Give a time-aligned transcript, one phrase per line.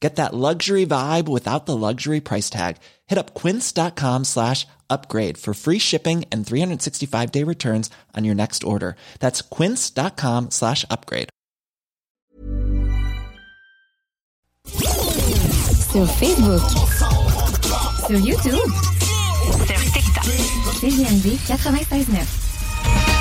[0.00, 2.76] Get that luxury vibe without the luxury price tag.
[3.06, 8.62] Hit up quince.com slash upgrade for free shipping and 365 day returns on your next
[8.62, 8.96] order.
[9.20, 11.30] That's quince.com slash upgrade.
[14.66, 16.68] Sur Facebook.
[18.06, 18.60] Sur YouTube.
[19.66, 20.24] Sur TikTok.
[20.80, 23.15] CGMD 96.9.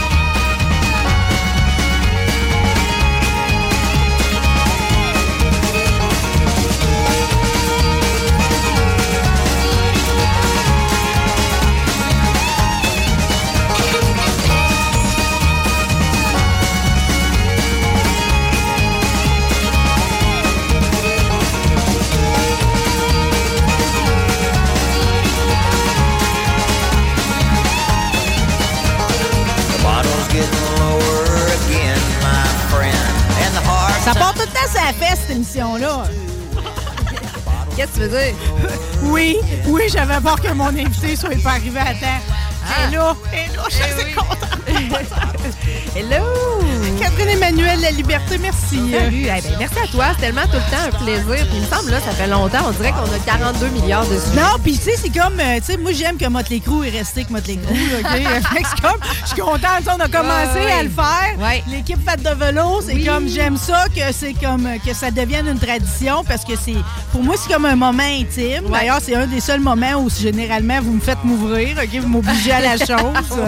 [34.06, 36.04] Ça part tout le temps sa fesse, cette émission-là.
[37.76, 38.36] Qu'est-ce que tu veux dire?
[39.02, 42.22] Oui, oui, j'avais peur que mon invité soit pas arrivé à temps.
[42.68, 42.88] Ah.
[42.88, 43.16] Et là,
[43.68, 44.14] je suis oui.
[44.14, 44.46] contente.
[45.96, 46.24] Hello!
[47.18, 48.78] Catherine Emmanuel, La Liberté, merci.
[48.92, 49.24] Salut!
[49.24, 50.06] Eh ben, merci à toi.
[50.16, 51.46] C'est tellement tout le temps un plaisir.
[51.48, 52.58] Puis il me semble, là, ça fait longtemps.
[52.68, 54.36] On dirait qu'on a 42 milliards de sujets.
[54.36, 56.98] Non, puis tu sais, c'est comme, euh, tu sais, moi j'aime que Motley Crue est
[56.98, 58.12] resté que Motley Crue, OK?
[58.54, 61.36] Fait que c'est comme, je suis contente, on a commencé Ouais, à le faire.
[61.40, 61.64] Ouais.
[61.72, 63.06] L'équipe faite de vélo, c'est Oui.
[63.06, 66.76] comme, j'aime ça que c'est comme, que ça devienne une tradition parce que c'est,
[67.12, 68.66] pour moi, c'est comme un moment intime.
[68.66, 68.72] Ouais.
[68.80, 72.00] D'ailleurs, c'est un des seuls moments où généralement vous me faites m'ouvrir, OK?
[72.02, 72.98] Vous m'obligez à la chose.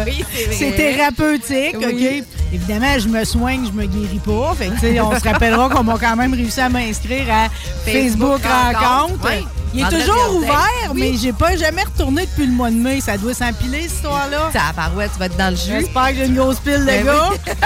[0.06, 0.56] Oui, c'est vrai.
[0.58, 2.22] C'est thérapeutique, Oui.
[2.22, 2.26] OK?
[2.54, 4.54] Évidemment, je me soigne, je me guéris pas.
[4.56, 7.50] Fait que, on se rappellera qu'on m'a quand même réussi à m'inscrire à
[7.86, 8.80] Facebook, Facebook Rencontre.
[8.90, 9.48] Rencontre, oui.
[9.74, 10.64] Il est toujours ouvert,
[10.94, 11.00] Oui.
[11.00, 13.02] mais j'ai pas jamais retourné depuis le mois de mai.
[13.02, 14.50] Ça doit s'empiler, cette histoire-là.
[14.54, 15.82] Ta barouette, tu vas être dans le jus.
[15.82, 17.30] J'espère que j'ai une grosse pile de Ben gars.
[17.32, 17.38] oui.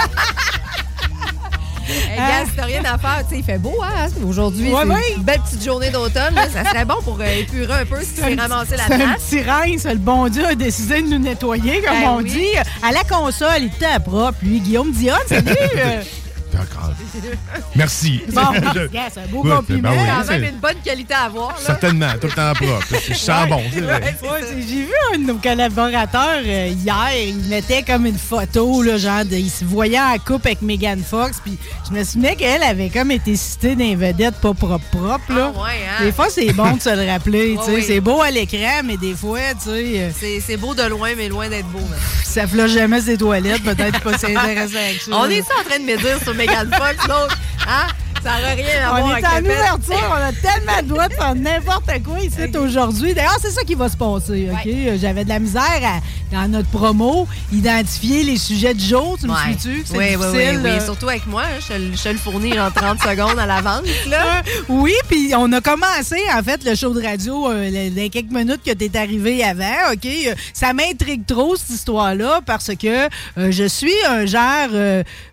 [1.87, 4.07] Hey, gars, si t'as rien à faire, tu sais, il fait beau, hein?
[4.25, 5.13] Aujourd'hui, Ouais, c'est ouais.
[5.17, 6.35] une belle petite journée d'automne.
[6.35, 6.47] là.
[6.51, 9.41] Ça serait bon pour euh, épurer un peu si tu ramasser la c'est un petit
[9.41, 9.83] rince.
[9.85, 12.29] Le bon Dieu a décidé de nous nettoyer, comme Ben on oui.
[12.31, 12.47] dit.
[12.83, 14.37] À la console, il était propre.
[14.43, 15.47] Lui, Guillaume Dion, salut!
[17.75, 18.21] Merci.
[18.31, 18.41] bon,
[18.75, 19.89] Je- c'est un beau Good, compliment.
[19.91, 21.49] ben oui, quand c'est- même une bonne qualité à avoir.
[21.49, 21.55] Là.
[21.65, 22.87] Certainement, tout le temps propre.
[22.91, 24.01] C'est vrai.
[24.01, 24.47] Ouais, ça.
[24.47, 28.97] c'est- J'ai vu un de nos collaborateurs euh, hier, il mettait comme une photo, là,
[28.97, 31.57] genre, de- il se voyait en couple avec Megan Fox, puis
[31.89, 35.51] je me souvenais qu'elle avait comme été citée dans les vedettes pas propres, propres, là.
[35.55, 35.69] Ah ouais,
[35.99, 36.03] hein?
[36.05, 37.83] Des fois, c'est bon de se le rappeler, oui.
[37.85, 41.09] C'est beau à l'écran, mais des fois, tu sais, euh, C'est c'est beau de loin,
[41.17, 41.79] mais loin d'être beau.
[41.79, 41.99] man.
[42.23, 45.11] ça floche jamais ses toilettes, peut-être pas c'est intéressant avec ça.
[45.13, 47.37] On est en train de me dire sur Megan Fox, l'autre?
[47.67, 47.87] Hein?
[48.23, 51.07] Ça n'aurait rien à On voir est avec en ouverture, on a tellement le droit
[51.07, 53.15] de faire n'importe quoi ici aujourd'hui.
[53.15, 54.67] D'ailleurs, c'est ça qui va se passer, OK?
[54.67, 55.99] Euh, J'avais de la misère à,
[56.35, 59.37] dans notre promo, identifier les sujets du jour, tu me Ouais.
[59.57, 59.83] suis-tu?
[59.97, 60.69] Oui, oui, oui, difficile, oui.
[60.69, 63.47] euh, Surtout avec moi, hein, je, te le- je le fournis en 30 secondes à
[63.47, 63.87] l'avance.
[64.07, 64.43] Là.
[64.69, 68.31] Oui, puis on a commencé, en fait, le show de radio euh, les, les quelques
[68.31, 70.07] minutes que tu es arrivé avant, OK?
[70.53, 73.05] Ça m'intrigue trop, cette histoire-là, parce que
[73.39, 74.69] euh, je suis un genre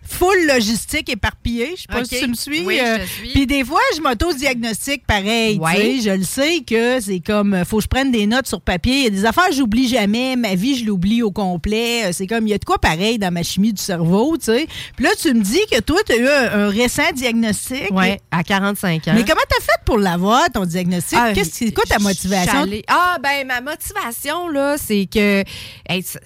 [0.09, 1.73] full logistique éparpillé.
[1.75, 2.61] Je sais pas si tu me suis.
[2.65, 3.29] Oui, euh, je te suis.
[3.29, 5.59] Puis des fois, je m'auto-diagnostique pareil.
[5.75, 6.01] sais.
[6.01, 8.97] Je le sais que c'est comme, euh, faut que je prenne des notes sur papier.
[8.97, 10.35] Il y a des affaires que j'oublie jamais.
[10.35, 12.05] Ma vie, je l'oublie au complet.
[12.05, 14.45] Euh, C'est comme, il y a de quoi pareil dans ma chimie du cerveau, tu
[14.45, 14.67] sais.
[14.95, 17.87] Puis là, tu me dis que toi, tu as eu un, un récent diagnostic.
[17.91, 19.11] Oui, à 45 ans.
[19.15, 21.17] Mais comment t'as fait pour l'avoir, ton diagnostic?
[21.21, 22.65] Ah, Qu'est-ce c'est quoi ta motivation?
[22.87, 25.43] Ah, ben, ma motivation, là, c'est que.
[25.87, 26.19] hey, ça-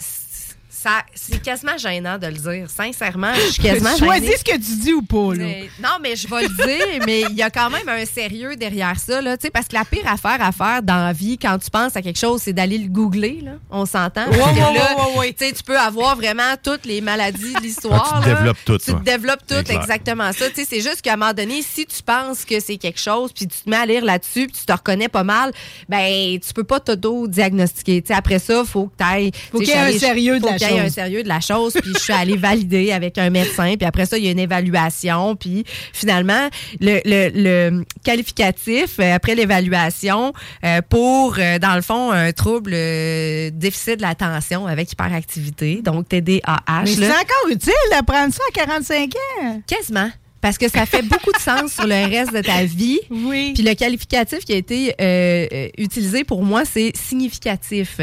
[0.83, 2.67] ça- c'est quasiment gênant de le dire.
[2.69, 4.05] Sincèrement, je suis quasiment gênée.
[4.05, 5.45] Choisis ce que tu dis ou pas, là.
[5.45, 8.55] Mais- non, mais je vais le dire, mais il y a quand même un sérieux
[8.55, 11.37] derrière ça, là, tu sais, parce que la pire affaire à faire dans la vie,
[11.37, 13.51] quand tu penses à quelque chose, c'est d'aller le googler, là.
[13.69, 14.27] On s'entend?
[14.29, 15.33] Ouais, ouais, ouais.
[15.33, 18.11] Tu sais, tu peux avoir vraiment toutes les maladies de l'histoire.
[18.15, 19.81] Ah, tu te développes tout, Tu te développes tout, C'est clair.
[19.81, 20.49] exactement ça.
[20.49, 23.31] Tu sais, c'est juste qu'à un moment donné, si tu penses que c'est quelque chose,
[23.33, 25.51] puis tu te mets à lire là-dessus, puis tu te reconnais pas mal,
[25.87, 28.01] ben, tu peux pas t'auto-diagnostiquer.
[28.01, 29.31] Tu sais, après ça, faut que tu ailles.
[29.51, 31.91] Faut qu'il y ait un sérieux de la Faut un sérieux de la chose, puis
[31.95, 35.35] je suis allée valider avec un médecin, puis après ça, il y a une évaluation,
[35.35, 36.49] puis finalement,
[36.79, 40.33] le, le- le qualificatif, euh, après l'évaluation,
[40.63, 46.07] euh, pour, euh, dans le fond, un trouble euh, déficit de l'attention avec hyperactivité, donc
[46.09, 46.41] TDAH,
[46.83, 49.11] Mais c'est encore utile d'apprendre ça à 45
[49.41, 49.61] ans.
[49.67, 50.09] quasiment.
[50.43, 52.99] Parce que ça fait beaucoup de sens sur le reste de ta vie.
[53.09, 53.53] Oui.
[53.53, 57.97] Puis le qualificatif qui a été euh, euh, utilisé pour moi, c'est significatif.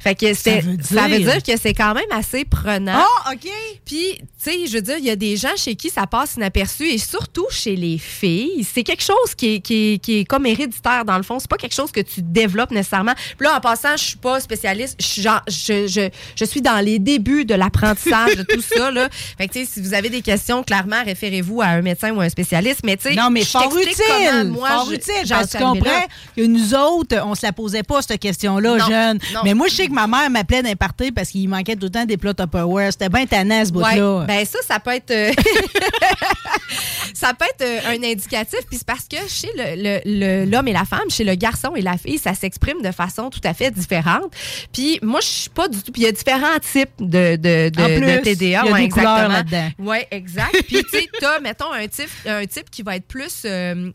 [0.00, 1.42] Fait que c'est- veut ça veut dire?
[1.42, 2.94] que c'est quand même assez prenant.
[3.26, 3.46] Ah, OK.
[3.84, 6.36] Puis, tu sais, je veux dire, il y a des gens chez qui ça passe
[6.36, 8.64] inaperçu et surtout chez les filles.
[8.72, 11.38] C'est quelque chose qui est, qui, est, qui est comme héréditaire dans le fond.
[11.38, 13.14] C'est pas quelque chose que tu développes nécessairement.
[13.36, 14.96] Puis là, en passant, je suis pas spécialiste.
[14.98, 18.90] Je, suis genre- je, je, je suis dans les débuts de l'apprentissage de tout ça.
[18.90, 19.10] Là.
[19.36, 22.20] Fait que, tu sais, si vous avez des questions, clairement, référez-vous à un médecin ou
[22.20, 22.80] un spécialiste.
[22.84, 24.50] Mais, tu sais, Non, mais je fort utile.
[24.50, 25.12] moi, fort je- utile.
[25.26, 26.04] suis tu comprends
[26.36, 29.18] que nous autres, on se la posait pas, cette question-là, jeune.
[29.34, 29.40] non.
[29.44, 31.90] Mais moi, je sais que ma mère m'appelait d'un party parce qu'il manquait tout le
[31.90, 32.92] temps des plats Tupperware.
[32.92, 34.18] C'était bien tannant, ce bout-là.
[34.20, 35.32] Ouais, ben ça, ça peut être, euh,
[37.14, 38.60] ça peut être euh, un indicatif.
[38.68, 40.00] Puis c'est parce que chez le- le-
[40.44, 43.30] le- l'homme et la femme, chez le garçon et la fille, ça s'exprime de façon
[43.30, 44.32] tout à fait différente.
[44.72, 45.92] Puis moi, je suis pas du tout.
[45.92, 48.44] Puis il y a différents types de, de, de, TDA.
[48.44, 49.28] il y a ouais, des couleurs exactement.
[49.28, 49.68] là-dedans.
[49.78, 50.52] Oui, exact.
[50.66, 53.90] Puis, tu sais, t'as, mettons, un type, un type qui va être plus, euh,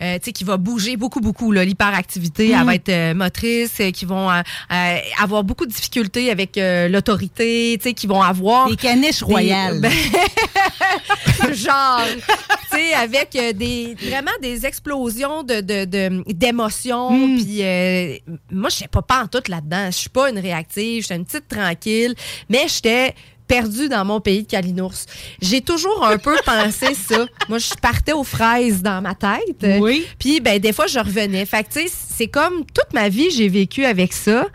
[0.00, 1.52] euh, tu sais, qui va bouger beaucoup, beaucoup.
[1.52, 1.64] là.
[1.64, 4.28] L'hyperactivité, elle va être euh, motrice, qui vont
[5.18, 8.68] avoir beaucoup de difficultés avec l'autorité, tu sais, qui vont avoir...
[8.68, 9.80] Des caniches royales.
[9.80, 9.88] Des-
[11.42, 12.02] ben, genre,
[12.70, 17.10] tu sais, avec des vraiment des explosions de de- de- d'émotions.
[17.10, 17.36] Hmm.
[17.36, 17.62] Puis
[18.50, 19.86] moi, je sais pas pas en tout là-dedans.
[19.86, 21.02] Je suis pas une réactive.
[21.02, 22.14] Je suis une petite tranquille,
[22.48, 23.14] mais j'étais
[23.52, 25.04] perdue dans mon pays de Kalinours.
[25.42, 27.26] J'ai toujours un peu pensé ça.
[27.50, 29.78] Moi, je partais aux fraises dans ma tête.
[29.78, 30.06] Oui.
[30.18, 31.44] Puis, ben, des fois, je revenais.
[31.44, 34.46] Fait que, tu sais, c'est comme toute ma vie, j'ai vécu avec ça.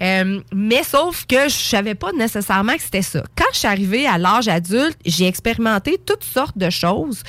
[0.00, 3.22] Euh, mais sauf que je savais pas nécessairement que c'était ça.
[3.36, 7.22] Quand je suis arrivée à l'âge adulte, j'ai expérimenté toutes sortes de choses.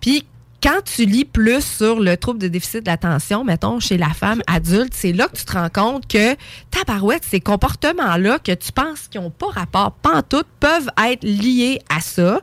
[0.00, 0.24] Puis,
[0.62, 4.42] quand tu lis plus sur le trouble de déficit de l'attention, mettons, chez la femme
[4.46, 6.34] adulte, c'est là que tu te rends compte que,
[6.70, 12.00] tabarouette, ces comportements-là que tu penses qui n'ont pas rapport, pantoute, peuvent être liés à
[12.00, 12.40] ça.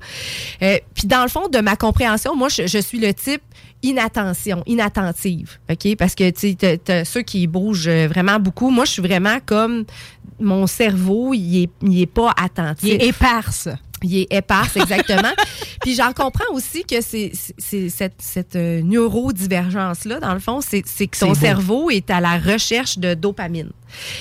[0.61, 3.41] Euh, Puis dans le fond, de ma compréhension, moi, je, je suis le type
[3.83, 5.95] inattention, inattentive, OK?
[5.97, 9.85] Parce que, tu sais, ceux qui bougent vraiment beaucoup, moi, je suis vraiment comme
[10.39, 12.83] mon cerveau, il est, il est pas attentif.
[12.83, 13.69] Il est éparse.
[14.03, 15.33] Il est éparse, exactement.
[15.81, 17.31] Puis j'en comprends aussi que c'est
[17.89, 21.35] cette, cette euh, neurodivergence-là, dans le fond, c'est que beau.
[21.35, 23.71] cerveau est à la recherche de dopamine.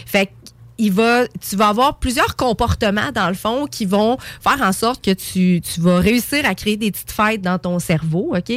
[0.07, 0.33] Fait que
[0.79, 5.05] il va, tu vas avoir plusieurs comportements, dans le fond, qui vont faire en sorte
[5.05, 8.53] que tu, tu vas réussir à créer des petites fêtes dans ton cerveau, OK?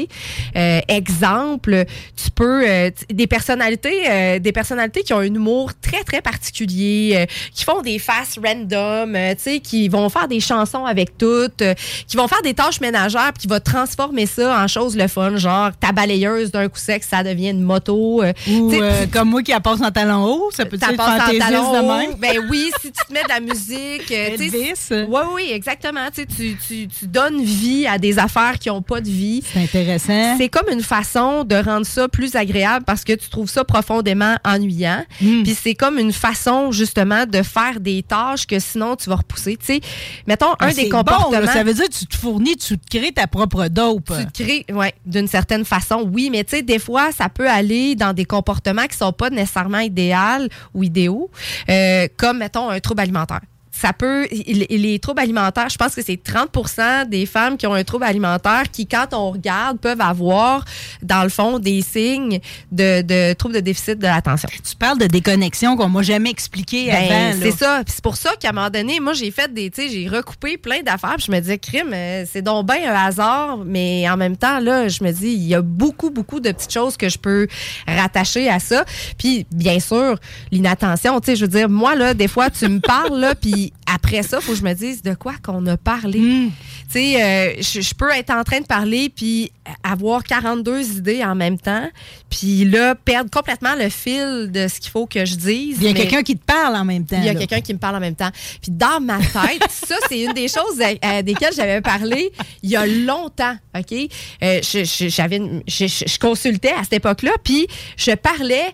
[0.55, 1.85] Euh, exemple,
[2.15, 2.67] tu peux...
[2.67, 7.63] euh, des personnalités euh, des personnalités qui ont un humour très, très particulier, euh, qui
[7.63, 11.73] font des faces random, euh, tu sais, qui vont faire des chansons avec toutes, euh,
[12.07, 15.35] qui vont faire des tâches ménagères, puis qui vont transformer ça en choses le fun,
[15.37, 18.23] genre ta balayeuse d'un coup sec, ça devient une moto.
[18.23, 21.41] euh, Ou euh, comme moi qui la passe en talon haut, ça peut être fantaisiste
[21.73, 22.06] de hauts.
[22.09, 22.17] Même.
[22.19, 24.11] Ben oui, si tu te mets de la musique.
[24.11, 24.73] euh, Elvis.
[25.07, 26.07] Oui, oui, exactement.
[26.13, 26.57] Tu, tu,
[26.87, 29.43] tu, donnes vie à des affaires qui n'ont pas de vie.
[29.53, 30.35] C'est intéressant.
[30.37, 34.35] C'est comme une façon de rendre ça plus agréable parce que tu trouves ça profondément
[34.45, 35.03] ennuyant.
[35.21, 35.43] Mm.
[35.43, 39.57] Puis c'est comme une façon, justement, de faire des tâches que sinon tu vas repousser.
[39.57, 39.81] Tu sais,
[40.27, 41.39] mettons, un Ah, des bon, comportements.
[41.41, 41.53] là.
[41.53, 44.11] ça veut dire que tu te fournis, tu te crées ta propre dope.
[44.17, 47.49] Tu te crées, ouais, d'une certaine façon, oui, mais tu sais, des fois, ça peut
[47.49, 50.07] aller dans des comportements qui sont pas nécessairement idéaux
[50.73, 51.29] ou idéaux,
[51.69, 53.41] euh, comme, mettons, un trouble alimentaire.
[53.79, 57.73] Ça peut, les les troubles alimentaires, je pense que c'est 30% des femmes qui ont
[57.73, 60.65] un trouble alimentaire qui, quand on regarde, peuvent avoir,
[61.03, 62.39] dans le fond, des signes
[62.71, 64.49] de, de troubles de déficit de l'attention.
[64.67, 67.39] Tu parles de déconnexion qu'on m'a jamais expliqué Ben, avant.
[67.41, 67.81] c'est ça.
[67.85, 70.57] C'est pour ça qu'à un moment donné, moi, j'ai fait des, tu sais, j'ai recoupé
[70.57, 71.15] plein d'affaires.
[71.17, 73.59] Puis je me disais, crime, euh, c'est donc bien un hasard.
[73.65, 76.73] Mais en même temps, là, je me dis, il y a beaucoup, beaucoup de petites
[76.73, 77.47] choses que je peux
[77.87, 78.85] rattacher à ça.
[79.17, 80.17] Puis, bien sûr,
[80.51, 83.66] l'inattention, tu sais, je veux dire, moi, là, des fois, tu me parles, là, puis
[83.85, 86.19] après ça, faut que je me dise de quoi qu'on a parlé.
[86.19, 86.49] Hmm.
[86.91, 89.51] Tu sais, euh, je, je peux être en train de parler puis
[89.83, 91.89] avoir 42 idées en même temps,
[92.29, 95.77] puis là, perdre complètement le fil de ce qu'il faut que je dise.
[95.81, 97.17] Il y a quelqu'un qui te parle en même temps.
[97.19, 98.31] il y a quelqu'un qui me parle en même temps.
[98.61, 102.31] Puis dans ma tête, ça, c'est une des choses à, à desquelles j'avais parlé
[102.63, 103.93] il y a longtemps, OK?
[104.43, 104.61] Euh,
[105.31, 108.71] une- je consultais à cette époque-là, puis je parlais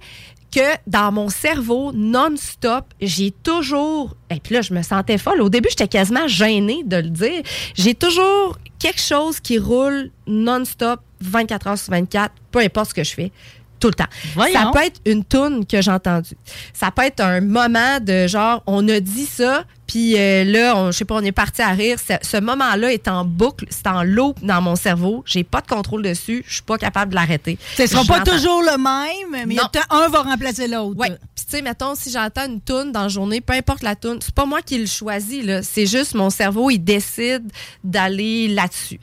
[0.54, 4.16] que dans mon cerveau, non-stop, j'ai toujours...
[4.30, 5.42] Et puis là, je me sentais folle.
[5.42, 7.42] Au début, j'étais quasiment gênée de le dire.
[7.76, 13.04] J'ai toujours quelque chose qui roule non-stop, 24 heures sur 24, peu importe ce que
[13.04, 13.32] je fais.
[13.80, 14.08] Tout le temps.
[14.36, 14.54] Voyons.
[14.54, 16.38] Ça peut être une toune que j'ai entendue.
[16.72, 20.88] Ça peut être un moment de genre, on a dit ça, puis euh, là, on,
[20.88, 22.00] je sais pas, on est parti à rire.
[22.00, 25.24] Ce, moment-là est en boucle, c'est en loop dans mon cerveau.
[25.28, 26.44] J'ai pas de contrôle dessus.
[26.48, 27.60] Je suis pas capable de l'arrêter.
[27.78, 29.56] Ce sera pas toujours le même, mais
[29.92, 30.96] un va remplacer l'autre.
[30.98, 31.10] Oui.
[31.36, 34.18] Puis, tu sais, mettons, si j'entends une toune dans la journée, peu importe la toune,
[34.20, 35.62] c'est pas moi qui le choisis, là.
[35.62, 37.44] C'est juste mon cerveau, il décide
[37.84, 39.00] d'aller là-dessus.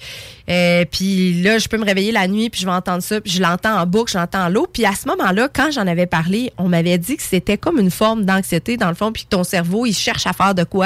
[0.48, 3.30] Euh, puis là, je peux me réveiller la nuit, puis je vais entendre ça, puis
[3.30, 4.66] je l'entends en boucle, je l'entends en l'eau.
[4.72, 7.92] Puis à ce moment-là, quand j'en avais parlé, on m'avait dit que c'était comme une
[7.92, 10.79] forme d'anxiété, dans le fond, puis que ton cerveau, il cherche à faire de quoi.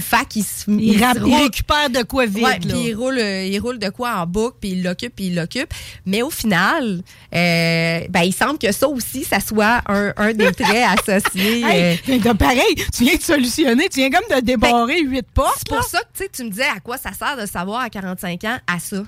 [0.00, 0.78] Fait qu'il se- Hmm.
[0.78, 2.44] Il, se il récupère de quoi vite.
[2.44, 2.58] Ouais, là.
[2.60, 5.34] puis il roule, euh, il roule de quoi en boucle, puis il l'occupe, puis il
[5.34, 5.72] l'occupe.
[6.06, 7.02] Mais au final,
[7.34, 11.64] euh, ben, il semble que ça aussi, ça soit un, un des traits associés.
[11.64, 15.56] euh, Hey, t'as pareil, tu viens de solutionner, tu viens comme de débarrer huit portes.
[15.58, 18.44] c'est pour ça que tu me disais à quoi ça sert de savoir à 45
[18.44, 19.02] ans à ça.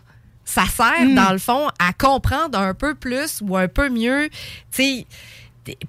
[0.45, 1.15] Ça sert, Hmm.
[1.15, 4.29] dans le fond, à comprendre un peu plus ou un peu mieux,
[4.73, 5.07] tu sais,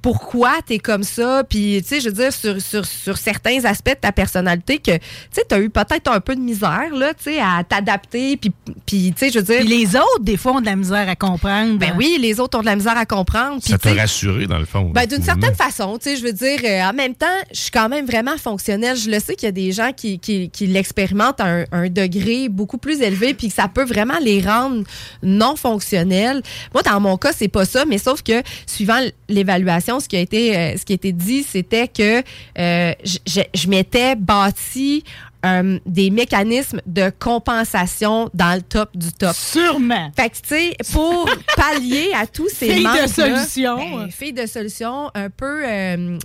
[0.02, 1.44] pourquoi tu es comme ça?
[1.50, 4.92] Puis, tu sais, je veux dire, sur, sur, sur certains aspects de ta personnalité que,
[4.98, 5.02] tu
[5.32, 8.38] sais, tu as eu peut-être un peu de misère, là, tu sais, à t'adapter.
[8.38, 8.52] Puis,
[8.86, 9.60] puis, tu sais, je veux dire...
[9.62, 11.80] Puis les autres, des fois, ont de la misère à comprendre.
[11.80, 13.62] Ben oui, les autres ont de la misère à comprendre.
[13.64, 14.92] Ça t'a rassuré, dans le fond.
[14.92, 17.72] ben, d'une certaine façon, tu sais, je veux dire, euh, en même temps, je suis
[17.72, 18.96] quand même vraiment fonctionnelle.
[18.96, 21.90] Je le sais qu'il y a des gens qui, qui, qui l'expérimentent à un, un
[21.90, 24.84] degré beaucoup plus élevé, puis que ça peut vraiment les rendre
[25.24, 26.44] non fonctionnels.
[26.74, 29.00] Moi, dans mon cas, c'est pas ça, mais sauf que suivant
[29.30, 29.63] l'évaluation,
[30.00, 32.22] ce qui a été, euh, ce qui a été dit, c'était que
[32.60, 35.04] euh, je, je- je m'étais bâti
[35.46, 39.36] euh, des mécanismes de compensation dans le top du top.
[39.36, 40.12] Sûrement.
[40.16, 43.76] Fait que, tu sais, pour pallier à tous ces Fille de solution.
[43.78, 46.18] ben, fille de solution, un peu, euh,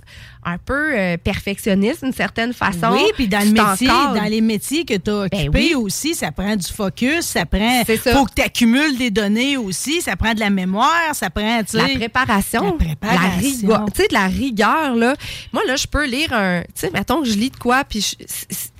[0.45, 2.91] un peu euh, perfectionniste d'une certaine façon.
[2.93, 5.75] Oui, puis dans le métier, dans les métiers que tu as Ben occupés oui.
[5.75, 7.83] aussi, ça prend du focus, ça prend.
[7.85, 8.13] C'est ça.
[8.15, 11.77] faut que tu accumules des données aussi, ça prend de la mémoire, ça prend, tu
[11.77, 11.87] sais.
[11.87, 13.21] La préparation, La préparation.
[13.21, 15.15] la rigueur, tu sais, de la rigueur, là.
[15.51, 18.15] Moi, là, je peux lire un, tu sais, mettons que je lis de quoi, puis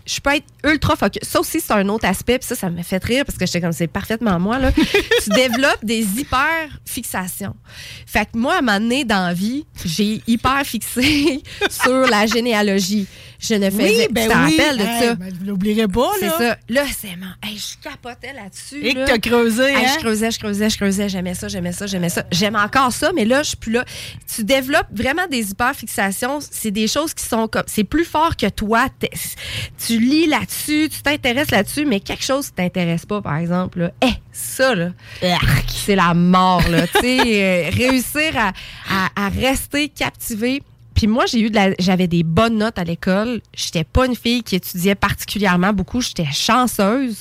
[0.09, 1.21] je, peux être ultra focus.
[1.23, 3.61] Ça aussi, c'est un autre aspect, puis ça, ça me fait rire parce que j'étais
[3.61, 4.71] comme, c'est parfaitement moi, là.
[5.23, 7.55] tu développes des hyper fixations.
[8.05, 12.25] Fait que moi, à un moment donné, dans la vie, j'ai hyper fixé sur la
[12.25, 13.07] généalogie.
[13.39, 14.57] Je ne faisais, Oui, ben te oui.
[14.57, 15.15] de Hey, ça?
[15.15, 16.37] ben, je l'oublierai pas, C'est là.
[16.37, 16.57] ça.
[16.67, 17.27] Là, c'est mon.
[17.41, 18.85] Hey, je capotais là-dessus.
[18.85, 19.89] Et que t'as creusé, Hey, hein?
[19.93, 21.07] Je creusais, je creusais, je creusais.
[21.09, 22.23] J'aimais ça, j'aimais ça, j'aimais ça.
[22.31, 23.85] J'aime encore ça, mais là, je suis plus là.
[24.35, 26.39] Tu développes vraiment des hyperfixations.
[26.51, 27.63] C'est des choses qui sont comme.
[27.67, 28.87] C'est plus fort que toi.
[29.87, 33.79] Tu lis là-dessus, tu t'intéresses là-dessus, mais quelque chose qui t'intéresse pas, par exemple.
[33.79, 33.91] Là.
[34.03, 34.89] Eh, ça, là.
[35.67, 36.87] C'est la mort, là.
[36.93, 38.51] tu sais, euh, réussir à,
[38.89, 40.61] à- à rester captivé.
[40.99, 43.39] Puis moi, j'ai eu de la, j'avais des bonnes notes à l'école.
[43.55, 46.01] J'étais pas une fille qui étudiait particulièrement beaucoup.
[46.01, 47.19] J'étais chanceuse.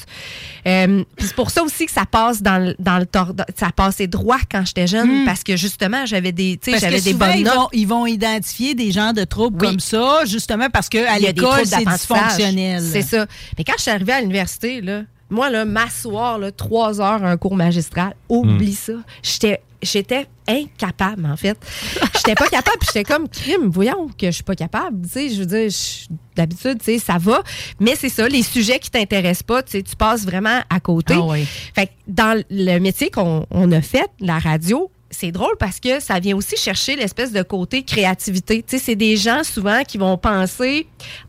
[0.66, 3.06] Euh, puis c'est pour ça aussi que ça passe dans le, dans le
[3.56, 6.99] ça passait droit quand j'étais jeune parce que justement j'avais des, tu sais, Parce j'avais
[6.99, 7.54] que des bonnes ils notes.
[7.54, 9.68] vont, ils vont identifier des gens de troubles Oui.
[9.68, 12.82] comme ça, justement parce qu'à l'école, troubles c'est dysfonctionnel.
[12.82, 13.26] C'est ça.
[13.56, 17.30] Mais quand je suis arrivée à l'université, là, moi, là, m'asseoir là, trois heures à
[17.30, 18.94] un cours magistral, oublie ça.
[19.23, 21.58] J'étais, j'étais incapable, en fait.
[22.16, 25.02] J'étais pas capable, puis j'étais comme, crime, voyons que je suis pas capable.
[25.02, 25.70] Tu sais, je veux dire,
[26.37, 27.42] d'habitude, tu sais, ça va.
[27.80, 31.14] Mais c'est ça, les sujets qui t'intéressent pas, tu sais, tu passes vraiment à côté.
[31.16, 31.44] Ah oui.
[31.75, 36.00] Fait que dans le métier qu'on on a fait, la radio, c'est drôle parce que
[36.00, 38.62] ça vient aussi chercher l'espèce de côté créativité.
[38.66, 40.86] Tu sais, c'est des gens souvent qui vont penser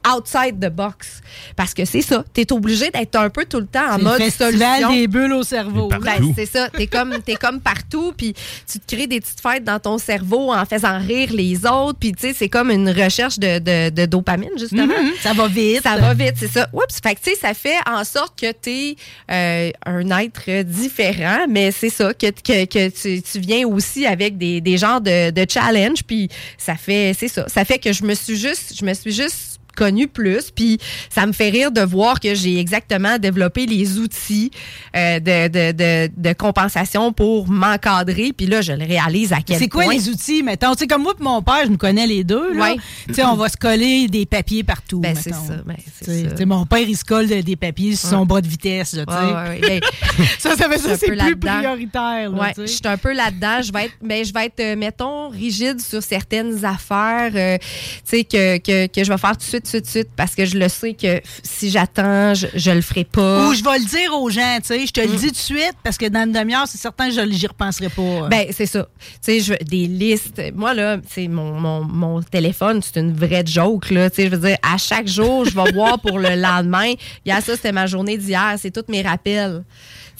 [0.07, 1.21] outside the box.
[1.55, 2.23] Parce que c'est ça.
[2.33, 4.91] Tu es obligé d'être un peu tout le temps en le mode festival solution.
[4.93, 5.87] des bulles au cerveau.
[5.89, 6.69] Ben, c'est ça.
[6.69, 8.33] T'es comme, t'es comme partout, puis
[8.71, 12.11] tu te crées des petites fêtes dans ton cerveau en faisant rire les autres, puis
[12.11, 14.87] tu sais, c'est comme une recherche de, de- de dopamine, justement.
[14.87, 15.83] Mhm, Ça va vite.
[15.83, 16.67] Ça va vite, c'est ça.
[16.73, 18.95] Oups, fait que tu sais, ça fait en sorte que tu
[19.29, 24.37] es un être différent, mais c'est ça, que, que, que tu, tu viens aussi avec
[24.37, 27.47] des, des genres de, de challenge, puis ça fait, c'est ça.
[27.47, 29.48] Ça fait que je me suis juste, je me suis juste
[29.79, 30.77] connue plus, puis
[31.09, 34.51] ça me fait rire de voir que j'ai exactement développé les outils
[34.95, 39.57] euh, de, de, de, de compensation pour m'encadrer, puis là, je le réalise à quel
[39.57, 39.93] C'est quoi point.
[39.93, 40.73] les outils, mettons?
[40.73, 42.53] Tu sais, comme moi et mon père, je me connais les deux.
[42.53, 42.71] Là.
[42.71, 42.75] Ouais.
[43.07, 44.99] Tu sais, on va se coller des papiers partout.
[44.99, 46.31] Ben, c'est ça, ben, c'est Tu sais, ça.
[46.31, 48.93] tu sais, mon père, il se colle des papiers sur son bras de vitesse.
[48.95, 49.05] Là.
[49.07, 49.61] Ouais, ouais.
[49.61, 49.81] Ben,
[50.39, 52.29] Ça, ça fait ça, c'est plus prioritaire.
[52.31, 53.61] Là, je suis un peu là-dedans.
[53.61, 58.17] Je vais être, mais je vais être, euh, mettons, rigide sur certaines affaires, euh, tu
[58.17, 60.45] sais, que, que, que je vais faire tout de suite, tout de suite, parce que
[60.45, 63.47] je le sais que si j'attends, je, je le ferai pas.
[63.47, 64.85] Ou je vais le dire aux gens, tu sais.
[64.85, 67.15] Je te le dis tout de suite parce que dans une demi-heure, c'est certain que
[67.15, 68.27] je n'y repenserai pas.
[68.29, 68.87] Ben, c'est ça.
[68.99, 70.41] Tu sais, je- des listes.
[70.55, 74.09] Moi, là, tu mon, mon, mon téléphone, c'est une vraie joke, là.
[74.09, 76.93] Tu sais, je veux dire, à chaque jour, je vais voir pour le lendemain.
[77.25, 78.55] Regarde, ça, c'était ma journée d'hier.
[78.57, 79.63] C'est tous mes rappels.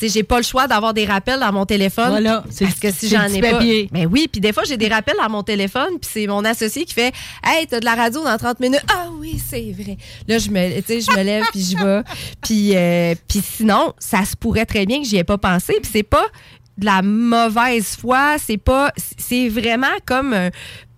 [0.07, 2.09] J'ai pas le choix d'avoir des rappels dans mon téléphone.
[2.09, 3.51] Voilà, c'est Parce que si j'en ai pas.
[3.51, 3.89] papier.
[3.91, 6.85] Ben oui, puis des fois, j'ai des rappels dans mon téléphone, puis c'est mon associé
[6.85, 7.13] qui fait
[7.43, 8.83] Hey, t'as de la radio dans 30 minutes.
[8.93, 9.97] Ah oui, c'est vrai.
[10.27, 12.01] Là, je me, tu sais, je me lève puis je vais.
[12.41, 15.73] Puis, euh, puis sinon, ça se pourrait très bien que j'y ai pas pensé.
[15.81, 16.25] Puis c'est pas
[16.77, 20.49] de la mauvaise foi, c'est pas, c'est vraiment comme euh,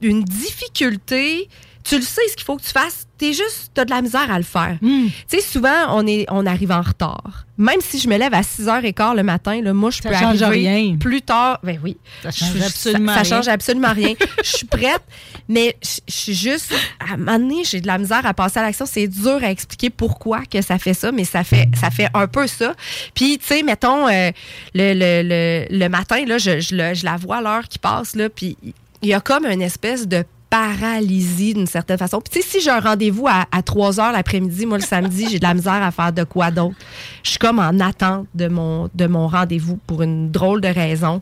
[0.02, 1.50] une difficulté.
[1.84, 4.32] Tu le sais ce qu'il faut que tu fasses, t'es juste, t'as de la misère
[4.32, 4.78] à le faire.
[4.82, 5.08] Hmm.
[5.08, 7.46] Tu sais, souvent, on, est, on arrive en retard.
[7.58, 10.46] Même si je me lève à 6h15 le matin, là, moi, je Ça peux arriver
[10.46, 10.98] rien.
[10.98, 11.60] plus tard.
[11.64, 11.98] Ben oui.
[12.24, 13.24] Ça change Je- absolument ça, rien.
[13.36, 14.14] change absolument rien.
[14.44, 15.02] Je suis prête,
[15.48, 18.64] mais je suis juste, à un moment donné, j'ai de la misère à passer à
[18.64, 18.86] l'action.
[18.88, 22.28] C'est dur à expliquer pourquoi que ça fait ça, mais ça fait, ça fait un
[22.28, 22.74] peu ça.
[23.14, 24.32] Puis, tu sais, mettons, euh,
[24.74, 25.22] le, le,
[25.70, 28.30] le, le matin, là, je, je, le- je la vois à l'heure qui passe, là,
[28.30, 28.58] puis
[29.04, 32.20] il y a comme une espèce de paralysie d'une certaine façon.
[32.22, 35.28] Puis tu sais, si j'ai un rendez-vous à, à 3 heures l'après-midi, moi le samedi,
[35.32, 36.76] j'ai de la misère à faire de quoi d'autre.
[37.24, 41.22] Je suis comme en attente de mon, de mon rendez-vous pour une drôle de raison.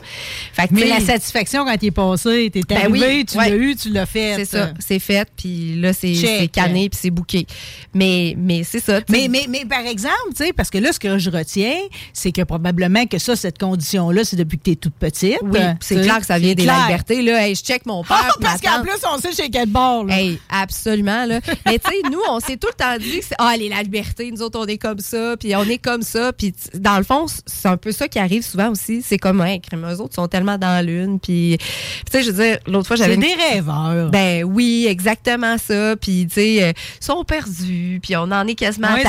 [0.53, 3.49] Fait que, Mais la satisfaction quand il est passé, t'es Ben arrivé, oui, tu ouais.
[3.51, 4.33] l'as eu, tu l'as fait.
[4.37, 7.45] c'est ça, c'est fait, puis là, c'est canné, puis c'est bouqué.
[7.93, 8.99] Mais, mais c'est ça.
[9.09, 11.77] Mais, mais, mais par exemple, tu sais, parce que là, ce que je retiens,
[12.13, 15.37] c'est que probablement que ça, cette condition-là, c'est depuis que tu es toute petite.
[15.43, 17.21] oui, c'est clair que ça vient des libertés.
[17.21, 18.17] Là, Hey, je check mon père.
[18.19, 20.05] Ah, puis parce qu'en plus, on sait chez quel bord.
[20.05, 20.19] Là.
[20.19, 21.25] Hey, absolument.
[21.25, 21.39] Là.
[21.65, 23.83] Mais tu sais, nous, on s'est tout le temps dit que c'est ah, les la
[23.83, 26.33] liberté, nous autres, on est comme ça, puis on est comme ça.
[26.33, 29.01] Puis dans le fond, c'est un peu ça qui arrive souvent aussi.
[29.01, 31.19] C'est comme, crème, eux autres sont tellement dans lune.
[31.19, 31.65] Puis, tu
[32.11, 34.09] sais, je veux dire, l'autre fois, j'avais c'est une des rêveurs.
[34.09, 35.95] Ben oui, exactement ça.
[35.95, 39.05] Puis tu sais, euh, ils sont perdus, puis on en est quasiment même.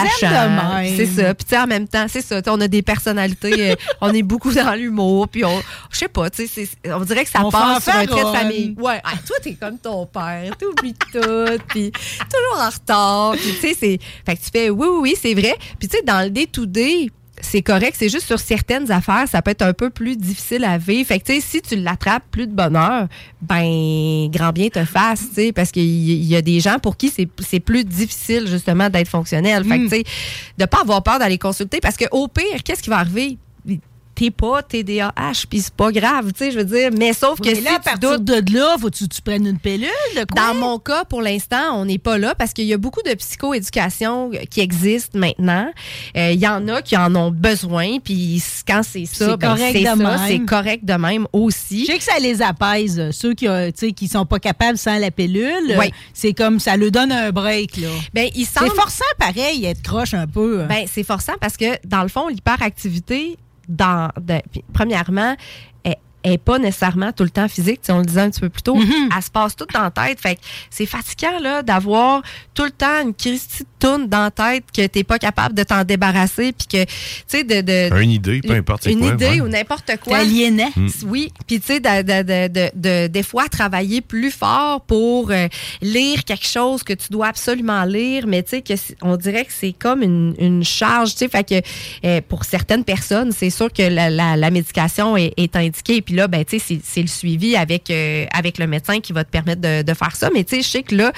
[0.96, 1.34] C'est ça.
[1.34, 2.40] Puis tu sais, en même temps, c'est ça.
[2.48, 6.30] On a des personnalités, euh, on est beaucoup dans l'humour, puis on, je sais pas,
[6.30, 8.74] tu sais, on dirait que ça On passe sur un trait de famille.
[8.78, 9.00] Ouais.
[9.04, 13.32] Ah, toi, t'es comme ton père, t'oublies tout, puis toujours en retard.
[13.32, 15.54] Puis tu sais, c'est, fait que tu fais, oui, oui, oui, c'est vrai.
[15.78, 17.10] Puis tu sais, dans le day to day.
[17.42, 20.76] C'est correct, c'est juste sur certaines affaires, ça peut être un peu plus difficile à
[20.76, 21.08] vivre.
[21.08, 23.08] Fait que, tu sais, si tu l'attrapes plus de bonheur,
[23.40, 26.98] ben, grand bien te fasse, tu sais, parce qu'il y y a des gens pour
[26.98, 29.64] qui c'est c'est plus difficile, justement, d'être fonctionnel.
[29.64, 30.04] Fait que, tu sais,
[30.58, 33.38] de pas avoir peur d'aller consulter, parce que au pire, qu'est-ce qui va arriver?
[34.20, 36.90] T'es pas TDAH, puis c'est pas grave, tu sais, je veux dire.
[36.92, 39.46] Mais sauf que Mais si là, à tu doutes de là, faut-tu que tu prennes
[39.46, 39.88] une pilule?
[40.30, 40.42] quoi?
[40.48, 43.14] dans mon cas, pour l'instant, on n'est pas là parce qu'il y a beaucoup de
[43.14, 45.70] psychoéducation qui existent maintenant.
[46.18, 49.48] Euh, Il y en a qui en ont besoin, puis quand c'est ça, C'est ben,
[49.56, 51.86] correct correct de même aussi.
[51.86, 54.38] Je sais que ça les apaise, euh, ceux qui, euh, tu sais, qui sont pas
[54.38, 55.76] capables sans la pilule.
[55.78, 55.86] Oui.
[55.86, 57.78] euh, C'est comme ça leur donne un break.
[57.78, 57.88] là.
[58.12, 60.60] Ben, il C'est forçant pareil, être croche un peu.
[60.60, 60.66] hein.
[60.68, 63.38] Ben, c'est forçant parce que, dans le fond, l'hyperactivité,
[63.70, 64.42] dans, de-
[64.74, 65.36] premièrement,
[66.22, 67.80] elle n'est pas nécessairement tout le temps physique.
[67.82, 68.76] Tu sais, on le disait un petit peu plus tôt.
[69.16, 70.20] Elle se passe toute dans la tête.
[70.20, 72.22] Fait que c'est fatigant là, d'avoir
[72.54, 75.54] tout le temps une Christie de toune dans la tête que tu n'es pas capable
[75.54, 76.52] de t'en débarrasser.
[76.52, 76.90] Puis que, tu
[77.26, 79.12] sais, de, de- Une idée, peu importe c'est Une quoi.
[79.14, 79.40] idée ouais.
[79.40, 80.18] ou n'importe quoi.
[80.18, 80.70] aliénant.
[81.06, 85.30] Oui, puis tu sais, de, de, de, de- de- des fois, travailler plus fort pour
[85.30, 85.48] euh,
[85.82, 89.52] lire quelque chose que tu dois absolument lire, mais tu sais, que on dirait que
[89.52, 91.60] c'est comme une, une charge, tu sais, fait que
[92.06, 96.16] euh, pour certaines personnes, c'est sûr que la, la, la médication est, est indiquée, puis
[96.16, 99.94] là, ben, c'est- le suivi avec, euh, avec le médecin qui va te permettre de,
[99.94, 101.12] faire ça, mais tu sais, je sais que là,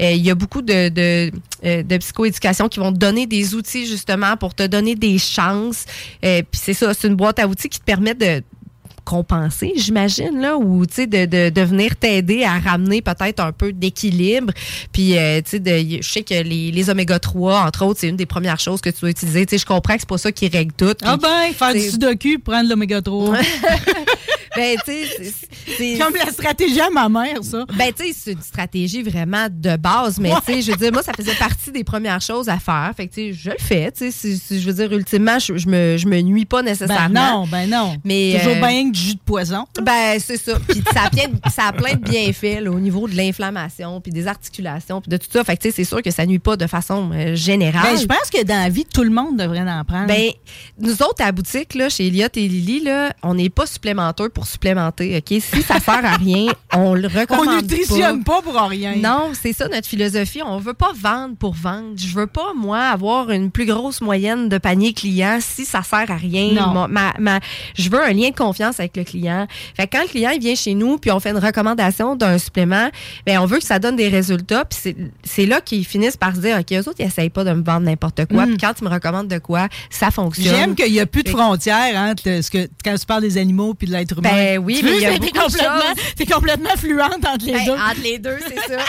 [0.00, 3.86] euh, il y a beaucoup de, euh, de psychoéducation qui vont te donner des outils,
[3.86, 5.84] justement, pour te donner des chances,
[6.22, 8.42] puis c'est ça, c'est une boîte à outils qui te permet de
[9.08, 13.52] compenser, j'imagine, là, ou, tu sais, de, de, de venir t'aider à ramener peut-être un
[13.52, 14.52] peu d'équilibre.
[14.92, 18.16] Puis, euh, tu sais, je sais que les, les oméga 3, entre autres, c'est une
[18.16, 19.46] des premières choses que tu dois utiliser.
[19.46, 20.94] Tu sais, je comprends que c'est pas ça qui règle tout.
[21.02, 23.38] Ah ben, faire du sudoku, prendre l'oméga 3.
[24.56, 25.32] ben, tu sais,
[25.76, 25.98] c'est-.
[25.98, 27.64] Comme la stratégie à ma mère, ça.
[27.76, 30.92] Ben, tu sais, c'est une stratégie vraiment de base, mais tu sais, je veux dire,
[30.92, 32.92] moi, ça faisait partie des premières choses à faire.
[32.96, 34.36] Fait que, tu sais, je le fais, tu sais.
[34.58, 37.40] Je veux dire, ultimement, je, je me, je me nuis pas Ben nécessairement.
[37.40, 37.96] non, ben non.
[38.04, 39.66] Mais, Toujours euh, bien que du jus de poison.
[39.82, 40.58] Ben, c'est ça.
[40.68, 44.00] Puis ça a, plein de- ça a plein de bienfaits là, au niveau de l'inflammation,
[44.00, 45.44] puis des articulations, puis de tout ça.
[45.44, 47.94] Fait que, tu sais, c'est sûr que ça nuit pas de façon euh, générale.
[47.94, 50.06] Ben, je pense que dans la vie, tout le monde devrait en prendre.
[50.06, 50.30] Ben,
[50.78, 54.30] nous autres, à la boutique, là, chez Elliot et Lily, là, on n'est pas supplémenteurs
[54.38, 55.40] pour supplémenter, OK?
[55.42, 58.40] Si ça sert à rien, on le on recommande nutritionne pas.
[58.40, 58.94] pour rien.
[58.96, 60.42] Non, c'est ça notre philosophie.
[60.46, 61.94] On veut pas vendre pour vendre.
[61.96, 66.08] Je veux pas, moi, avoir une plus grosse moyenne de panier client si ça sert
[66.08, 66.52] à rien.
[66.52, 66.68] Non.
[66.68, 67.40] Mon- ma- ma-
[67.74, 69.48] je veux un lien de confiance avec le client.
[69.76, 72.38] Fait que quand le client il vient chez nous puis on fait une recommandation d'un
[72.38, 72.90] supplément,
[73.26, 74.64] ben on veut que ça donne des résultats.
[74.66, 77.50] Puis c'est- là qu'ils finissent par se dire, OK, eux autres, ils essayent pas de
[77.52, 78.44] me vendre n'importe quoi.
[78.46, 80.54] Puis quand ils me recommandent de quoi, ça fonctionne.
[80.54, 80.56] Mm.
[80.58, 83.74] J'aime qu'il n'y a plus de frontières entre ce que, quand tu parles des animaux
[83.74, 84.27] puis de l'être humain.
[84.30, 87.44] Ben oui, Tu mais il y a t'es beaucoup de complètement, t'es complètement fluente entre
[87.46, 87.72] les Ben, deux.
[87.72, 88.82] entre les deux, c'est ça.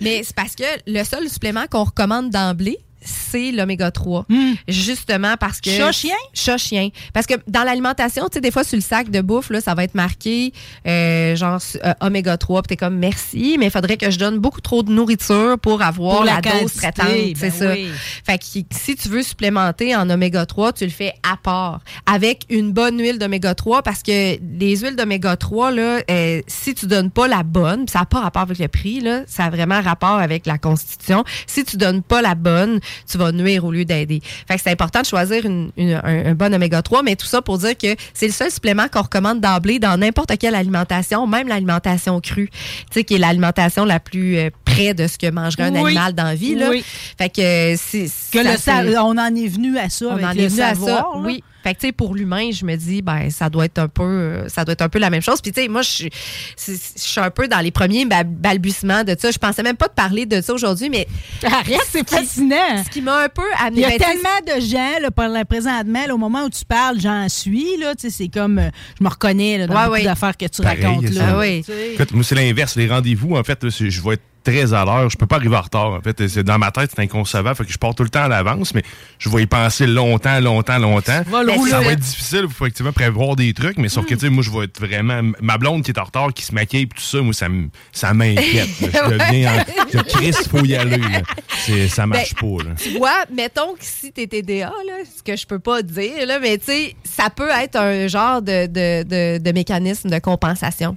[0.00, 4.26] Mais c'est parce que le seul supplément qu'on recommande d'emblée, c'est l'oméga 3.
[4.28, 4.54] Hmm.
[4.68, 5.70] Justement parce que.
[5.70, 6.14] Chat-chien?
[6.34, 6.90] Chat-chien.
[7.12, 9.74] Parce que dans l'alimentation, tu sais, des fois, sur le sac de bouffe, là, ça
[9.74, 10.52] va être marqué
[10.86, 12.62] euh, genre euh, oméga 3.
[12.62, 15.82] Puis t'es comme merci, mais il faudrait que je donne beaucoup trop de nourriture pour
[15.82, 17.06] avoir Pour la la, dose traitante.
[17.08, 17.72] ben c'est ça.
[17.72, 17.88] oui.
[18.24, 22.44] Fait que si tu veux supplémenter en oméga 3, tu le fais à part avec
[22.50, 26.86] une bonne huile d'oméga 3 parce que les huiles d'oméga 3 là, euh, si tu
[26.86, 29.80] donnes pas la bonne, ça n'a pas rapport avec le prix là, ça a vraiment
[29.80, 31.24] rapport avec la constitution.
[31.46, 34.20] Si tu donnes pas la bonne, tu vas nuire au lieu d'aider.
[34.48, 37.26] Fait que c'est important de choisir une- une- un, un bon oméga 3, mais tout
[37.26, 41.26] ça pour dire que c'est le seul supplément qu'on recommande d'emblée dans n'importe quelle alimentation,
[41.26, 42.56] même l'alimentation crue, tu
[42.90, 45.86] sais qui est l'alimentation la plus euh, près de ce que mangerait un Oui.
[45.90, 46.70] animal dans la vie là.
[46.70, 46.84] Oui.
[47.18, 50.06] Fait que euh, c'est Que ça, le sa- c'est- on en est venu à ça
[50.06, 50.74] on avec en le est venu à ça.
[50.74, 51.22] savoir, là.
[51.24, 51.42] Oui.
[51.66, 54.04] Fait que tu sais pour l'humain, je me dis ben ça doit être un peu
[54.04, 55.40] euh, ça doit être un peu la même chose.
[55.40, 56.10] Puis tu sais moi je suis
[56.56, 59.30] c'est- je suis un peu dans les premiers ba- balbutiements de ça.
[59.32, 61.08] Je pensais même pas de parler de ça aujourd'hui mais
[61.42, 62.84] Arrête, c'est fascinant.
[62.84, 65.28] ce qui m'a un peu amené Il y a ben, tellement de gens, là, par
[65.28, 68.58] la présentement, là, au moment où tu parles, j'en suis, là, tu sais, c'est comme,
[68.58, 70.02] euh, je me reconnais, là, dans Ouais, beaucoup ouais.
[70.04, 71.22] d'affaires que tu Pareil, racontes, là.
[71.30, 71.64] Ah oui.
[71.94, 72.76] Écoute, moi, c'est l'inverse.
[72.76, 75.10] Les rendez-vous, en fait, je vais être très à l'heure.
[75.10, 75.92] Je peux pas arriver en retard.
[75.92, 77.56] En fait, c'est dans ma tête, c'est inconcevable.
[77.56, 78.82] Fait que je pars tout le temps à l'avance, mais
[79.18, 81.22] je vais y penser longtemps, longtemps, longtemps.
[81.68, 84.08] Ça va être difficile, il faut effectivement prévoir des trucs, mais sauf Hmm.
[84.08, 85.20] que, tu sais, moi, je vais être vraiment.
[85.40, 87.46] Ma blonde qui est en retard, qui se maquille, pis tout ça, moi, ça
[87.92, 88.68] ça m'inquiète.
[88.80, 89.52] Je deviens.
[89.60, 90.98] en- Je Chris, faut y aller.
[90.98, 91.22] là.
[91.64, 92.70] C'est- Ça marche Ben, pas, là.
[92.76, 96.38] tu vois, mettons que si t'es TDA, là, ce que je peux pas dire, là,
[96.40, 100.96] mais tu sais, ça peut être un genre de, de, de, de mécanisme de compensation.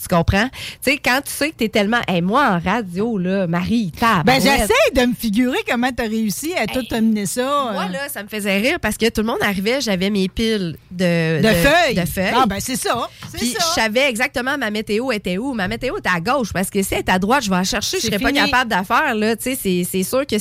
[0.00, 0.48] Tu comprends?
[0.82, 2.00] Tu sais, quand tu sais que t'es tellement.
[2.08, 4.24] Hey, moi, en radio, là, Marie, tabarouette.
[4.26, 7.70] Ben, j'essaie de me figurer comment tu as réussi à tout amener ça.
[7.72, 10.28] Moi, euh, là, ça me faisait rire parce que tout le monde arrivait, j'avais mes
[10.28, 11.94] piles de, de, feuilles.
[11.94, 12.32] De feuilles.
[12.34, 13.08] Ah, ben, c'est ça.
[13.34, 15.52] Puis je savais exactement ma météo était où.
[15.52, 17.64] Ma météo était à gauche parce que si elle est à droite, je vais la
[17.64, 19.36] chercher, je serais pas capable d'en faire là.
[19.36, 20.38] Tu sais, c'est- sûr que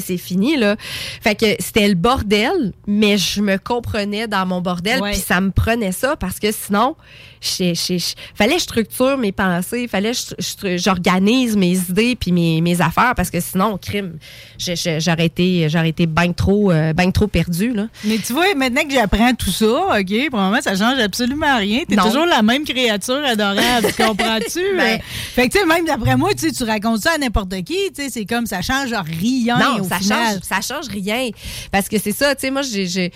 [0.00, 0.76] c'est fini là.
[1.20, 5.50] Fait que c'était le bordel, mais je me comprenais dans mon bordel, puis ça me
[5.50, 6.96] prenait ça parce que sinon,
[7.44, 12.32] je, je- je- fallait que je structure mes pensées, fallait que j'organise mes idées puis
[12.32, 14.18] mes, mes affaires parce que sinon, crime,
[14.58, 17.88] j'aurais été j'aurais été bien trop euh, ben trop perdu là.
[18.04, 21.56] Mais tu vois, maintenant que j'apprends tout ça, OK, pour le moment, ça change absolument
[21.58, 21.80] rien.
[21.88, 24.60] T'es toujours la même créature adorable, comprends-tu?
[24.76, 24.98] Ben- Euh,
[25.34, 28.10] fait que, tu sais, même d'après moi, tu racontes ça à n'importe qui, tu sais,
[28.10, 30.34] c'est comme ça change rien non, au ça final.
[30.34, 31.30] change, ça change rien.
[31.70, 33.12] Parce que c'est ça, tu sais, moi, j'ai-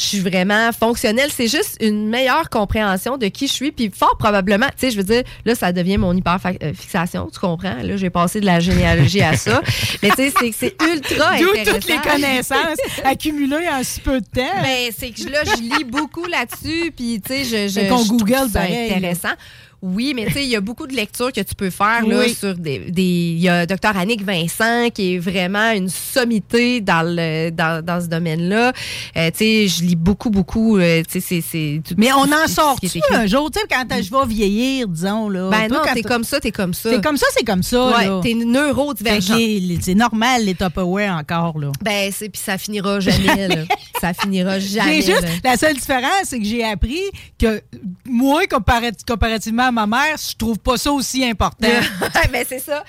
[0.00, 1.28] je suis vraiment fonctionnelle.
[1.30, 3.70] C'est juste une meilleure compréhension de qui je suis.
[3.70, 7.76] Puis fort probablement, tu sais, je veux dire, là, ça devient mon hyper-fixation, tu comprends?
[7.82, 9.60] Là, j'ai passé de la généalogie à ça.
[10.02, 11.72] Mais tu sais, c'est, c'est ultra D'où intéressant.
[11.74, 14.62] toutes les connaissances accumulées en si peu de temps.
[14.62, 18.08] Ben, c'est que là, je lis beaucoup là-dessus, puis tu sais, je, je, je trouve
[18.08, 19.34] Google ça pareil, intéressant.
[19.82, 22.18] Oui, mais tu sais, il y a beaucoup de lectures que tu peux faire là,
[22.18, 22.34] Oui.
[22.34, 23.02] sur des, des.
[23.02, 23.96] Il y a Dr.
[23.96, 28.72] Annick Vincent qui est vraiment une sommité dans le dans, dans ce domaine-là.
[29.16, 30.76] Euh, tu sais, je lis beaucoup, beaucoup.
[30.78, 33.14] euh, tu sais, c'est- Mais on en ce sort qui est tu écrit.
[33.14, 35.48] un jour, tu sais, quand je vais vieillir, disons, là.
[35.50, 36.90] Ben Toi, non, quand t'es comme ça, t'es comme ça.
[36.90, 39.34] C'est comme ça, c'est comme ça, Ouais, t'es neurodivergent.
[39.80, 41.72] c'est normal, les Tupperware encore, là.
[41.82, 43.48] Ben, c'est puis ça finira jamais.
[43.48, 43.64] là.
[44.00, 44.96] ça finira jamais.
[45.02, 45.28] Juste, là.
[45.44, 47.00] la seule différence, c'est que j'ai appris
[47.38, 47.62] que
[48.04, 51.68] moi, comparat- comparativement ma mère, je trouve pas ça aussi important.
[52.32, 52.84] Mais ben, c'est ça.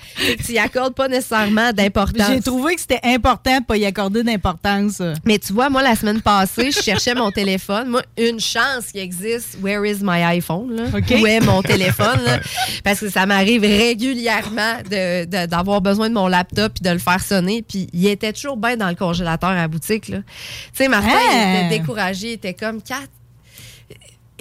[0.45, 2.27] Tu n'y accordes pas nécessairement d'importance.
[2.27, 5.01] J'ai trouvé que c'était important de pas y accorder d'importance.
[5.25, 7.89] Mais tu vois, moi, la semaine passée, je cherchais mon téléphone.
[7.89, 10.91] Moi, une chance qui existe, where is my iPhone?
[10.93, 12.21] Où est mon téléphone?
[12.83, 14.77] Parce que ça m'arrive régulièrement
[15.47, 17.63] d'avoir de, besoin de mon laptop puis de le faire sonner.
[17.67, 20.05] Puis il était toujours bien dans le congélateur à boutique.
[20.05, 20.23] Tu
[20.73, 21.69] sais, Martin, il était hein?
[21.69, 22.27] découragé.
[22.27, 23.01] Il était comme, 4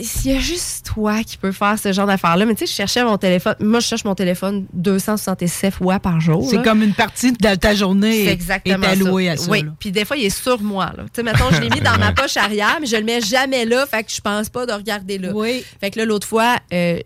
[0.02, 2.72] s'il y a juste toi qui peux faire ce genre d'affaires-là, mais tu sais, je
[2.72, 3.54] cherchais mon téléphone.
[3.60, 6.46] Moi, je cherche mon téléphone 267 fois par jour.
[6.48, 9.32] C'est comme une partie de ta journée est, exactement est allouée ça.
[9.32, 9.50] à ça.
[9.50, 10.92] Oui, puis des fois, il est sur moi.
[10.96, 13.64] Tu sais, mettons, je l'ai mis dans ma poche arrière, mais je le mets jamais
[13.64, 15.30] là, fait que je pense pas de regarder là.
[15.34, 15.64] Oui.
[15.80, 16.98] Fait que là, l'autre fois, euh,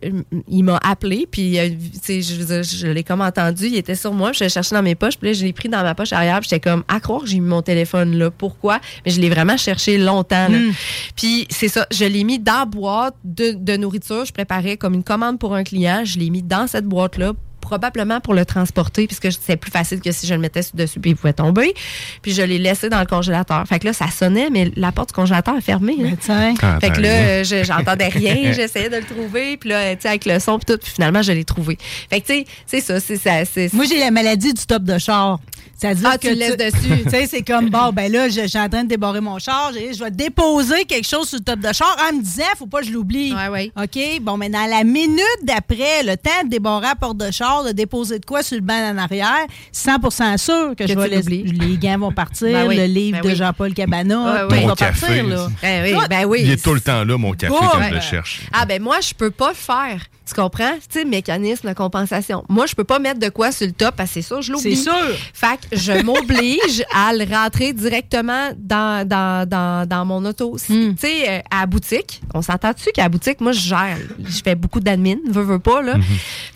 [0.49, 1.69] il m'a appelé, puis euh,
[2.05, 4.95] tu sais, je, l'ai comme entendu, il était sur moi, je l'ai cherché dans mes
[4.95, 7.27] poches, puis là, je l'ai pris dans ma poche arrière, j'étais comme, à croire que
[7.27, 8.31] j'ai mis mon téléphone là.
[8.31, 8.81] Pourquoi?
[9.05, 10.49] Mais je l'ai vraiment cherché longtemps.
[10.49, 10.73] Hmm.
[11.17, 15.05] Puis c'est ça, je l'ai mis d'arbre boîte de, de nourriture, je préparais comme une
[15.05, 19.29] commande pour un client, je l'ai mis dans cette boîte-là probablement pour le transporter puisque
[19.41, 21.73] c'est plus facile que si je le mettais dessus puis il pouvait tomber
[22.21, 25.09] puis je l'ai laissé dans le congélateur fait que là ça sonnait mais la porte
[25.09, 26.09] du congélateur est fermée hein.
[26.11, 26.55] Mais tiens.
[26.61, 30.03] Ah, Fait que là, euh, je- j'entendais rien, j'essayais de le trouver, puis là, tu
[30.03, 31.79] sais, avec le son, puis tout, puis finalement, je l'ai trouvé.
[32.11, 33.47] Fait que, tu sais, c'est ça, c'est ça.
[33.47, 35.41] c'est- Moi, j'ai la maladie du top de char.
[35.77, 37.03] C'est-à-dire Ah, que tu le laisses dessus.
[37.05, 39.39] Tu sais, c'est comme, bon, ben là, je, je suis en train de débarrer mon
[39.39, 42.45] char, j'ai- je vais déposer quelque chose sur le top de char en me disant,
[42.57, 43.35] faut pas que je l'oublie.
[43.35, 43.73] Ouais, ouais.
[43.81, 44.21] OK?
[44.23, 47.73] Bon, mais dans la minute d'après, le temps de débarrer la porte de char, de
[47.73, 51.59] déposer de quoi sur le banc en arrière, 100% sûr que, je vais laisser- l'oublies.
[51.69, 53.37] les gants vont partir, Ben oui, le livre ben de oui.
[53.37, 55.35] Jean-Paul Cabana, tout va Mon café, partir, là.
[55.37, 55.49] là.
[55.63, 56.39] Ben oui, ben oui.
[56.45, 58.43] Il est tout le temps là, mon café, Bon, quand je le cherche.
[58.53, 60.01] Ah ben moi, je peux pas le faire.
[60.27, 60.73] Tu comprends?
[60.91, 62.45] Tu sais, mécanisme de compensation.
[62.49, 64.53] Moi, je peux pas mettre de quoi sur le top parce que c'est sûr, je
[64.53, 64.75] l'oublie.
[64.75, 64.95] C'est sûr.
[65.35, 70.57] Fait que je m'oblige à le rentrer directement dans, dans, dans, dans mon auto.
[70.59, 70.95] Si- Hmm.
[70.95, 73.97] Tu sais, euh, à la boutique, on s'entend-tu qu'à la boutique, moi, je gère.
[74.25, 75.95] Je fais beaucoup d'admin, veux, veux pas, là.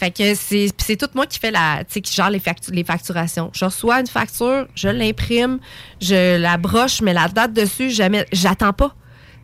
[0.00, 2.72] Fait que c'est c'est tout moi qui fait la, tu sais, qui gère les, factu-
[2.72, 3.50] les facturations.
[3.54, 5.58] Je reçois une facture, je l'imprime,
[6.00, 8.94] je la broche, je mets la date dessus, jamais, j'attends pas.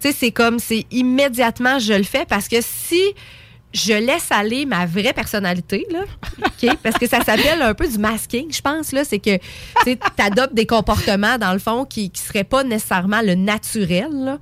[0.00, 3.00] Tu sais, c'est comme, c'est immédiatement, je le fais parce que si
[3.74, 6.04] je laisse aller ma vraie personnalité, là,
[6.46, 6.76] OK?
[6.82, 9.02] Parce que ça s'appelle un peu du masking, je pense, là.
[9.04, 9.36] C'est que
[9.84, 14.38] tu adoptes des comportements, dans le fond, qui ne seraient pas nécessairement le naturel, là.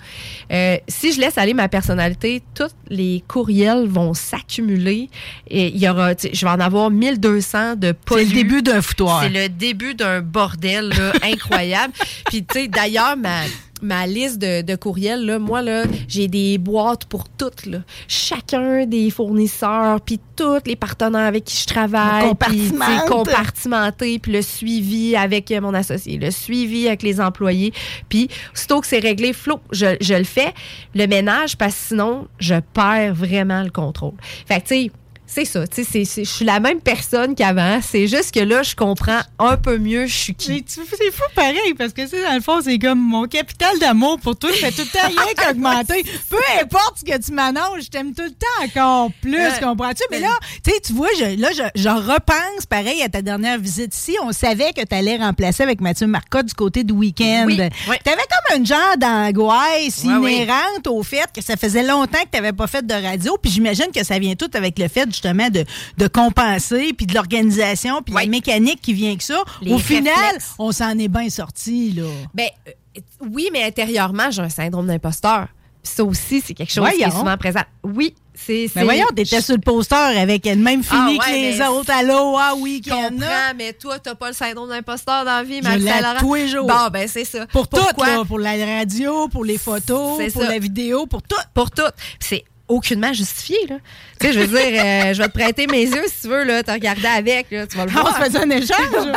[0.53, 5.09] Euh, si je laisse aller ma personnalité, tous les courriels vont s'accumuler.
[5.49, 8.25] Et il y aura, je vais en avoir 1200 de C'est pollus.
[8.27, 9.23] le début d'un foutoir.
[9.23, 11.95] C'est le début d'un bordel là, incroyable.
[12.27, 13.41] Puis, tu sais, d'ailleurs, ma,
[13.83, 17.67] ma liste de, de courriels, là, moi, là, j'ai des boîtes pour toutes.
[17.67, 17.79] Là.
[18.09, 22.29] Chacun des fournisseurs, puis tous les partenaires avec qui je travaille.
[22.29, 23.09] Compartimente.
[23.09, 27.73] compartimenté, puis le suivi avec euh, mon associé, le suivi avec les employés.
[28.09, 30.55] Puis, aussitôt que c'est réglé, flou, je, je le fais,
[30.95, 34.15] le ménage, parce que sinon, je perds vraiment le contrôle.
[34.47, 34.91] Fait que, tu sais,
[35.35, 37.81] c'est ça, tu sais, je suis la même personne qu'avant.
[37.83, 40.65] C'est juste que là, je comprends un peu mieux je suis qui.
[40.67, 44.51] C'est fou pareil, parce que dans le fond, c'est comme mon capital d'amour pour toi,
[44.53, 46.05] fait tout le temps rien qu'augmenter.
[46.29, 49.61] Peu importe ce que tu m'annonces, je t'aime tout le temps encore plus, Ouais.
[49.63, 50.03] comprends-tu?
[50.11, 50.31] Mais là,
[50.65, 54.17] tu sais, tu vois, je, là, je, je repense pareil à ta dernière visite ici.
[54.23, 57.45] On savait que tu allais remplacer avec Mathieu Marcotte du côté du week-end.
[57.47, 57.97] Oui, oui.
[58.05, 60.33] Tu avais comme un genre d'angoisse Ouais, oui.
[60.35, 63.37] inhérente au fait que ça faisait longtemps que tu n'avais pas fait de radio.
[63.41, 65.65] Puis j'imagine que ça vient tout avec le fait, justement, de,
[65.99, 68.23] de compenser, puis de l'organisation, puis Oui.
[68.25, 69.43] la mécanique qui vient que ça.
[69.61, 72.05] Les Au final, on s'en est bien sorti, là.
[72.35, 75.49] Ben, euh, oui, mais intérieurement, j'ai un syndrome d'imposteur.
[75.85, 77.63] Ça aussi, c'est quelque chose qui est souvent présent.
[77.83, 78.71] Oui, c'est.
[78.77, 81.67] Mais voyons, t'étais sur le poster avec le même Ah fini ouais, que les mais
[81.67, 81.91] autres.
[81.91, 83.09] Allô, ah week-end.
[83.11, 85.83] comprends, mais toi, t'as pas le syndrome d'imposteur dans la vie, Max
[86.21, 86.69] tous les jours.
[86.69, 87.47] Bon, ben, c'est ça.
[87.49, 88.07] Pour tout, Pourquoi?
[88.07, 90.49] là, pour la radio, pour les photos, pour ça.
[90.49, 91.35] la vidéo, pour tout.
[91.53, 91.83] Pour tout.
[92.21, 93.77] C'est aucunement justifié, là.
[94.21, 96.45] Tu sais, je veux dire, euh, je vais te prêter mes yeux si tu veux,
[96.45, 98.15] là, te regarder avec, là, tu vas le Ah, voir.
[98.19, 99.13] on se faisait un échange.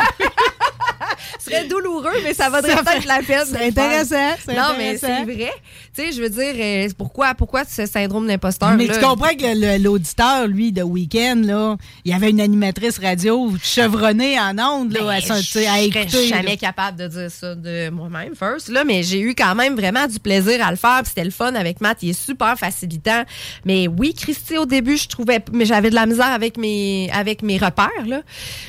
[1.38, 3.40] Ce serait douloureux, mais ça vaudrait peut-être la peine.
[3.50, 5.52] de c'est intéressant, Non, mais c'est vrai.
[5.96, 8.72] Tu sais, je veux dire, euh, pourquoi, pourquoi ce syndrome d'imposteur?
[8.76, 8.98] Mais là?
[8.98, 14.38] tu comprends que l'auditeur, lui, de week-end, là, il y avait une animatrice radio chevronnée
[14.38, 16.26] en ondes, là, Ben, à, à serais écouter.
[16.28, 18.68] jamais capable de dire ça de moi-même, first.
[18.68, 21.00] Là, mais j'ai eu quand même vraiment du plaisir à le faire.
[21.06, 22.02] C'était le fun avec Matt.
[22.02, 23.22] Il est super facilitant.
[23.64, 25.42] Mais oui, Christy, au début, je trouvais.
[25.52, 27.88] Mais j'avais de la misère avec mes, avec mes repères.
[28.06, 28.20] Là,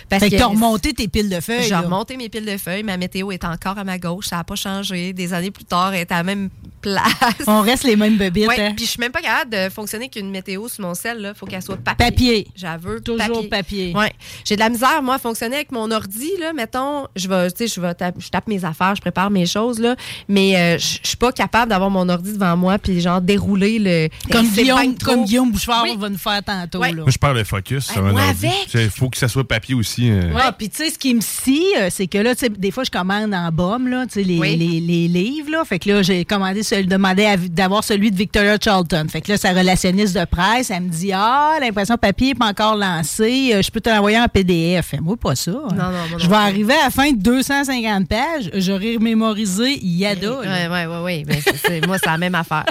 [0.07, 1.63] parce Fait que t'as remonté tes piles de feuilles.
[1.67, 2.83] J'ai remonté mes piles de feuilles.
[2.83, 4.27] Ma météo est encore à ma gauche.
[4.27, 5.11] Ça n'a pas changé.
[5.11, 6.49] Des années plus tard, elle est à la même
[6.81, 7.16] place.
[7.47, 8.47] On reste les mêmes bébites.
[8.47, 8.73] Ouais, hein.
[8.75, 11.31] puis je suis même pas capable de fonctionner qu'une météo sur mon sel.
[11.33, 12.05] Il faut qu'elle soit papier.
[12.05, 12.47] Papier.
[12.55, 12.99] J'avoue.
[12.99, 13.93] Toujours papier.
[13.95, 14.11] Ouais.
[14.45, 17.67] J'ai de la misère, moi, à fonctionner avec mon ordi, là, mettons, je vais, tu
[17.67, 19.95] sais, je vais tape, je tape mes affaires, je prépare mes choses, là,
[20.27, 24.09] mais euh, je suis pas capable d'avoir mon ordi devant moi puis genre dérouler le.
[24.31, 25.95] Comme c'est Guillaume, comme Guillaume Bouchard Oui.
[25.97, 26.79] va nous faire tantôt.
[26.79, 26.89] Ouais.
[26.91, 27.01] là.
[27.03, 28.45] Moi, je perds le focus sur Ah, un moi ordi.
[28.47, 28.73] avec?
[28.73, 30.09] Il faut que ça soit papier aussi.
[30.09, 30.33] euh.
[30.37, 32.71] Ah, puis tu sais, ce qui me scie, euh, c'est que là, tu sais, des
[32.71, 34.55] fois, je commande en baume, là, tu sais, les, Oui.
[34.55, 35.63] les, les livres, là.
[35.65, 39.05] Fait que là, j'ai commandé, celui, demandé d'avoir celui de Victoria Charlton.
[39.09, 42.47] Fait que là, sa relationniste de presse, elle me dit, ah, l'impression papier n'est pas
[42.47, 44.87] encore lancée, euh, je peux te l'envoyer en PDF.
[44.87, 45.51] Fais-moi pas ça.
[45.51, 45.67] hein.
[45.71, 50.39] non, moi non je vais arriver à la fin de 250 pages, j'aurai mémorisé Yada.
[50.39, 51.23] ouais, ouais, ouais.
[51.27, 52.65] Mais moi, c'est la même affaire.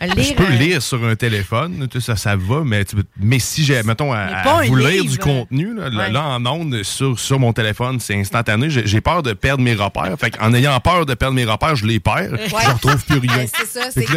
[0.00, 3.64] Lire, Je peux euh, lire sur un téléphone, ça, ça va, mais, tu- mais si
[3.64, 6.10] j'ai, mettons, à, à vous lire du contenu, là, Ouais.
[6.10, 10.14] là, en ondes, sur, sur mon téléphone, c'est instantané, j'ai peur de perdre mes repères.
[10.18, 13.46] Fait en ayant peur de perdre mes repères, je les perds, je retrouve plus rien.
[13.92, 14.12] C'est ça.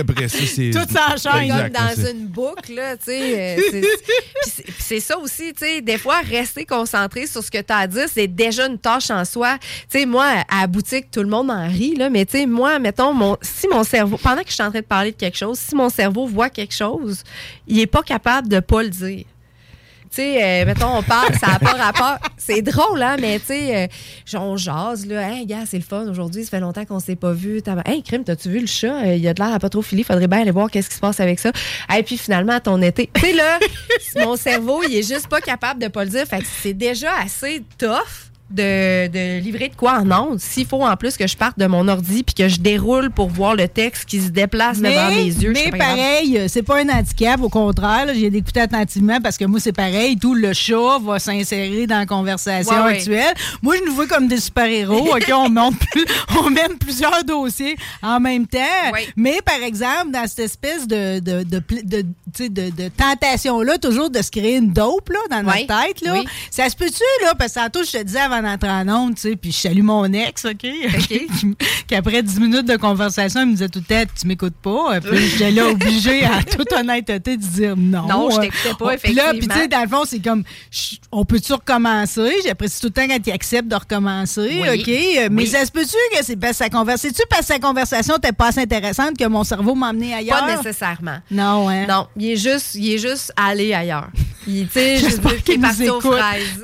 [0.71, 1.49] Tout s'enchaîne.
[1.49, 3.57] comme dans une boucle, là, tu sais.
[3.57, 7.73] euh, c'est- Puis ça aussi, tu sais, des fois, rester concentré sur ce que tu
[7.73, 9.57] as à dire, c'est déjà une tâche en soi.
[9.91, 12.45] Tu sais, moi, à la boutique, tout le monde en rit, là, mais tu sais,
[12.45, 15.17] moi, mettons, mon, si mon cerveau, pendant que je suis en train de parler de
[15.17, 17.23] quelque chose, si mon cerveau voit quelque chose,
[17.67, 19.25] il est pas capable de pas le dire.
[20.09, 22.17] Tu sais, euh, mettons, on parle, ça n'a pas rapport.
[22.37, 23.89] C'est drôle, hein, mais tu sais,
[24.33, 25.29] euh, on jase, là.
[25.29, 27.61] Hey, gars, c'est le fun aujourd'hui, ça fait longtemps qu'on s'est pas vu.
[27.85, 29.05] Hey, crime, t'as-tu vu le chat?
[29.05, 30.95] Euh, Il a de l'air à pas trop filer, faudrait bien aller voir qu'est-ce qui
[30.95, 31.51] se passe avec ça.
[31.97, 33.09] Et puis finalement, ton été.
[33.13, 33.59] Tu sais, là,
[34.23, 36.25] mon cerveau, il est juste pas capable de pas le dire.
[36.25, 40.83] Fait que c'est déjà assez tough de, de livrer de quoi en ondes, s'il faut
[40.83, 43.67] en plus que je parte de mon ordi puis que je déroule pour voir le
[43.67, 47.41] texte qui se déplace devant mes yeux, mais pas pareil, euh, c'est pas un handicap,
[47.41, 48.05] au contraire.
[48.13, 50.17] J'ai écouté attentivement parce que moi, c'est pareil.
[50.17, 52.93] Tout le chat va s'insérer dans la conversation Ouais, ouais.
[52.97, 53.33] actuelle.
[53.61, 55.09] Moi, je nous vois comme des super-héros.
[55.15, 56.05] OK, on, monte plus-
[56.39, 58.57] on mène plusieurs dossiers en même temps.
[59.15, 64.71] Mais, par exemple, dans cette espèce de, de, de, tentation-là, toujours de se créer une
[64.71, 66.25] dope là, dans notre tête, là, Oui.
[66.51, 67.33] ça se peut-tu, là?
[67.37, 69.81] Parce que tantôt, je te disais avant d'entrer en onde, tu sais, puis je salue
[69.81, 70.57] mon ex, OK?
[71.07, 71.27] Qui-
[71.87, 74.99] Qu'après 10 minutes de conversation, il me disait tout le temps, tu m'écoutes pas.
[75.01, 78.07] Puis j'étais là obligée, en toute honnêteté, de dire non.
[78.07, 79.77] Non, je Euh, t'écoutais pas, Puis là, puis tu sais, effectivement.
[79.77, 80.43] dans le fond, c'est comme,
[81.11, 82.31] on peut-tu recommencer?
[82.45, 84.79] J'apprécie tout le temps quand il accepte de recommencer, Oui.
[84.81, 84.87] OK?
[84.89, 87.59] Euh, Mais ça se peut-tu que c'est parce que sa conversation, tu parce que sa
[87.59, 90.39] conversation n'était pas assez intéressante que mon cerveau m'a emmené ailleurs?
[90.45, 91.17] Pas nécessairement.
[91.31, 91.85] Non, hein?
[91.87, 94.09] Non, il est juste, il est juste allé ailleurs.
[94.47, 96.63] Il, tu sais, dire qu'il est nous parti aux fraises.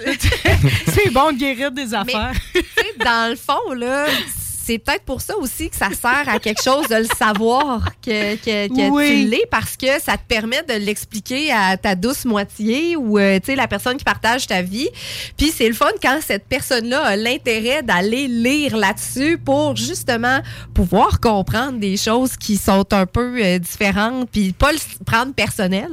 [0.93, 2.33] c'est bon de guérir des affaires.
[2.53, 4.05] Tu sais, dans le fond, là,
[4.65, 8.35] c'est peut-être pour ça aussi que ça sert à quelque chose de le savoir que,
[8.35, 9.07] que, que Oui.
[9.25, 13.39] tu l'es parce que ça te permet de l'expliquer à ta douce moitié ou euh,
[13.39, 14.89] tu sais la personne qui partage ta vie.
[15.37, 20.39] Puis c'est le fun quand cette personne-là a l'intérêt d'aller lire là-dessus pour justement
[20.73, 25.89] pouvoir comprendre des choses qui sont un peu euh, différentes puis pas le prendre personnel.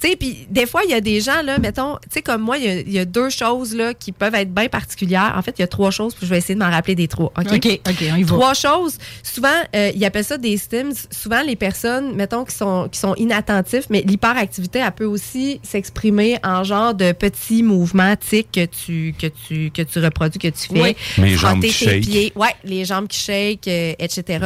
[0.00, 2.42] Tu sais, puis des fois, il y a des gens, là, mettons, tu sais, comme
[2.42, 5.34] moi, il y a- il y, a deux choses, là, qui peuvent être bien particulières.
[5.36, 7.08] En fait, il y a trois choses, puis je vais essayer de m'en rappeler des
[7.08, 7.32] trois.
[7.38, 7.46] OK?
[7.52, 7.80] OK,
[8.26, 8.98] Trois choses.
[9.22, 10.92] Souvent, euh, ils appellent ça des stims.
[11.10, 16.38] Souvent, les personnes, mettons, qui sont, qui sont inattentifs, mais l'hyperactivité, elle peut aussi s'exprimer
[16.44, 20.68] en genre de petits mouvements tics que tu, que tu, que tu reproduis, que tu
[20.72, 20.80] fais.
[20.80, 20.96] Oui.
[21.18, 22.00] Les jambes qui tes shake.
[22.02, 22.32] pieds.
[22.36, 24.38] Ouais, les jambes qui shake, euh, etc.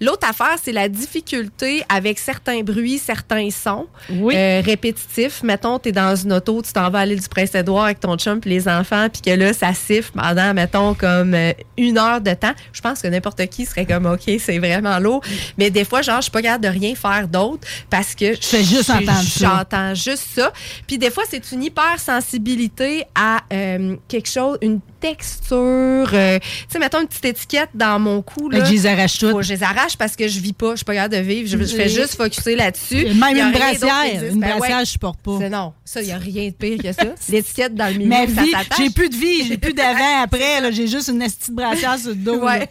[0.00, 4.34] L'autre affaire, c'est la difficulté avec certains bruits, certains sons Oui.
[4.36, 5.42] euh, répétitifs.
[5.42, 8.16] Mettons, tu es dans une auto, tu t'en vas à l'île du Prince-Édouard avec ton
[8.16, 12.20] chum puis les enfants, puis que là, ça siffle pendant, mettons, comme euh, une heure
[12.20, 12.52] de temps.
[12.74, 15.22] Je pense que n'importe qui serait comme, OK, c'est vraiment lourd.
[15.56, 18.46] Mais des fois, genre, je suis pas capable de rien faire d'autre parce que je
[18.46, 19.56] fais juste entendre ça.
[19.58, 20.52] J'entends juste ça.
[20.86, 26.10] Puis des fois, c'est une hypersensibilité à euh, quelque chose, une texture.
[26.14, 28.48] euh, tu sais, mettons une petite étiquette dans mon cou.
[28.48, 29.32] Là, je les arrache toutes.
[29.32, 31.48] Faut- je les arrache parce que je vis pas, je suis pas capable de vivre.
[31.48, 33.06] Je, je fais juste focuser là-dessus.
[33.14, 34.22] Même une brassière.
[34.32, 34.58] Une Ben ouais.
[34.58, 35.36] brassière, je supporte pas.
[35.40, 37.04] C'est non, ça, il n'y a rien de pire que ça.
[37.28, 40.72] L'étiquette dans le milieu, Ma vie, j'ai plus de vie, j'ai plus d'avant après.
[40.72, 42.42] J'ai juste une petite brassière sur le dos.
[42.44, 42.68] Ouais.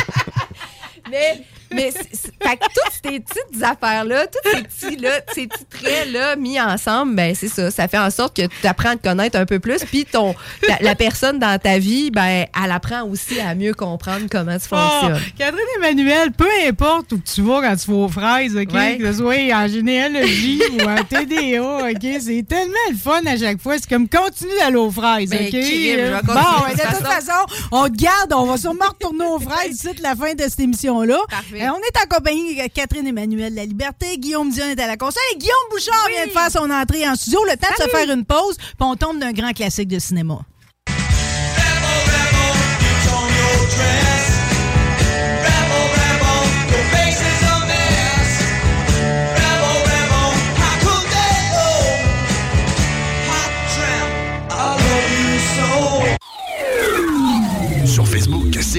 [1.10, 6.36] mais mais fait que toutes ces petites affaires-là, tous ces petits, là, ces petits traits-là
[6.36, 7.70] mis ensemble, ben c'est ça.
[7.70, 9.78] Ça fait en sorte que tu apprends à te connaître un peu plus.
[9.84, 10.34] Puis ton,
[10.66, 14.66] ta- la personne dans ta vie, ben, elle apprend aussi à mieux comprendre comment tu
[14.72, 15.22] Ah, fonctionnes.
[15.38, 18.72] Catherine Emmanuel, peu importe où tu vas quand tu vas aux fraises, OK?
[18.72, 18.98] Ouais.
[18.98, 22.20] Que ce soit en généalogie ou en TDA, OK?
[22.20, 23.76] C'est tellement le fun à chaque fois.
[23.78, 25.50] C'est comme continue d'aller aux fraises, Ben, OK?
[25.50, 28.32] crime, Euh, bon, de ben, de toute toute façon, on te garde.
[28.32, 31.18] On va sûrement retourner aux fraises d'ici la fin de cette émission-là.
[31.28, 31.59] Parfait.
[31.60, 34.16] Euh, on est en compagnie de Catherine Emmanuel de La Liberté.
[34.16, 35.22] Guillaume Dion est à la console.
[35.34, 37.44] Et Guillaume Bouchard vient de faire son entrée en studio.
[37.44, 40.38] Le temps de se faire une pause, puis on tombe d'un grand classique de cinéma.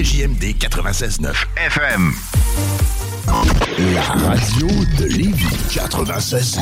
[0.02, 2.12] CJMD 96.9 FM.
[3.94, 4.66] La radio
[4.98, 6.58] de Lévis 96.9.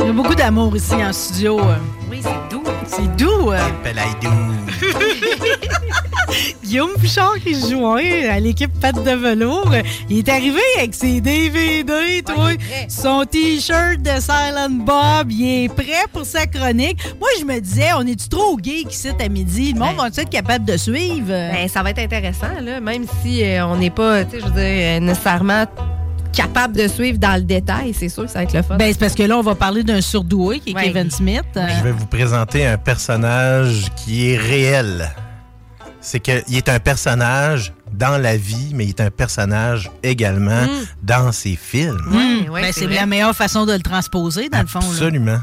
[0.00, 1.60] Il y a beaucoup d'amour ici en studio.
[2.10, 2.64] Oui, c'est doux.
[2.88, 3.52] C'est doux.
[3.52, 3.60] euh.
[6.64, 9.72] Guillaume Bouchard qui se joint à l'équipe Patte de velours.
[10.08, 12.50] Il est arrivé avec ses DVD, toi,
[12.88, 15.30] son T-shirt de Silent Bob.
[15.32, 16.98] Il est prêt pour sa chronique.
[17.18, 19.72] Moi, je me disais, on est-tu trop gay ici à midi?
[19.72, 20.02] Le monde Ben.
[20.02, 21.28] va être capable de suivre?
[21.28, 24.44] Ben, ça va être intéressant, là, même si euh, on n'est pas, tu sais, je
[24.46, 25.64] veux dire, euh, nécessairement
[26.32, 27.92] capable de suivre dans le détail.
[27.92, 28.76] C'est sûr que ça va être le fun.
[28.76, 30.84] Ben, c'est parce que là, on va parler d'un surdoué qui est Ouais.
[30.92, 31.42] Kevin Smith.
[31.56, 35.10] Je vais vous présenter un personnage qui est réel.
[36.00, 40.66] C'est qu'il est un personnage dans la vie, mais il est un personnage également
[41.02, 42.00] dans ses films.
[42.10, 44.78] Ouais, ouais, Ben, c'est la meilleure façon de le transposer, dans le fond.
[44.78, 45.40] Absolument.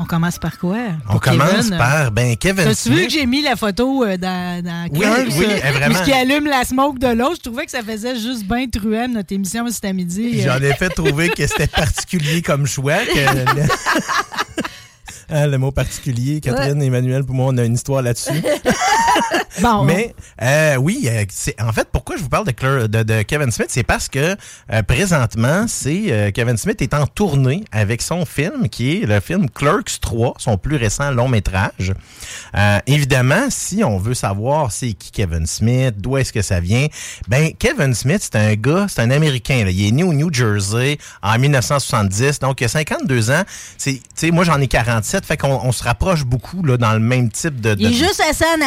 [0.00, 0.76] On commence par quoi?
[1.08, 3.06] On Pour commence Kevin, euh, par ben Kevin T'as-tu vu Smith.
[3.08, 5.04] que j'ai mis la photo euh, dans, dans Oui,
[5.36, 6.02] oui, euh, vraiment.
[6.04, 7.36] qui allume la smoke de l'autre?
[7.38, 10.40] Je trouvais que ça faisait juste bien truand notre émission cet à midi.
[10.40, 12.98] J'en ai fait trouver que c'était particulier comme choix.
[12.98, 13.18] Que
[13.56, 13.62] le...
[15.30, 18.30] Hein, le mot particulier, Catherine et Emmanuel, pour moi, on a une histoire là-dessus.
[19.60, 19.82] Bon.
[19.84, 21.24] Mais euh, oui, euh,
[21.60, 24.36] en fait pourquoi je vous parle de, Claire- de, de Kevin Smith, c'est parce que
[24.72, 29.18] euh, présentement, c'est euh, Kevin Smith est en tournée avec son film qui est le
[29.18, 31.92] film Clerks 3, son plus récent long métrage.
[32.56, 36.86] Euh, évidemment, si on veut savoir c'est qui Kevin Smith, d'où est-ce que ça vient,
[37.26, 39.64] ben Kevin Smith c'est un gars, c'est un Américain.
[39.64, 39.70] là.
[39.70, 43.42] Il est né au New Jersey en 1970, donc il a 52 ans.
[43.76, 46.92] C'est, tu sais, moi j'en ai 47, fait qu'on on se rapproche beaucoup là dans
[46.92, 47.74] le même type de.
[47.78, 48.62] Il est de- juste assez en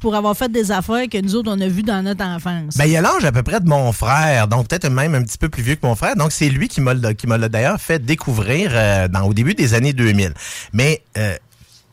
[0.00, 2.76] pour avoir fait des affaires que nous autres, on a vues dans notre enfance.
[2.76, 5.38] Ben, il a l'âge à peu près de mon frère, donc peut-être même un petit
[5.38, 6.16] peu plus vieux que mon frère.
[6.16, 10.34] Donc, c'est lui qui m'a d'ailleurs fait découvrir euh, au début des années 2000.
[10.72, 11.34] Mais euh,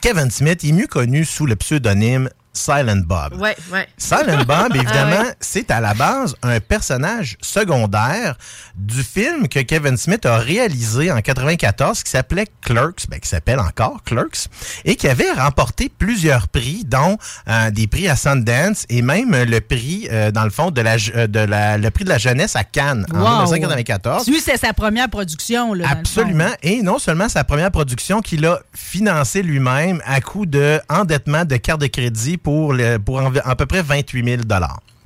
[0.01, 3.39] Kevin Smith est mieux connu sous le pseudonyme Silent Bob.
[3.39, 3.87] Ouais, ouais.
[3.97, 5.35] Silent Bob, évidemment, Ah ouais.
[5.39, 8.35] c'est à la base un personnage secondaire
[8.75, 13.59] du film que Kevin Smith a réalisé en 94 qui s'appelait Clerks, ben, qui s'appelle
[13.59, 14.47] encore Clerks,
[14.85, 19.59] et qui avait remporté plusieurs prix, dont euh, des prix à Sundance et même le
[19.61, 22.55] prix, euh, dans le fond, de la, euh, de la, le prix de la jeunesse
[22.55, 23.29] à Cannes en Wow.
[23.45, 24.27] 1994.
[24.27, 25.73] Lui, c'est sa première production.
[25.73, 26.49] Là, Absolument.
[26.63, 31.55] Et non seulement sa première production qu'il a financée lui-même à coût de endettement de
[31.57, 34.41] carte de crédit pour, le, pour envi- à peu près 28 000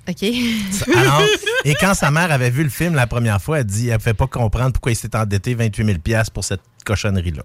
[0.09, 0.23] OK.
[0.97, 1.21] alors,
[1.63, 3.99] et quand sa mère avait vu le film la première fois, elle dit, elle ne
[4.01, 7.43] fait pas comprendre pourquoi il s'est endetté 28 000 pièces pour cette cochonnerie-là.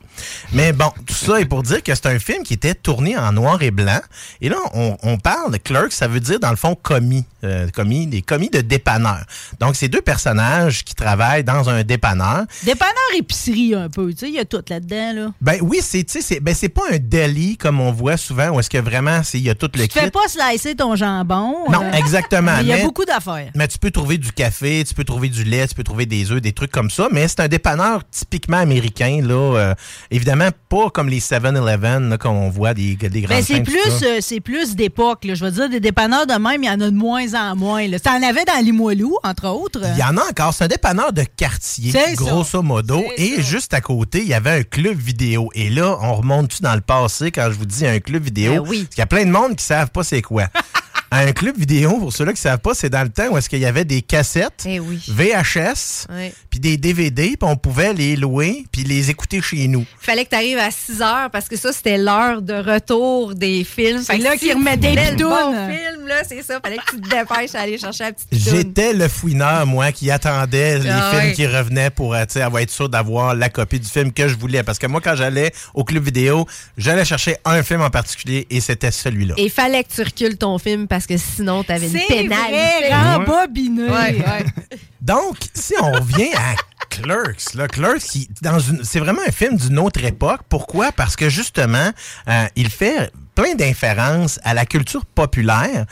[0.53, 3.33] Mais bon, tout ça est pour dire que c'est un film qui était tourné en
[3.33, 4.01] noir et blanc.
[4.41, 7.69] Et là, on, on parle de clerk, ça veut dire dans le fond commis, euh,
[7.71, 9.25] commis, des commis de dépanneur.
[9.61, 12.45] Donc, c'est deux personnages qui travaillent dans un dépanneur.
[12.65, 14.13] Dépanneur épicerie, un peu.
[14.13, 15.13] Tu sais, il y a tout là-dedans.
[15.15, 15.33] Là.
[15.41, 18.49] Ben oui, c'est tu sais, c'est ben c'est pas un deli comme on voit souvent
[18.51, 20.11] où est-ce que vraiment c'est il y a tout le Tu te fais kit.
[20.11, 21.71] pas slicer ton jambon.
[21.71, 22.57] Non, euh, exactement.
[22.61, 23.51] Il y a mais- beaucoup d'affaires.
[23.55, 26.31] Mais tu peux trouver du café, tu peux trouver du lait, tu peux trouver des
[26.33, 27.09] œufs, des trucs comme ça.
[27.13, 29.35] Mais c'est un dépanneur typiquement américain, là.
[29.57, 29.75] euh,
[30.11, 33.79] évidemment, pas comme les 7-Eleven, là, comme on voit des, des grandes Ben, c'est plus,
[34.01, 34.07] ça.
[34.07, 35.21] euh, c'est plus d'époque.
[35.33, 37.87] Je veux dire, des dépanneurs de même, il y en a de moins en moins.
[37.87, 37.99] Là.
[38.01, 39.81] T'en avais dans Limoilou, entre autres.
[39.95, 40.53] Il y en a encore.
[40.55, 42.13] C'est un dépanneur de quartier, ça.
[42.15, 43.03] grosso modo.
[43.17, 43.43] Et ça.
[43.43, 45.51] juste à côté, il y avait un club vidéo.
[45.55, 48.55] Et là, on remonte-tu dans le passé quand je vous dis un club vidéo?
[48.63, 48.79] Ben oui.
[48.85, 50.45] Parce qu'il y a plein de monde qui savent pas c'est quoi.
[51.11, 53.61] un club vidéo, pour ceux-là qui savent pas, c'est dans le temps où est-ce qu'il
[53.61, 55.01] y avait des cassettes, Eh oui.
[55.09, 56.07] VHS,
[56.51, 59.85] puis des DVD, puis on pouvait les louer, puis les écouter chez nous.
[60.01, 63.65] Fallait que tu arrives à 6 heures parce que ça, c'était l'heure de retour des
[63.65, 64.03] films.
[64.03, 65.29] C'est Fait que là qu'ils le pitounes.
[65.29, 66.61] bon film, là, c'est ça.
[66.63, 68.29] Fallait que tu te dépêches à aller chercher la petite.
[68.33, 72.71] J'étais le fouineur, moi, qui attendait les Ah films qui revenaient pour euh, avoir être
[72.71, 74.63] sûr d'avoir la copie du film que je voulais.
[74.63, 76.47] Parce que moi, quand j'allais au club vidéo,
[76.77, 79.35] j'allais chercher un film en particulier et c'était celui-là.
[79.39, 82.93] Et fallait que tu recules ton film parce que sinon, t'avais une C'est pénalité.
[82.93, 83.85] rembobiné.
[83.85, 84.45] Ouais, ouais.
[85.01, 86.55] Donc, si on revient à
[86.91, 90.41] Clerks, là, Clerks, une, c'est vraiment un film d'une autre époque.
[90.49, 90.93] Pourquoi?
[90.93, 91.91] Parce que justement,
[92.29, 95.87] euh, il fait plein d'inférences à la culture populaire.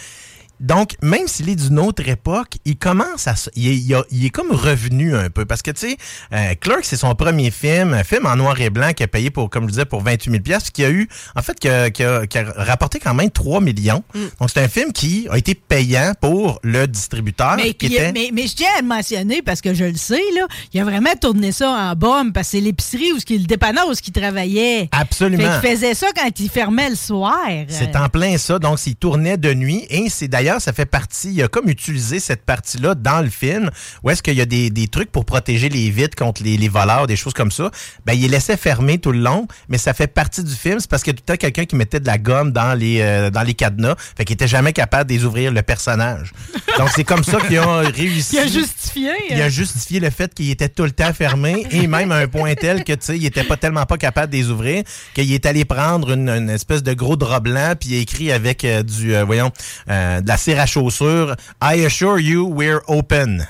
[0.60, 3.34] Donc, même s'il est d'une autre époque, il commence à...
[3.56, 5.44] Il est, il a- il est comme revenu un peu.
[5.44, 5.96] Parce que, tu sais,
[6.32, 9.30] euh, Clerks, c'est son premier film, un film en noir et blanc qui a payé,
[9.30, 11.90] pour, comme je disais, pour 28 000 pièces qui a eu, en fait, qui a,
[11.90, 14.02] qui a- qui a rapporté quand même 3 millions.
[14.40, 17.56] Donc, c'est un film qui a été payant pour le distributeur.
[17.56, 18.12] Mais, qui puis, était...
[18.12, 20.84] mais, mais je tiens à le mentionner parce que je le sais, là, il a
[20.84, 23.94] vraiment tourné ça en bombe parce que c'est l'épicerie ou ce qui le dépanneur où
[23.94, 24.88] ce qu'il travaillait.
[24.92, 25.42] Absolument.
[25.60, 27.36] Fait qu'il faisait ça quand il fermait le soir.
[27.68, 28.58] C'est en plein ça.
[28.58, 29.84] Donc, il tournait de nuit.
[29.90, 33.70] Et c'est d'ailleurs, ça fait partie, il a comme utilisé cette partie-là dans le film,
[34.02, 36.68] où est-ce qu'il y a des, des trucs pour protéger les vitres contre les, les
[36.68, 37.70] voleurs, des choses comme ça.
[38.04, 40.80] Ben, il les laissait fermer tout le long, mais ça fait partie du film.
[40.80, 42.74] C'est parce qu'il y a tout le temps quelqu'un qui mettait de la gomme dans
[42.78, 43.96] les, euh, dans les cadenas.
[44.16, 46.32] Fait qu'il était jamais capable de les ouvrir le personnage.
[46.78, 48.36] Donc, c'est comme ça qu'ils ont réussi.
[48.36, 49.10] Il a justifié.
[49.30, 52.28] Il a justifié le fait qu'il était tout le temps fermé et même à un
[52.28, 54.84] point tel que, tu sais, il était pas tellement pas capable de les ouvrir
[55.14, 58.32] qu'il est allé prendre une, une espèce de gros drap blanc puis il a écrit
[58.32, 59.50] avec euh, du, euh, voyons,
[59.88, 63.46] de la cire à chaussures I assure you we're open.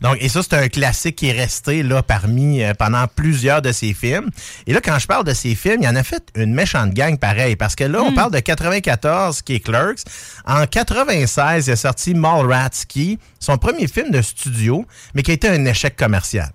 [0.00, 3.72] Donc, et ça, c'est un classique qui est resté là parmi euh, pendant plusieurs de
[3.72, 4.28] ses films.
[4.66, 7.18] Et là, quand je parle de ses films, il en a fait une méchante gang
[7.18, 7.56] pareil.
[7.56, 10.04] Parce que là, on parle de 94 qui est Clerks.
[10.46, 14.84] En 96, il a sorti Mallrats qui, son premier film de studio,
[15.14, 16.50] mais qui a été un échec commercial.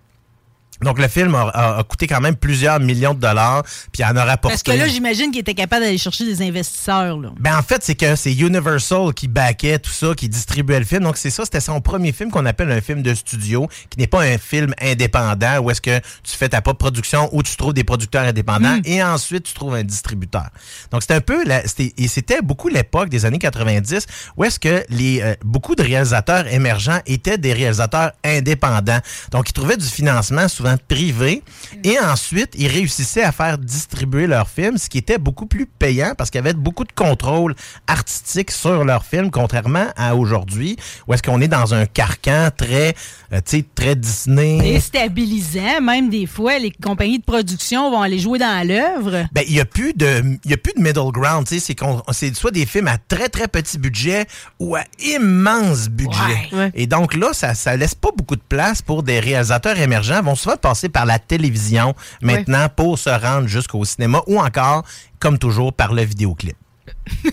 [0.81, 4.05] Donc, le film a, a- a coûté quand même plusieurs millions de dollars, puis il
[4.05, 4.53] en a rapporté.
[4.53, 7.17] Parce que là, j'imagine qu'il était capable d'aller chercher des investisseurs.
[7.19, 7.29] Là.
[7.39, 11.03] Ben en fait, c'est que c'est Universal qui backait tout ça, qui distribuait le film.
[11.03, 14.07] Donc c'est ça, c'était son premier film qu'on appelle un film de studio, qui n'est
[14.07, 17.73] pas un film indépendant où est-ce que tu fais ta propre production ou tu trouves
[17.73, 20.47] des producteurs indépendants et ensuite tu trouves un distributeur.
[20.91, 24.05] Donc c'était un peu la, c'était- et c'était beaucoup l'époque des années 90
[24.37, 28.99] où est-ce que les euh, beaucoup de réalisateurs émergents étaient des réalisateurs indépendants.
[29.31, 31.43] Donc ils trouvaient du financement souvent privés.
[31.83, 36.13] Et ensuite, ils réussissaient à faire distribuer leurs films, ce qui était beaucoup plus payant
[36.17, 37.55] parce qu'il y avait beaucoup de contrôle
[37.87, 42.95] artistique sur leurs films, contrairement à aujourd'hui, où est-ce qu'on est dans un carcan très,
[43.33, 44.59] euh, tu sais, très Disney.
[44.59, 49.27] Déstabilisant, même des fois, les compagnies de production vont aller jouer dans l'œuvre.
[49.31, 51.75] Ben, il n'y a plus de, y a plus de middle ground, tu sais,
[52.11, 54.25] c'est soit des films à très, très petit budget
[54.59, 56.49] ou à immense budget.
[56.51, 56.71] Ouais.
[56.75, 60.35] Et donc là, ça, ça laisse pas beaucoup de place pour des réalisateurs émergents, vont
[60.35, 64.83] souvent passer par la télévision maintenant pour se rendre jusqu'au cinéma ou encore,
[65.19, 66.55] comme toujours, par le vidéoclip.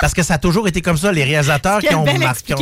[0.00, 2.54] Parce que ça a toujours été comme ça, les réalisateurs Quelle qui ont marqué.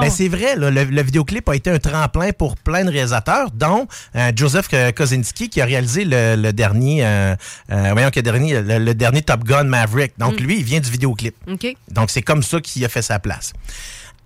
[0.00, 3.50] Ben, c'est vrai, là, le, le vidéoclip a été un tremplin pour plein de réalisateurs,
[3.52, 3.86] dont
[4.16, 7.36] euh, Joseph K- Kosinski qui a réalisé le, le dernier, euh,
[7.70, 10.14] euh, voyons, que dernier, le, le dernier Top Gun Maverick.
[10.18, 10.44] Donc Mm.
[10.44, 11.36] lui, il vient du vidéoclip.
[11.48, 11.66] OK.
[11.90, 13.52] Donc c'est comme ça qu'il a fait sa place.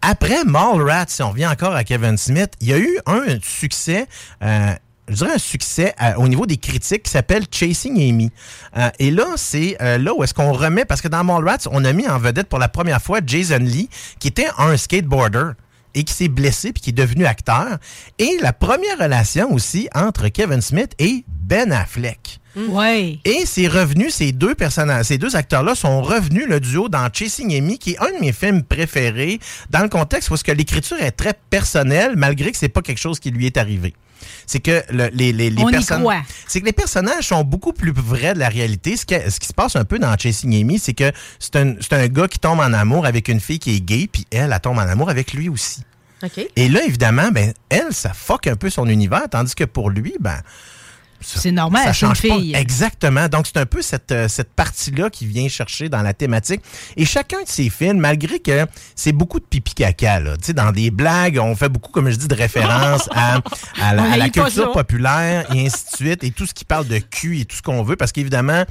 [0.00, 4.06] Après Mallrats, si on revient encore à Kevin Smith, il y a eu un succès.
[5.12, 8.30] Je dirais un succès euh, au niveau des critiques qui s'appelle Chasing Amy.
[8.76, 11.84] Euh, et là, c'est euh, là où est-ce qu'on remet, parce que dans Mallrats, on
[11.84, 13.88] a mis en vedette pour la première fois Jason Lee,
[14.18, 15.50] qui était un skateboarder
[15.94, 17.78] et qui s'est blessé puis qui est devenu acteur.
[18.18, 22.40] Et la première relation aussi entre Kevin Smith et Ben Affleck.
[22.56, 23.18] Ouais.
[23.24, 27.54] Et c'est revenu, ces deux personnages, ces deux acteurs-là sont revenus le duo dans Chasing
[27.54, 29.38] Amy, qui est un de mes films préférés,
[29.70, 33.20] dans le contexte où que l'écriture est très personnelle, malgré que c'est pas quelque chose
[33.20, 33.94] qui lui est arrivé.
[34.46, 36.22] C'est que le- les, les, les croit.
[36.46, 38.96] c'est que les personnages sont beaucoup plus vrais de la réalité.
[38.96, 41.74] Ce, que- ce qui se passe un peu dans Chasing Amy, c'est que c'est un,
[41.80, 44.52] c'est un gars qui tombe en amour avec une fille qui est gay, puis elle,
[44.52, 45.80] elle tombe en amour avec lui aussi.
[46.54, 50.14] Et là, évidemment, ben, elle, ça fuck un peu son univers, tandis que pour lui,
[50.20, 50.36] ben,
[51.22, 52.36] C'est normal, ça une change pas.
[52.36, 52.54] fille.
[52.54, 53.28] Exactement.
[53.28, 56.60] Donc, c'est un peu cette, euh, cette partie-là qui vient chercher dans la thématique.
[56.96, 60.52] Et chacun de ces films, malgré que c'est beaucoup de pipi caca, là, tu sais,
[60.52, 63.40] dans des blagues, on fait beaucoup, comme je dis, de références à,
[63.80, 66.86] à la, à pas culture populaire et ainsi de suite, et tout ce qui parle
[66.86, 68.64] de cul et tout ce qu'on veut, parce qu'évidemment,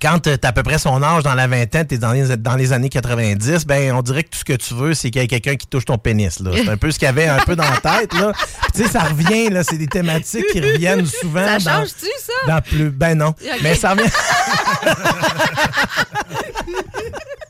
[0.00, 2.56] quand tu à peu près son âge dans la vingtaine, tu es dans les, dans
[2.56, 5.24] les années 90, ben on dirait que tout ce que tu veux, c'est qu'il y
[5.24, 6.40] ait quelqu'un qui touche ton pénis.
[6.40, 6.50] là.
[6.54, 8.12] C'est un peu ce qu'il y avait un peu dans la tête.
[8.14, 8.32] Là.
[8.74, 11.58] Tu sais, ça revient, là, c'est des thématiques qui reviennent souvent.
[11.58, 12.32] Ça change-tu, ça?
[12.46, 12.90] dans plus.
[12.90, 13.34] Ben non.
[13.62, 14.04] Mais ça revient.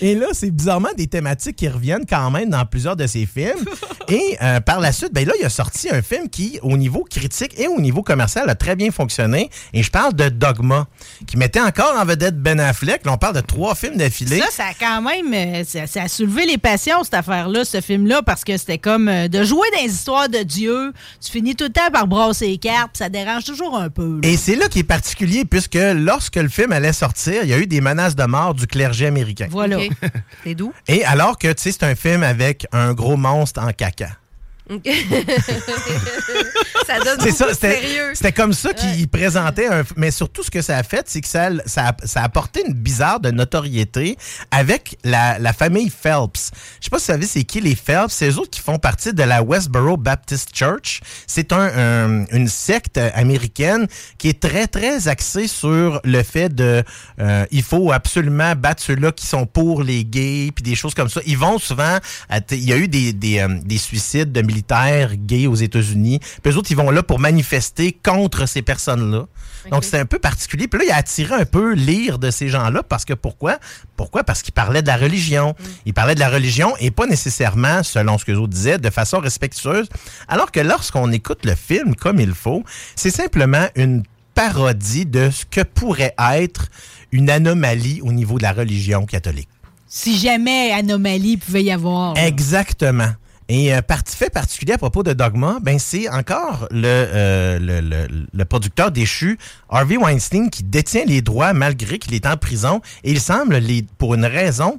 [0.00, 3.64] Et là, c'est bizarrement des thématiques qui reviennent quand même dans plusieurs de ses films.
[4.08, 7.04] Et euh, par la suite, ben là, il a sorti un film qui, au niveau
[7.08, 9.50] critique et au niveau commercial, a très bien fonctionné.
[9.74, 10.86] Et je parle de Dogma,
[11.26, 13.04] qui mettait encore en vedette Ben Affleck.
[13.04, 14.40] Là, on parle de trois films d'affilée.
[14.40, 17.82] Ça, ça a quand même euh, ça, ça a soulevé les passions, cette affaire-là, ce
[17.82, 20.94] film-là, parce que c'était comme euh, de jouer dans les histoires de Dieu.
[21.22, 24.20] Tu finis tout le temps par brasser les cartes, puis ça dérange toujours un peu.
[24.22, 24.28] là.
[24.28, 27.58] Et c'est là qui est particulier, puisque lorsque le film allait sortir, il y a
[27.58, 29.48] eu des menaces de mort du clergé américain.
[29.50, 29.76] Voilà.
[30.86, 34.10] Et alors que, tu sais, c'est un film avec un gros monstre en caca.
[36.86, 38.10] Ça donne C'est beaucoup ça, de c'était sérieux.
[38.14, 39.82] c'était comme ça qu'il présentait un.
[39.96, 42.62] Mais surtout, ce que ça a fait, c'est que ça, ça, a, ça a apporté
[42.66, 44.16] une bizarre de notoriété
[44.50, 46.50] avec la, la famille Phelps.
[46.80, 48.12] Je sais pas si vous savez c'est qui les Phelps.
[48.12, 51.00] C'est eux autres qui font partie de la Westboro Baptist Church.
[51.26, 51.58] C'est un,
[52.22, 53.86] un- une secte américaine
[54.18, 56.82] qui est très, très axée sur le fait de.
[57.20, 61.08] euh, il faut absolument battre ceux-là qui sont pour les gays, puis des choses comme
[61.08, 61.20] ça.
[61.26, 61.98] Ils vont souvent.
[62.28, 66.20] à Il y a eu des, des, euh, des suicides de militaires gays aux États-Unis.
[66.42, 69.26] Puis eux autres, ils vont là pour manifester contre ces personnes-là.
[69.70, 70.68] Donc, c'est un peu particulier.
[70.68, 73.58] Puis là, il a attiré un peu l'ire de ces gens-là parce que pourquoi?
[73.96, 74.24] Pourquoi?
[74.24, 75.54] Parce qu'ils parlaient de la religion.
[75.84, 78.90] Ils parlaient de la religion et pas nécessairement, selon ce que les autres disaient, de
[78.90, 79.88] façon respectueuse.
[80.26, 82.62] Alors que lorsqu'on écoute le film comme il faut,
[82.96, 84.04] c'est simplement une
[84.34, 86.68] parodie de ce que pourrait être
[87.12, 89.48] une anomalie au niveau de la religion catholique.
[89.88, 92.14] Si jamais anomalie pouvait y avoir.
[92.14, 92.26] là.
[92.26, 93.10] Exactement.
[93.50, 97.80] Et euh, parti fait particulier à propos de Dogma, ben c'est encore le, euh, le,
[97.80, 99.38] le- le producteur déchu,
[99.70, 102.82] Harvey Weinstein, qui détient les droits malgré qu'il est en prison.
[103.04, 104.78] Et il semble, les, pour une raison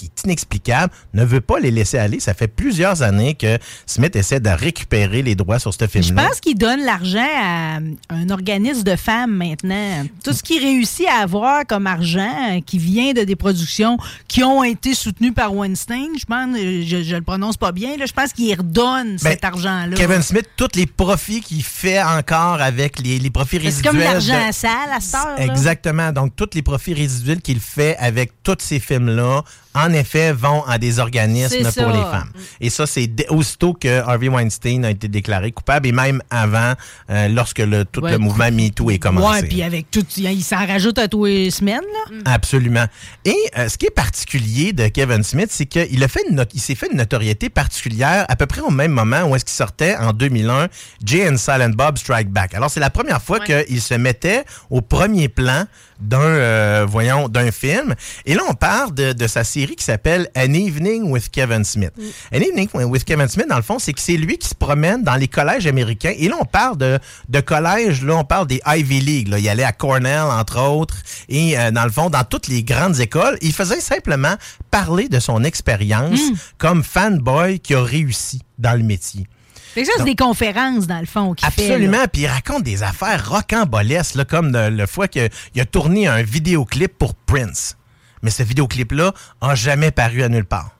[0.00, 2.20] qui est inexplicable, ne veut pas les laisser aller.
[2.20, 6.26] Ça fait plusieurs années que Smith essaie de récupérer les droits sur ce Je film-là.
[6.28, 7.78] pense qu'il donne l'argent à
[8.08, 10.04] un organisme de femmes maintenant.
[10.24, 13.98] Tout ce qu'il réussit à avoir comme argent euh, qui vient de des productions
[14.28, 17.96] qui ont été soutenues par Weinstein, je pense, euh, je, je le prononce pas bien,
[17.96, 19.96] là, je pense qu'il redonne Ben, cet argent-là.
[19.96, 23.92] Kevin Smith, tous les profits qu'il fait encore avec les, les profits C'est résiduels.
[23.92, 25.40] comme l'argent de- sale à cette heure.
[25.40, 26.12] Exactement.
[26.12, 29.42] Donc, tous les profits résiduels qu'il fait avec tous ces films-là
[29.74, 31.82] en effet, vont à des organismes ça.
[31.82, 32.30] pour les femmes.
[32.60, 36.74] Et ça, c'est aussitôt que Harvey Weinstein a été déclaré coupable et même avant,
[37.10, 38.12] euh, lorsque le, tout Ouais.
[38.12, 39.42] le mouvement MeToo est commencé.
[39.42, 42.32] Ouais, puis avec tout, il s'en rajoute à tous les semaines, là.
[42.32, 42.86] Absolument.
[43.24, 46.60] Et euh, ce qui est particulier de Kevin Smith, c'est qu'il a fait une il
[46.60, 49.94] s'est fait une notoriété particulière à peu près au même moment où est-ce qu'il sortait
[49.96, 50.68] en 2001
[51.04, 52.54] Jay and Silent Bob Strike Back.
[52.54, 55.64] Alors c'est la première fois qu'il se mettait au premier plan
[56.00, 57.94] d'un euh, voyons d'un film.
[58.26, 61.92] Et là on parle de, de sa série qui s'appelle An Evening with Kevin Smith.
[62.32, 65.02] An Evening with Kevin Smith dans le fond c'est que c'est lui qui se promène
[65.02, 66.12] dans les collèges américains.
[66.16, 66.98] Et là on parle de
[67.28, 69.28] de collèges là on parle des Ivy League.
[69.28, 69.38] Là.
[69.38, 70.96] Il allait à Cornell entre autres
[71.28, 74.34] et euh, dans le fond dans toutes les grandes écoles il faisait simplement
[74.70, 76.20] parler de son expérience
[76.58, 79.26] comme fanboy qui a réussi dans le métier.
[79.74, 81.68] C'est Donc- des conférences, dans le fond, qu'il fait.
[81.68, 81.74] là.
[81.74, 86.06] Absolument, puis il raconte des affaires rocambolesques, là, comme le, le fois qu'il a tourné
[86.06, 87.76] un vidéoclip pour Prince.
[88.22, 90.70] Mais ce vidéoclip-là a jamais paru à nulle part.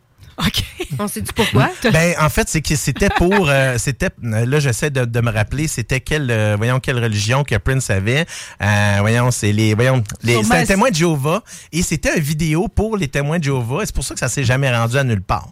[0.46, 0.64] OK.
[0.98, 1.70] On sait du pourquoi?
[1.92, 3.48] Ben, en fait, c'est que c'était pour.
[3.48, 4.08] euh, c'était.
[4.22, 8.26] Là, j'essaie de, de me rappeler, c'était quelle, euh, voyons, quelle religion que Prince avait.
[8.62, 9.74] Euh, voyons, c'est les.
[9.74, 11.42] Voyons, les, c'est un témoin de Jéhovah.
[11.72, 13.82] Et c'était une vidéo pour les témoins de Jéhovah.
[13.82, 15.48] Et c'est pour ça que ça s'est jamais rendu à nulle part.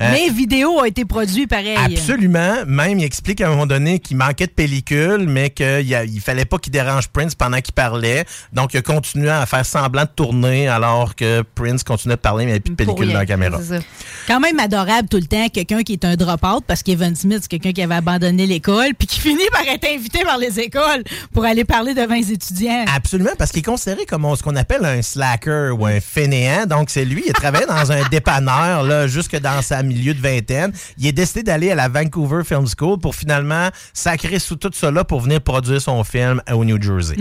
[0.00, 1.76] Euh, Mais vidéo a été produit pareil.
[1.76, 2.64] Absolument.
[2.66, 6.44] Même, il explique à un moment donné qu'il manquait de pellicule, mais qu'il il fallait
[6.44, 8.24] pas qu'il dérange Prince pendant qu'il parlait.
[8.52, 12.44] Donc, il a continué à faire semblant de tourner alors que Prince continuait de parler,
[12.44, 13.58] mais il n'y avait plus de pellicule dans la caméra.
[13.62, 13.84] c'est ça.
[14.28, 17.48] Quand même adorable tout le temps, quelqu'un qui est un drop-out, parce qu'Evan Smith, c'est
[17.48, 21.02] quelqu'un qui avait abandonné l'école, puis qui finit par être invité par les écoles
[21.32, 22.84] pour aller parler devant les étudiants.
[22.94, 26.66] Absolument, parce qu'il est considéré comme on- ce qu'on appelle un slacker ou un fainéant.
[26.66, 30.20] Donc, c'est lui, il a travaillé dans un dépanneur là, jusque dans sa milieu de
[30.20, 30.72] vingtaine.
[30.98, 35.04] Il est décidé d'aller à la Vancouver Film School pour finalement sacrer sous tout cela
[35.04, 37.16] pour venir produire son film au New Jersey.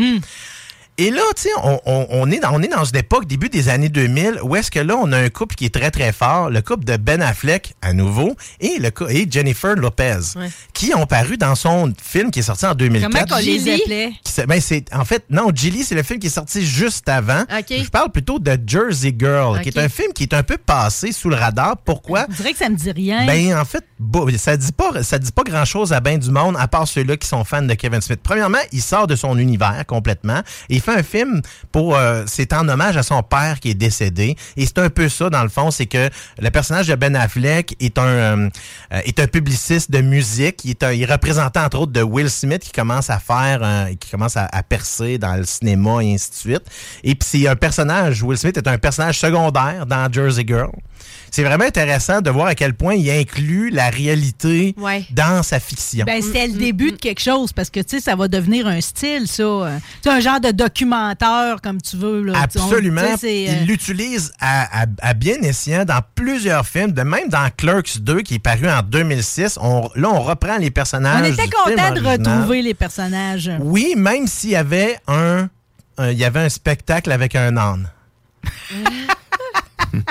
[0.99, 3.49] Et là, tu sais, on, on- on est dans, on est dans une époque, début
[3.49, 6.11] des années 2000, où est-ce que là, on a un couple qui est très, très
[6.11, 10.49] fort, le couple de Ben Affleck, à nouveau, et, le, et Jennifer Lopez, Ouais.
[10.73, 13.11] qui ont paru dans son film qui est sorti en 2004.
[13.11, 14.11] Comment qu'on les appelait?
[14.23, 17.43] Qui ben, c'est en fait non, Gilly, c'est le film qui est sorti juste avant.
[17.69, 21.11] Je parle plutôt de Jersey Girl, qui est un film qui est un peu passé
[21.11, 21.77] sous le radar.
[21.77, 22.25] Pourquoi?
[22.29, 23.25] On dirait que ça me dit rien.
[23.25, 26.55] ben en fait, bon, ça dit pas ça dit pas grand-chose à ben du monde
[26.59, 28.19] à part ceux-là qui sont fans de Kevin Smith.
[28.23, 32.97] Premièrement, il sort de son univers complètement et un film pour euh, c'est en hommage
[32.97, 35.85] à son père qui est décédé et c'est un peu ça dans le fond, c'est
[35.85, 36.09] que
[36.39, 38.49] le personnage de Ben Affleck est un euh,
[38.93, 42.01] euh, est un publiciste de musique, il est un, il est représentant entre autres de
[42.01, 46.03] Will Smith qui commence à faire euh, qui commence à, à percer dans le cinéma
[46.03, 46.63] et ainsi de suite.
[47.03, 50.71] Et puis c'est un personnage Will Smith est un personnage secondaire dans Jersey Girl.
[51.31, 55.05] C'est vraiment intéressant de voir à quel point il inclut la réalité Ouais.
[55.11, 56.05] dans sa fiction.
[56.05, 58.79] Ben, c'était le début de quelque chose parce que, tu sais, ça va devenir un
[58.81, 59.43] style, ça.
[59.43, 62.23] Euh, Tu sais, un genre de documentaire, comme tu veux.
[62.23, 62.33] Là.
[62.41, 63.01] Absolument.
[63.19, 67.49] C'est, euh, Il l'utilise à, à- à bien escient dans plusieurs films, de même dans
[67.55, 69.57] Clerks 2 qui est paru en 2006.
[69.61, 71.21] On, là, on reprend les personnages.
[71.29, 73.51] On était content de retrouver les personnages.
[73.59, 75.49] Oui, même s'il y avait un,
[75.97, 77.89] un- il y avait un spectacle avec un âne.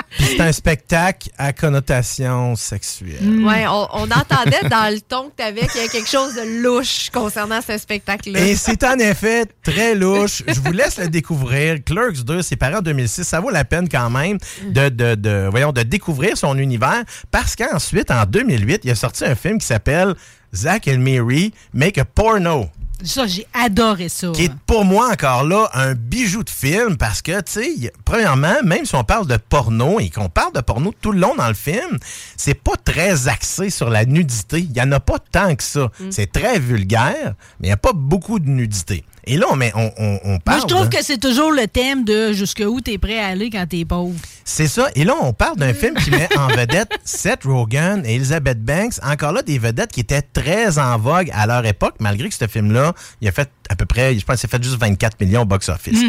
[0.09, 3.43] Puis c'est un spectacle à connotation sexuelle.
[3.45, 6.35] Ouais, on, on entendait dans le ton que tu avais qu'il y a quelque chose
[6.35, 8.39] de louche concernant ce spectacle-là.
[8.41, 10.43] Et c'est en effet très louche.
[10.47, 11.77] Je vous laisse le découvrir.
[11.83, 13.23] Clerks 2, c'est paru en 2006.
[13.23, 17.55] Ça vaut la peine quand même de, de, de- voyons, de découvrir son univers parce
[17.55, 20.13] qu'ensuite, en 2008, il a sorti un film qui s'appelle
[20.55, 22.69] Zach and Mary Make a Porno.
[23.03, 24.31] Ça, j'ai adoré ça.
[24.33, 28.55] Qui est pour moi encore là un bijou de film parce que, tu sais, premièrement,
[28.63, 31.47] même si on parle de porno et qu'on parle de porno tout le long dans
[31.47, 31.99] le film,
[32.35, 34.59] c'est pas très axé sur la nudité.
[34.59, 35.91] Il y en a pas tant que ça.
[36.09, 39.03] C'est très vulgaire, mais il n'y a pas beaucoup de nudité.
[39.27, 40.61] Et là, on, met- on, on, on Moi, parle.
[40.61, 43.83] je trouve que c'est toujours le thème de jusqu'où t'es prêt à aller quand t'es
[43.85, 44.15] pauvre.
[44.45, 44.87] C'est ça.
[44.95, 48.93] Et là, on parle d'un film qui met en vedette Seth Rogen et Elizabeth Banks.
[49.03, 52.47] Encore là, des vedettes qui étaient très en vogue à leur époque, malgré que ce
[52.47, 55.41] film-là, il a fait à peu près, je pense, qu'il a fait juste 24 millions
[55.41, 55.99] au box-office.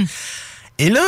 [0.78, 1.02] Et là,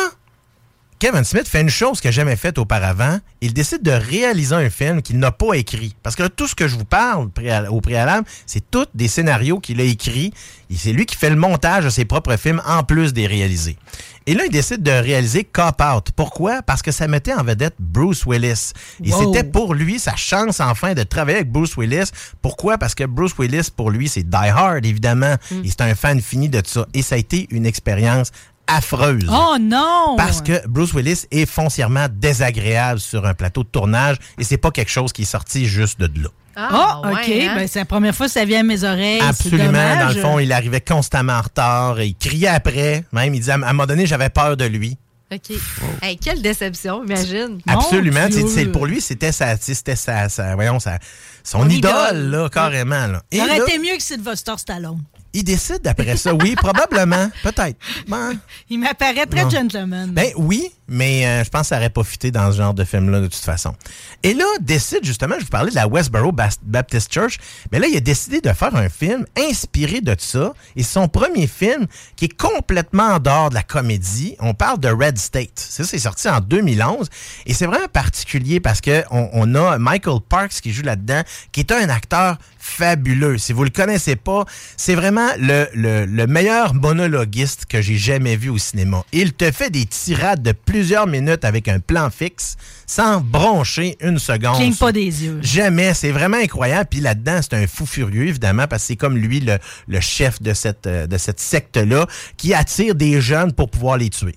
[1.00, 3.18] Kevin Smith fait une chose qu'il n'a jamais faite auparavant.
[3.40, 5.96] Il décide de réaliser un film qu'il n'a pas écrit.
[6.02, 7.30] Parce que là, tout ce que je vous parle
[7.70, 10.30] au préalable, c'est tous des scénarios qu'il a écrits.
[10.68, 13.78] Et c'est lui qui fait le montage de ses propres films en plus des réalisés.
[14.26, 16.10] Et là, il décide de réaliser Cop Out.
[16.14, 16.60] Pourquoi?
[16.60, 18.72] Parce que ça mettait en vedette Bruce Willis.
[19.02, 19.32] Et Wow.
[19.32, 22.10] c'était pour lui sa chance enfin de travailler avec Bruce Willis.
[22.42, 22.76] Pourquoi?
[22.76, 25.34] Parce que Bruce Willis, pour lui, c'est Die Hard, évidemment.
[25.64, 26.86] Et c'est un fan fini de ça.
[26.92, 28.30] Et ça a été une expérience
[28.70, 29.26] affreuse.
[29.30, 30.14] Oh non!
[30.16, 34.70] Parce que Bruce Willis est foncièrement désagréable sur un plateau de tournage et c'est pas
[34.70, 36.28] quelque chose qui est sorti juste de là.
[36.56, 37.28] Ah, ouais, OK.
[37.48, 37.54] hein?
[37.56, 39.20] Ben, c'est la première fois que ça vient à mes oreilles.
[39.20, 39.72] Absolument.
[39.72, 42.00] Dans le fond, il arrivait constamment en retard.
[42.00, 43.04] et Il criait après.
[43.12, 44.98] Même, il disait, à un moment donné, j'avais peur de lui.
[45.32, 45.56] OK.
[46.02, 47.60] Hey, quelle déception, imagine.
[47.68, 48.26] Absolument.
[48.30, 50.98] C'est- pour lui, c'était sa, c'était sa, sa- voyons, sa-
[51.44, 52.30] son Son idole, idole.
[52.30, 53.06] là, carrément.
[53.06, 53.22] Là.
[53.30, 55.00] Et Ça aurait là, été mieux que Sylvester Stallone.
[55.32, 56.34] Il décide après ça.
[56.34, 57.30] Oui, probablement.
[57.42, 57.76] Peut-être.
[58.08, 58.32] Ben,
[58.68, 59.50] Il m'apparaît très Non.
[59.50, 60.10] gentleman.
[60.10, 62.84] Ben oui, mais euh, je pense que ça n'aurait pas fité dans ce genre de
[62.84, 63.74] film-là de toute façon.
[64.22, 67.38] Et là, décide justement, je vous parlais de la Westboro Baptist Church,
[67.70, 70.52] mais là, il a décidé de faire un film inspiré de ça.
[70.76, 74.36] Et c'est son premier film qui est complètement en dehors de la comédie.
[74.40, 75.50] On parle de Red State.
[75.58, 77.08] Ça, c'est sorti en 2011.
[77.46, 81.22] Et c'est vraiment particulier parce que on, on a Michael Parks qui joue là-dedans,
[81.52, 83.38] qui est un acteur fabuleux.
[83.38, 84.44] Si vous le connaissez pas,
[84.76, 89.02] c'est vraiment le, le, le meilleur monologuiste que j'ai jamais vu au cinéma.
[89.12, 92.56] Il te fait des tirades de plusieurs minutes avec un plan fixe
[92.86, 94.56] sans broncher une seconde.
[94.56, 95.38] Cligne pas des yeux.
[95.42, 96.88] Jamais, c'est vraiment incroyable.
[96.90, 99.58] Puis là-dedans, c'est un fou furieux, évidemment, parce que c'est comme lui le,
[99.88, 102.06] le chef de cette, euh, de cette secte-là
[102.36, 104.36] qui attire des jeunes pour pouvoir les tuer.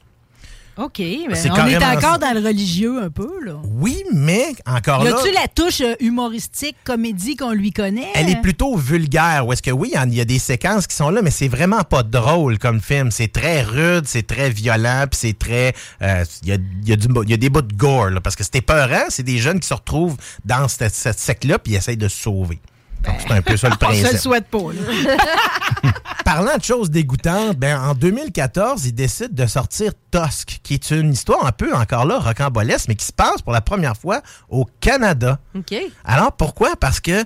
[0.76, 3.62] OK, mais on est encore dans le religieux un peu, là.
[3.64, 5.18] Oui, mais encore Y là...
[5.18, 8.08] a-tu la touche euh, humoristique, comédie qu'on lui connaît?
[8.16, 9.46] Elle est plutôt vulgaire.
[9.46, 11.48] Ou est-ce que oui, il y y, a des séquences qui sont là, mais c'est
[11.48, 13.12] vraiment pas drôle comme film.
[13.12, 15.76] C'est très rude, c'est très violent, puis c'est très.
[16.02, 18.44] euh, Il y, a, il y a y des bouts de gore, là, parce que
[18.44, 19.06] c'était peurant.
[19.10, 22.20] C'est des jeunes qui se retrouvent dans cette, cette secte-là, puis ils essayent de se
[22.20, 22.60] sauver.
[23.04, 24.60] Donc, c'est un peu ça le On se le souhaite pas.
[26.26, 31.12] Parlant de choses dégoûtantes, ben, en 2014, il décide de sortir Tusk, qui est une
[31.12, 34.66] histoire un peu, encore là, rocambolesque, mais qui se passe pour la première fois au
[34.80, 35.40] Canada.
[35.56, 35.76] OK.
[36.06, 36.76] Alors pourquoi?
[36.80, 37.26] Parce que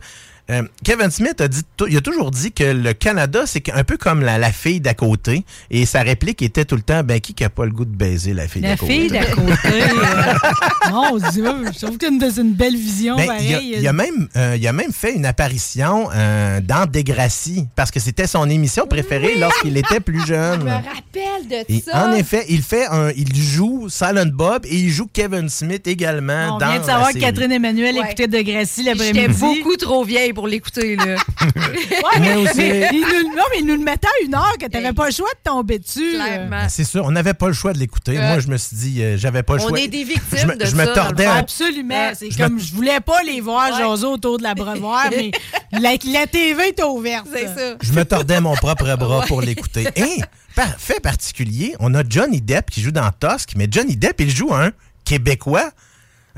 [0.49, 3.97] euh, Kevin Smith a dit, il a toujours dit que le Canada, c'est un peu
[3.97, 5.43] comme la, la fille d'à côté.
[5.71, 8.33] Et sa réplique était tout le temps, ben qui n'a pas le goût de baiser
[8.33, 8.93] la fille d'à La côté?
[8.93, 9.53] fille d'à côté.
[9.65, 10.33] euh,
[10.91, 11.43] Mon Dieu,
[11.73, 13.75] je trouve que c'est une belle vision, Ben, il, a, pareil.
[13.79, 17.99] il a même, euh, il a même fait une apparition euh, dans Degrassi parce que
[17.99, 20.63] c'était son émission préférée lorsqu'il était plus jeune.
[20.63, 25.07] rappelle de Et en effet, il fait un, il joue Silent Bob et il joue
[25.11, 27.19] Kevin Smith également On dans vient de la savoir que.
[27.19, 28.05] Catherine Emmanuel Ouais.
[28.05, 29.19] écoutait de Gracie l'après-midi.
[29.19, 31.03] J'étais beaucoup trop vieille pour l'écouter, là.
[31.57, 32.19] Ouais,
[32.55, 35.07] mais, il nous, non, mais il nous le mettait à une heure que t'avais pas
[35.07, 36.15] le choix de tomber dessus.
[36.15, 36.23] euh.
[36.23, 36.67] Clairement.
[36.69, 38.17] C'est sûr, on n'avait pas le choix de l'écouter.
[38.19, 39.79] Moi, je me suis dit, euh, j'avais pas le On choix.
[39.79, 41.25] est des victimes je me, de je me tordais.
[41.25, 42.07] Absolument.
[42.09, 42.13] Ouais.
[42.15, 43.77] C'est Je comme me- je voulais pas les voir Ouais.
[43.79, 45.31] jaser autour de l'abreuvoir, mais
[45.71, 47.25] la, la TV est ouverte.
[47.33, 47.75] C'est ça.
[47.81, 49.88] Je me tordais mon propre bras pour l'écouter.
[49.95, 50.21] Et,
[50.55, 54.29] par fait particulier, on a Johnny Depp qui joue dans Tusk, mais Johnny Depp, il
[54.29, 54.69] joue un
[55.03, 55.71] Québécois.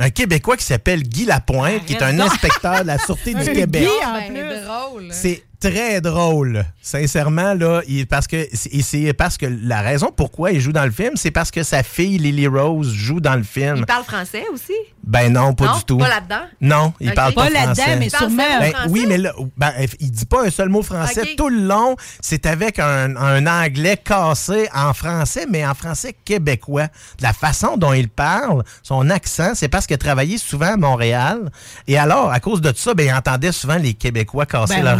[0.01, 3.83] Un Québécois qui s'appelle Guy Lapointe, qui est un inspecteur de la Sûreté du Québec.
[3.83, 4.65] Guy, en Ben, plus.
[4.65, 5.07] drôle.
[5.11, 6.63] C'est très drôle.
[6.81, 10.91] Sincèrement, là, il- parce que c'est parce que la raison pourquoi il joue dans le
[10.91, 13.77] film, c'est parce que sa fille Lily Rose joue dans le film.
[13.77, 14.73] Il parle français aussi?
[15.03, 15.97] Ben non, pas non, du tout.
[15.97, 16.41] Pas là-dedans?
[16.61, 17.95] Non, il parle pas, Pas là-dedans, français.
[17.97, 18.59] mais Il parle sûrement.
[18.59, 18.89] Ben, français?
[18.89, 21.95] oui, mais là, ben, il dit pas un seul mot français tout le long.
[22.21, 26.87] C'est avec un, un anglais cassé en français, mais en français québécois.
[27.17, 30.77] De la façon dont il parle, son accent, c'est parce qu'il a travaillé souvent à
[30.77, 31.49] Montréal.
[31.87, 34.99] Et alors, à cause de ça, ben, il entendait souvent les Québécois casser Ben leur.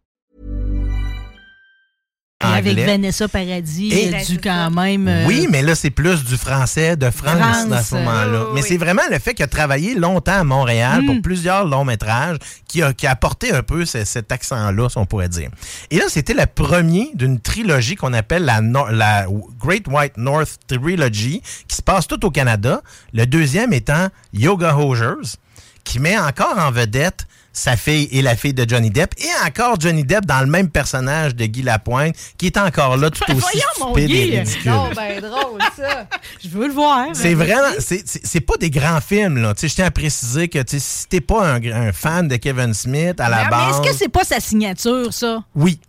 [2.43, 2.77] Avec.
[2.79, 5.07] Vanessa Paradis, Et- il a dû quand même.
[5.07, 8.39] euh, Oui, mais là, c'est plus du français de France, France, dans ce moment-là.
[8.45, 11.05] oui, mais c'est vraiment le fait qu'il a travaillé longtemps à Montréal Mm.
[11.05, 12.37] pour plusieurs longs métrages
[12.67, 15.49] qui a, qui a apporté un peu ce- cet accent-là, si on pourrait dire.
[15.91, 19.25] Et là, c'était le premier d'une trilogie qu'on appelle la,
[19.59, 22.81] Great White North Trilogy, qui se passe tout au Canada.
[23.13, 25.37] Le deuxième étant Yoga Hosers,
[25.83, 29.79] qui met encore en vedette sa fille et la fille de Johnny Depp, et encore
[29.79, 33.39] Johnny Depp dans le même personnage de Guy Lapointe, qui est encore là tout aussi
[33.41, 34.33] Voyons, mon stupide Guy!
[34.33, 34.71] et ridicule.
[34.71, 36.07] Non, ben drôle, ça.
[36.43, 37.07] Je veux le voir.
[37.13, 39.53] C'est vraiment, c'est- pas des grands films, là.
[39.53, 42.73] Tu sais, je tiens à préciser que si t'es pas un, un fan de Kevin
[42.73, 43.75] Smith à la Mais base.
[43.79, 45.43] est-ce que c'est pas sa signature, ça?
[45.55, 45.79] Oui.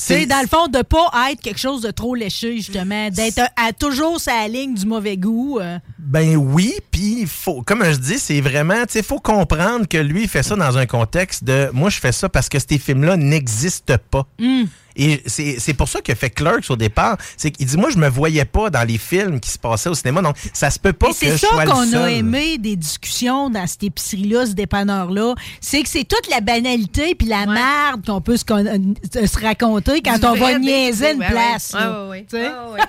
[0.00, 3.72] C'est dans le fond de pas être quelque chose de trop léché, justement, d'être à
[3.72, 5.58] toujours sa ligne du mauvais goût.
[5.60, 5.78] euh.
[5.98, 9.98] Ben oui, puis il faut, comme je dis, c'est vraiment, tu sais, faut comprendre que
[9.98, 12.78] lui, il fait ça dans un contexte de, moi, je fais ça parce que ces
[12.78, 14.26] films-là n'existent pas.
[14.38, 14.64] Hmm.
[14.96, 17.16] Et c'est c'est pour ça a fait Clerks au départ.
[17.36, 19.94] C'est qu'il dit, moi, je me voyais pas dans les films qui se passaient au
[19.94, 22.58] cinéma, donc ça se peut pas Et que c'est je ça le qu'on a aimé
[22.58, 25.34] des discussions dans cette épicerie-là, ce dépanneur-là.
[25.60, 29.89] C'est que c'est toute la banalité puis la merde qu'on peut se, euh, se raconter
[30.04, 31.74] quand on va niaiser une ouais, place.
[31.74, 31.86] ouais.
[31.86, 32.80] Ouais, ouais.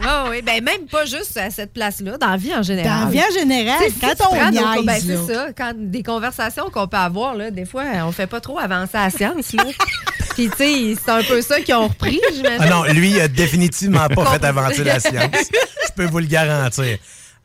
[0.00, 0.42] Ouais, ouais.
[0.42, 3.00] Ben, même pas juste à cette place-là, dans la vie en général.
[3.00, 5.46] Dans la vie en général, si quand on nos- niaise, ben, c'est ça.
[5.56, 9.10] Quand des conversations qu'on peut avoir, là, des fois, on fait pas trop avancer la
[9.10, 9.52] science.
[9.54, 9.64] Là.
[10.34, 12.58] Puis, tu sais, c'est un peu ça qu'ils ont repris, j'imagine.
[12.60, 15.14] Ah non, lui, il a définitivement pas fait avancer la science.
[15.88, 16.96] Je peux vous le garantir.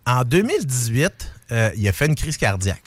[0.05, 1.11] En 2018,
[1.51, 2.83] euh, il a fait une crise cardiaque.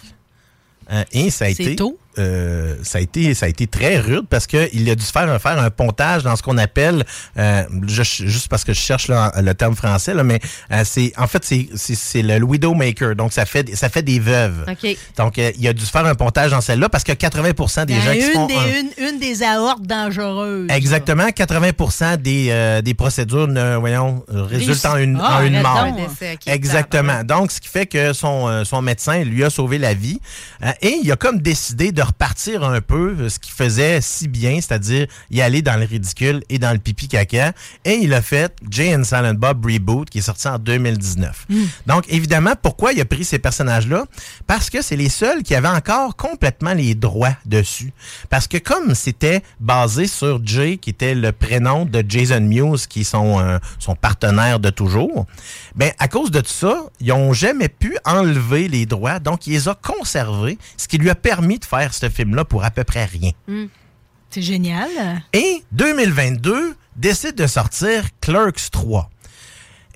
[0.92, 1.76] Euh, et ça a C'est été.
[1.76, 1.98] tôt?
[2.18, 5.30] Euh, ça a été ça a été très rude parce que il a dû faire
[5.30, 7.04] un, faire un pontage dans ce qu'on appelle
[7.38, 10.40] euh, je- juste parce que je cherche là, le terme français là, mais
[10.72, 14.64] euh, c'est en fait c'est le widowmaker donc ça fait ça fait des veuves
[15.16, 18.12] donc il a dû faire un pontage dans celle-là parce que 80% des Ben, gens
[18.12, 20.68] qui une, font des, un- une, une des aortes dangereuses.
[20.70, 23.48] Exactement, 80 des, des procédures
[23.80, 26.06] voyons, résultent en une, Ah, en une arrête mort.
[26.46, 27.24] Exactement.
[27.24, 30.20] Donc, ce qui fait que son, son médecin lui a sauvé la vie.
[30.82, 35.06] Et il a comme décidé de repartir un peu ce qu'il faisait si bien, c'est-à-dire
[35.30, 37.52] y aller dans le ridicule et dans le pipi caca.
[37.84, 41.46] Et il a fait Jay and Silent Bob Reboot, qui est sorti en 2019.
[41.86, 44.04] Donc, évidemment, pourquoi il a pris ces personnages-là?
[44.46, 47.92] Parce que c'est les seuls qui avaient encore complètement les droits dessus.
[48.30, 53.00] Parce que comme c'était basé sur Jay, qui était le prénom de Jason Mewes, qui
[53.00, 55.26] est son, euh, son partenaire de toujours,
[55.74, 59.52] ben à cause de tout ça, ils ont jamais pu enlever les droits, donc il
[59.52, 62.84] les a conservés, ce qui lui a permis de faire ce film-là pour à peu
[62.84, 63.32] près rien.
[64.30, 64.88] C'est génial.
[65.32, 69.10] Et 2022 décide de sortir Clerks 3.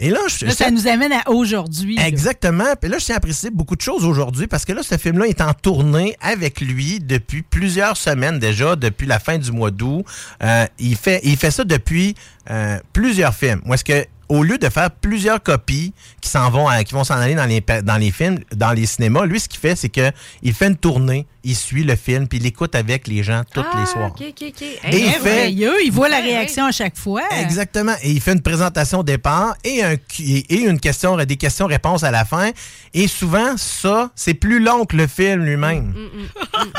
[0.03, 1.99] Et là, je, Là, ça nous amène à aujourd'hui.
[2.01, 2.75] Exactement.
[2.81, 5.27] Puis là, je tiens à préciser beaucoup de choses aujourd'hui parce que là, ce film-là
[5.27, 10.07] est en tournée avec lui depuis plusieurs semaines déjà, depuis la fin du mois d'août.
[10.43, 12.15] Euh, il, fait, il fait ça depuis
[12.51, 13.61] euh, plusieurs films.
[13.67, 17.05] Où est-ce que au lieu de faire plusieurs copies qui s'en vont, à- qui vont
[17.05, 19.77] s'en aller dans les, pa- dans les films, dans les cinémas, lui, ce qu'il fait,
[19.77, 20.11] c'est que
[20.43, 23.65] il fait une tournée, il suit le film, puis il écoute avec les gens tous
[23.73, 24.11] Ah, les soirs.
[24.11, 24.63] OK, OK, OK.
[24.63, 27.23] Et Eh, il fait- merveilleux, il voit la réaction à chaque fois.
[27.41, 27.95] Exactement.
[28.03, 32.05] Et il fait une présentation au départ et, un, Q- et une question, des questions-réponses
[32.05, 32.51] à la fin.
[32.95, 35.93] Et souvent, ça, c'est plus long que le film lui-même.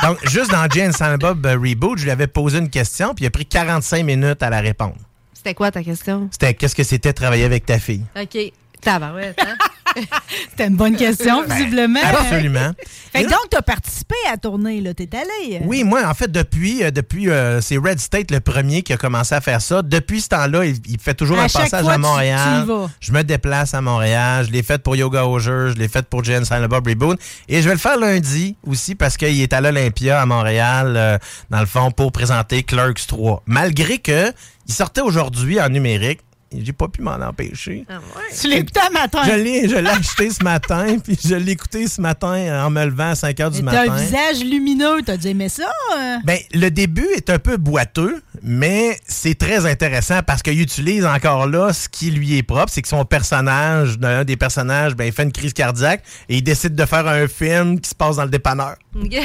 [0.03, 3.25] Donc, juste dans Jane Silent Bob euh, Reboot, je lui avais posé une question, puis
[3.25, 4.95] il a pris 45 minutes à la répondre.
[5.43, 6.27] C'était quoi ta question?
[6.29, 8.03] C'était qu'est-ce que c'était travailler avec ta fille?
[8.15, 8.37] OK.
[8.79, 9.55] Tabarouette, hein?
[10.49, 11.99] C'était une bonne question, visiblement.
[12.01, 12.71] Ben, Absolument.
[13.11, 14.93] Fait que donc, tu as participé à la tournée, là.
[14.93, 15.57] T'es allé.
[15.57, 15.65] euh.
[15.65, 18.97] Oui, moi, en fait, depuis, euh, depuis euh, c'est Red State le premier qui a
[18.97, 19.81] commencé à faire ça.
[19.81, 22.39] Depuis ce temps-là, il, il fait toujours À un passage fois, à Montréal.
[22.59, 22.89] tu y vas.
[22.99, 24.45] Je me déplace à Montréal.
[24.47, 25.71] Je l'ai fait pour Yoga au jeu.
[25.71, 27.19] Je l'ai fait pour Jen Silent Bob Reboot.
[27.49, 31.17] Et je vais le faire lundi aussi parce qu'il est à l'Olympia à Montréal, euh,
[31.49, 33.43] dans le fond, pour présenter Clerks 3.
[33.45, 34.31] Malgré que
[34.71, 36.19] il sortait aujourd'hui en numérique.
[36.53, 37.85] J'ai pas pu m'en empêcher.
[37.89, 37.99] Ah
[38.37, 39.19] Tu l'as écouté un matin?
[39.25, 42.83] Je l'ai, je l'ai acheté ce matin, puis je l'ai écouté ce matin en me
[42.83, 43.93] levant à 5 heures du Mais T'as matin.
[43.93, 44.97] un visage lumineux.
[45.05, 45.69] T'as dit, mais ça.
[45.97, 51.05] euh, Ben, le début est un peu boiteux, mais c'est très intéressant parce qu'il utilise
[51.05, 55.05] encore là ce qui lui est propre, c'est que son personnage, un des personnages, ben,
[55.05, 58.17] il fait une crise cardiaque et il décide de faire un film qui se passe
[58.17, 58.75] dans le dépanneur.
[58.93, 59.21] ouais.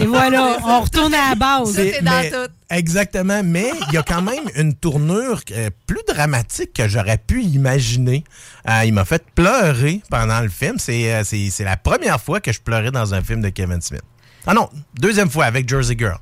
[0.00, 1.74] Et voilà, on retourne à la base.
[1.74, 2.50] c'est dans mais- tout.
[2.74, 7.42] Exactement, mais il y a quand même une tournure euh, plus dramatique que j'aurais pu
[7.42, 8.24] imaginer.
[8.68, 10.78] Euh, il m'a fait pleurer pendant le film.
[10.78, 13.80] C'est euh, c'est- c'est la première fois que je pleurais dans un film de Kevin
[13.80, 14.02] Smith.
[14.46, 16.18] Ah non, deuxième fois avec Jersey Girl.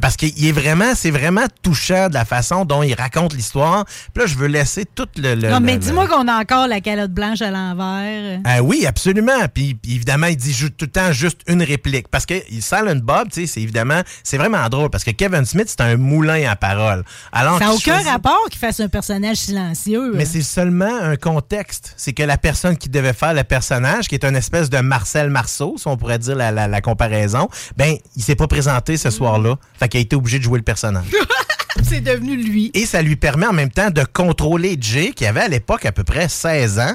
[0.00, 3.84] Parce qu'il est vraiment, c'est vraiment touchant de la façon dont il raconte l'histoire.
[4.14, 5.34] Puis là, je veux laisser tout le.
[5.34, 8.40] le- Non, le- mais le- dis-moi qu'on a encore la calotte blanche à l'envers.
[8.44, 9.46] ah oui, absolument.
[9.52, 12.08] Puis, puis évidemment, il dit tout le temps juste une réplique.
[12.08, 14.90] Parce que Silent Bob, tu sais, c'est évidemment, c'est vraiment drôle.
[14.90, 17.04] Parce que Kevin Smith, c'est un moulin à parole.
[17.32, 20.12] Alors Ça n'a aucun choisit- rapport qu'il fasse un personnage silencieux.
[20.14, 21.94] Mais c'est seulement un contexte.
[21.96, 25.30] C'est que la personne qui devait faire le personnage, qui est une espèce de Marcel
[25.30, 29.10] Marceau, si on pourrait dire la, la- la comparaison, ben, il s'est pas présenté ce
[29.10, 29.56] soir-là.
[29.80, 31.06] Fait qu'il a été obligé de jouer le personnage.
[31.82, 32.70] c'est devenu lui.
[32.74, 35.92] Et ça lui permet en même temps de contrôler Jay, qui avait à l'époque à
[35.92, 36.94] peu près 16 ans.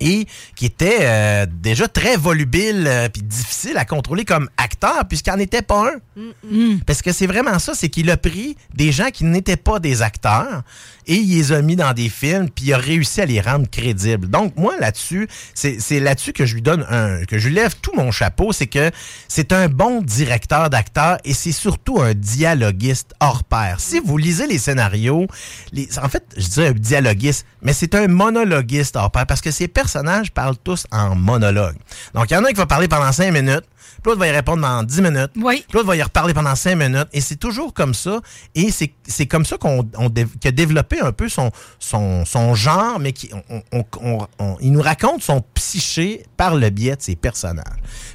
[0.00, 0.26] Et
[0.56, 5.38] qui était euh, déjà très volubile euh, puis difficile à contrôler comme acteur puisqu'il n'en
[5.38, 6.22] était pas un.
[6.44, 6.80] Mm.
[6.86, 10.02] Parce que c'est vraiment ça, c'est qu'il a pris des gens qui n'étaient pas des
[10.02, 10.62] acteurs
[11.06, 13.68] et il les a mis dans des films puis il a réussi à les rendre
[13.70, 14.28] crédibles.
[14.28, 17.74] Donc moi là-dessus, c'est c'est là-dessus que je lui donne un que je lui lève
[17.80, 18.90] tout mon chapeau, c'est que
[19.28, 23.80] c'est un bon directeur d'acteurs et c'est surtout un dialoguiste hors pair.
[23.80, 25.26] Si vous lisez les scénarios,
[25.72, 29.50] les, en fait, je dirais un dialoguiste, mais c'est un monologuiste hors pair parce que
[29.50, 31.76] ces personnages parlent tous en monologue.
[32.14, 33.64] Donc il y en a un qui va parler pendant cinq minutes,
[34.02, 35.30] puis l'autre va y répondre pendant 10 minutes.
[35.36, 35.64] Oui.
[35.66, 37.08] Puis l'autre va y reparler pendant 5 minutes.
[37.12, 38.20] Et c'est toujours comme ça.
[38.54, 43.30] Et c'est comme ça qu'on a développé un peu son, son, son genre, mais qui,
[43.50, 47.64] on, on- on- il nous raconte son psyché par le biais de ses personnages.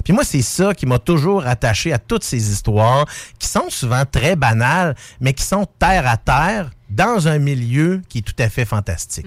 [0.04, 3.04] Puis moi, c'est ça qui m'a toujours attaché à toutes ces histoires,
[3.38, 8.18] qui sont souvent très banales, mais qui sont terre à terre dans un milieu qui
[8.18, 9.26] est tout à fait fantastique.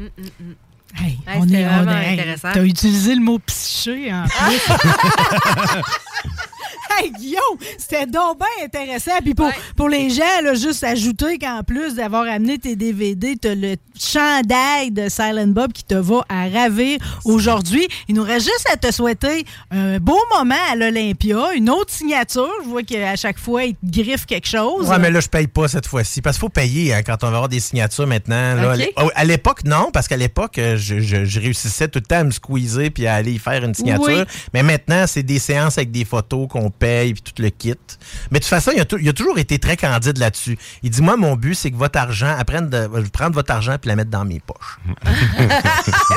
[1.00, 2.50] Hey, on est, on vraiment est- hey, intéressant.
[2.54, 4.62] T'as utilisé le mot psyché en plus.
[6.99, 9.11] hey, Guillaume, c'était donc bien intéressant.
[9.24, 9.53] Puis pour, Ouais.
[9.76, 14.91] pour les gens, là, juste ajouter qu'en plus d'avoir amené tes DVD, t'as le chandail
[14.91, 17.88] de Silent Bob qui te va à ravir aujourd'hui.
[18.07, 22.49] Il nous reste juste à te souhaiter un beau moment à l'Olympia, une autre signature.
[22.63, 24.88] Je vois qu'à chaque fois, il te griffe quelque chose.
[24.89, 26.22] Ouais, mais là, je paye pas cette fois-ci.
[26.22, 28.55] Parce qu'il faut payer hein, quand on va avoir des signatures maintenant.
[28.55, 28.68] Là.
[28.68, 28.74] Ok.
[28.74, 32.05] À l'é- À l'époque, non, parce qu'à l'époque, euh, je, je- je réussissais tout le
[32.05, 34.05] temps à me squeezer puis à aller y faire une signature.
[34.07, 34.24] Oui.
[34.53, 37.74] Mais maintenant, c'est des séances avec des photos qu'on paye puis tout le kit.
[38.32, 40.58] Mais de toute façon, il a, il a toujours été très candide là-dessus.
[40.84, 43.51] Il dit, moi, mon but, c'est que votre argent, apprenne de, je vais prendre votre
[43.51, 44.80] argent puis la mettre dans mes poches.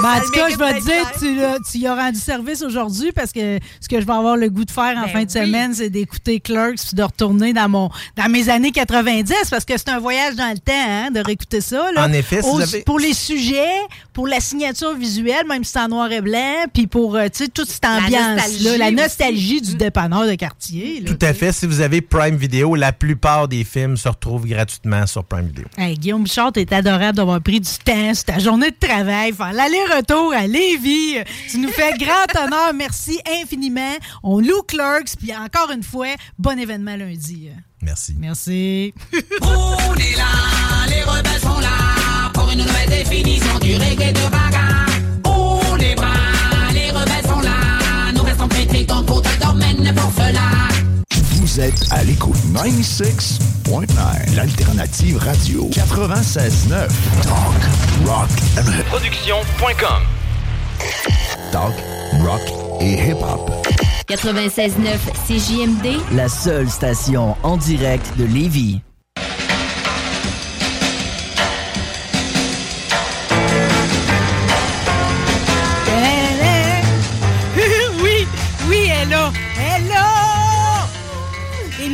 [0.03, 3.13] Ben, en tout cas, je vais te dire, tu, tu y as rendu service aujourd'hui
[3.13, 5.31] parce que ce que je vais avoir le goût de faire en Ben fin de
[5.31, 5.47] oui.
[5.47, 9.77] semaine, c'est d'écouter Clerks puis de retourner dans mon dans mes années 90 parce que
[9.77, 11.91] c'est un voyage dans le temps hein, de réécouter ça.
[11.93, 12.07] Là.
[12.07, 13.69] En effet, si Au- vous avez- Pour les sujets,
[14.13, 17.45] pour la signature visuelle, même si c'est en noir et blanc, puis pour euh, tu
[17.45, 18.95] sais, toute cette ambiance-là, nostalgie la aussi.
[18.95, 21.01] nostalgie du dépanneur de quartier.
[21.01, 21.53] là, Tout à fait.
[21.53, 25.65] Si vous avez Prime Video, la plupart des films se retrouvent gratuitement sur Prime Video.
[25.77, 29.53] Hey, Guillaume Bichard, t'es adorable d'avoir pris du temps sur ta journée de travail, faire
[29.53, 31.17] l'aller-retour à Lévis.
[31.51, 32.73] Tu nous fais grand honneur.
[32.75, 33.97] Merci infiniment.
[34.23, 37.49] On loue Clerks, puis encore une fois, bon événement lundi.
[37.83, 38.15] Merci.
[38.19, 38.95] Merci.
[39.43, 44.87] On est là, les rebelles sont là pour une nouvelle définition du reggae de bagarre.
[45.25, 48.47] On est bras, les rebelles sont là, nous restons
[48.87, 49.07] dans le
[49.93, 50.41] domaine pour cela.
[51.35, 56.89] Vous êtes à l'écoute 96.9, l'alternative radio 96.9.
[57.23, 58.29] Talk, rock
[58.59, 60.03] and Production.com.
[61.53, 61.75] Talk,
[62.23, 62.41] rock
[62.81, 63.51] et hip-hop.
[64.09, 68.81] 96.9 CJMD, La seule station en direct de Lévis.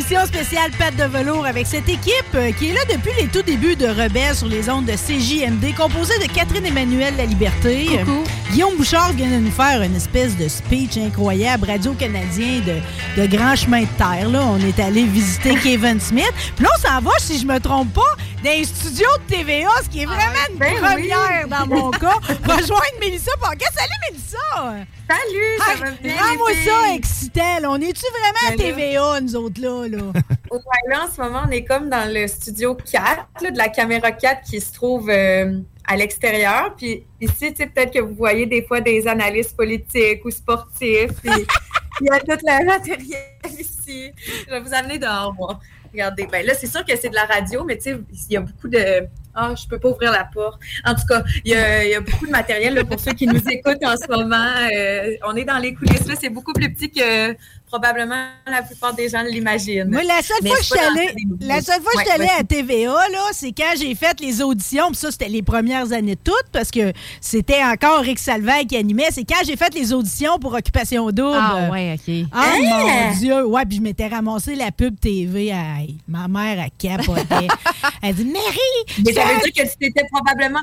[0.09, 3.43] Émission spéciale Pâte de velours avec cette équipe euh, qui est là depuis les tout
[3.43, 7.87] débuts de Rebelle sur les ondes de CJMD, composée de Catherine Emmanuel La Liberté.
[8.05, 8.23] Coucou.
[8.53, 13.57] Guillaume Bouchard vient de nous faire une espèce de speech incroyable, radio-canadien de, de grand
[13.57, 14.29] chemin de terre.
[14.31, 14.45] Là.
[14.45, 16.33] On est allé visiter Kevin Smith.
[16.55, 18.03] Puis là, on s'en va, si je me trompe pas,
[18.47, 22.15] dans un studio de TVA, ce qui est vraiment une ben première dans mon cas.
[22.45, 23.67] Rejoindre Mélissa Paquet.
[23.75, 24.87] Salut, Mélissa!
[25.09, 26.17] Salut, ça Hey, va bien?
[26.17, 27.69] Rends-moi ça.
[27.69, 28.57] On est-tu vraiment à Ben.
[28.57, 29.89] TVA, nous autres, là?
[29.89, 29.99] là?
[30.53, 33.69] Ouais, là, en ce moment, on est comme dans le studio 4, là, de la
[33.69, 36.73] caméra 4 qui se trouve euh, à l'extérieur.
[36.77, 41.11] Puis ici, tu sais, peut-être que vous voyez des fois des analystes politiques ou sportifs.
[41.21, 41.33] puis
[42.01, 43.25] il y a tout le matériel
[43.59, 44.13] ici.
[44.47, 45.59] Je vais vous amener dehors, moi.
[45.97, 48.37] Regardez, ben là, c'est sûr que c'est de la radio, mais tu sais, il y
[48.37, 49.07] a beaucoup de...
[49.35, 50.61] Ah, je peux pas ouvrir la porte.
[50.85, 53.13] En tout cas, il y a, il y a beaucoup de matériel là, pour ceux
[53.13, 54.53] qui nous écoutent en ce moment.
[54.75, 56.15] Euh, on est dans les coulisses, là.
[56.21, 57.33] C'est beaucoup plus petit que
[57.67, 59.91] probablement la plupart des gens l'imaginent.
[59.91, 62.29] Moi, la seule Mais fois que je suis allée, la seule fois que je Ouais,
[62.39, 64.87] à TVA, là, c'est quand j'ai fait les auditions.
[64.89, 69.09] Puis ça, c'était les premières années toutes, parce que c'était encore Rick Salvaille qui animait.
[69.11, 71.37] C'est quand j'ai fait les auditions pour Occupation Double.
[71.39, 72.15] Ah, ouais, OK.
[72.33, 73.11] Ah, Hein?
[73.11, 73.45] mon Dieu!
[73.47, 75.53] Ouais, puis je m'étais ramassé la pub TV.
[75.53, 77.49] Aïe, ma mère, elle capotait.
[78.03, 79.03] elle dit, Marie!
[79.05, 80.61] Mais ça ça- veut dire que tu t'étais probablement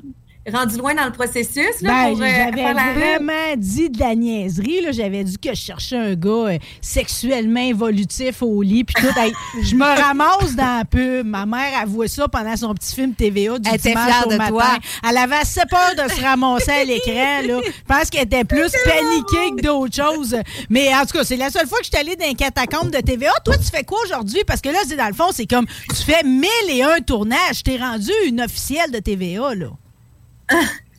[0.52, 4.82] rendu loin dans le processus là, Ben, pour euh, j'avais vraiment dit de la niaiserie.
[4.82, 4.92] là.
[4.92, 8.84] J'avais dit que je cherchais un gars euh, sexuellement évolutif au lit.
[8.84, 9.20] Puis tout.
[9.20, 9.34] Hey,
[9.64, 11.26] je me ramasse dans la pub.
[11.28, 14.32] Ma mère, voit ça pendant son petit film TVA du Elle était dimanche fière au
[14.32, 14.50] de matin.
[14.52, 14.66] toi.
[15.10, 17.42] Elle avait assez peur de se ramasser à l'écran.
[17.44, 20.36] Je pense qu'elle était plus paniquée que d'autres choses.
[20.70, 22.92] Mais en tout cas, c'est la seule fois que je suis allée dans les catacombes
[22.92, 23.32] de TVA.
[23.46, 24.42] Toi, tu fais quoi aujourd'hui?
[24.46, 27.64] Parce que là, c'est dans le fond, c'est comme tu fais mille et un tournages.
[27.64, 29.68] T'es rendu une officielle de TVA, là.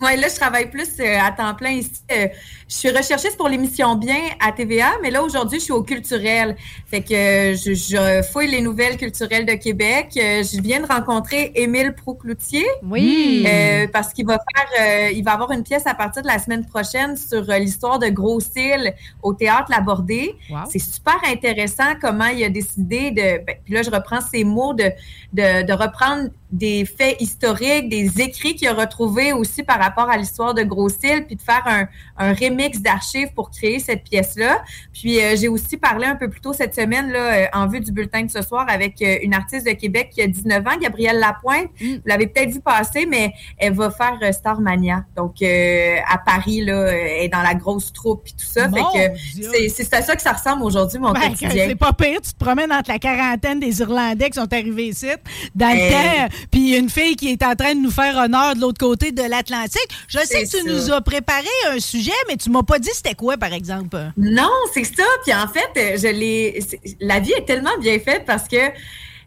[0.01, 2.03] Ouais, là, je travaille plus euh, à temps plein ici.
[2.13, 2.27] Euh,
[2.75, 6.57] je suis recherchiste pour l'émission Bien à TVA, mais là, aujourd'hui, je suis au culturel.
[6.91, 10.09] Fait que je, je fouille les nouvelles culturelles de Québec.
[10.17, 12.67] Euh, Je viens de rencontrer Émile Proucloutier.
[12.83, 13.47] Oui.
[13.47, 16.41] Euh, parce qu'il va faire, euh, il va avoir une pièce à partir de la
[16.41, 20.35] semaine prochaine sur l'histoire de Gros-Île au théâtre Labordé.
[20.51, 20.63] Wow.
[20.69, 23.45] C'est super intéressant comment il a décidé de.
[23.45, 24.91] ben, puis là, je reprends ses mots de,
[25.33, 30.17] de, de reprendre des faits historiques, des écrits qu'il a retrouvés aussi par rapport à
[30.17, 34.63] l'histoire de Gros-Île, puis de faire un, un remix d'archives pour créer cette pièce-là.
[34.93, 37.81] Puis euh, j'ai aussi parlé un peu plus tôt cette semaine, là, euh, en vue
[37.81, 40.77] du bulletin de ce soir, avec euh, une artiste de Québec qui a 19 ans,
[40.81, 41.69] Gabrielle Lapointe.
[41.81, 45.05] Vous l'avez peut-être vu passer, mais elle va faire Starmania.
[45.17, 48.69] Donc à Paris, là, elle est dans la grosse troupe et tout ça.
[48.69, 51.67] Mon fait que c'est c'est à ça que ça ressemble aujourd'hui, mon Ben, quotidien.
[51.69, 55.07] c'est pas pire, tu te promènes entre la quarantaine des Irlandais qui sont arrivés ici,
[55.55, 55.91] dans le Hey.
[55.91, 59.13] temps, puis une fille qui est en train de nous faire honneur de l'autre côté
[59.13, 59.89] de l'Atlantique.
[60.09, 60.73] Je sais que tu ça.
[60.73, 63.99] nous as préparé un sujet, mais tu m'as pas dit c'était quoi, par exemple?
[64.17, 65.05] Non, c'est ça.
[65.25, 66.59] Puis en fait, euh, je l'ai.
[67.01, 68.57] La vie est tellement bien faite parce que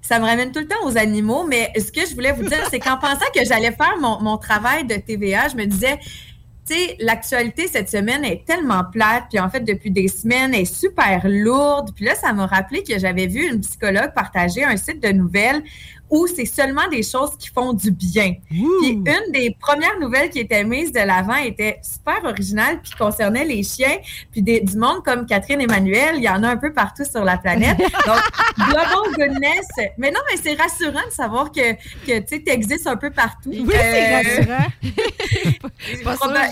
[0.01, 1.45] ça me ramène tout le temps aux animaux.
[1.47, 4.37] Mais ce que je voulais vous dire, c'est qu'en pensant que j'allais faire mon, mon
[4.37, 5.99] travail de TVA, je me disais.
[6.69, 10.63] Tu sais, l'actualité cette semaine est tellement plate, puis en fait, depuis des semaines, elle
[10.63, 11.91] est super lourde.
[11.95, 15.63] Puis là, ça m'a rappelé que j'avais vu une psychologue partager un site de nouvelles
[16.09, 18.35] où c'est seulement des choses qui font du bien.
[18.49, 23.43] Puis une des premières nouvelles qui était mise de l'avant était super originale, puis concernait
[23.45, 23.97] les chiens,
[24.31, 27.23] puis des- du monde comme Catherine Emmanuel, il y en a un peu partout sur
[27.23, 27.77] la planète.
[28.05, 28.21] Donc,
[28.57, 29.67] Global Goodness.
[29.97, 31.73] Mais non, mais c'est rassurant de savoir que,
[32.05, 33.49] que tu existes un peu partout.
[33.51, 34.67] Oui, c'est Euh, rassurant.
[36.03, 36.49] Pas.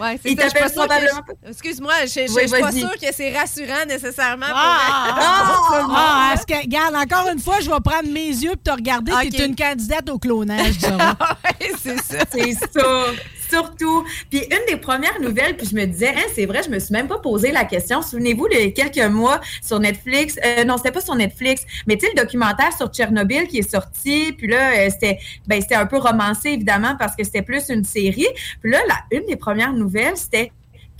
[0.00, 3.12] Ouais, c'est ça, je probablement je- Excuse-moi, je je- je Oui, suis pas sûre que
[3.14, 4.46] c'est rassurant nécessairement.
[4.46, 6.34] pour- Ah, pour ah, là.
[6.34, 9.12] est-ce que, regarde, encore une fois, je vais prendre mes yeux pour te regarder.
[9.12, 9.28] Ok.
[9.30, 10.76] Tu es une candidate au clonage.
[10.82, 12.24] Ouais, c'est ça.
[12.32, 13.04] C'est ça.
[13.52, 14.06] Surtout.
[14.30, 16.92] Puis une des premières nouvelles, puis je me disais, hein, c'est vrai, je me suis
[16.92, 18.00] même pas posé la question.
[18.00, 22.12] Souvenez-vous, il quelques mois sur Netflix, euh, non, c'était pas sur Netflix, mais tu sais,
[22.16, 26.50] le documentaire sur Tchernobyl qui est sorti, puis là, euh, c'était ben, un peu romancé,
[26.50, 28.28] évidemment, parce que c'était plus une série.
[28.62, 28.78] Puis là,
[29.10, 30.50] une des premières nouvelles, c'était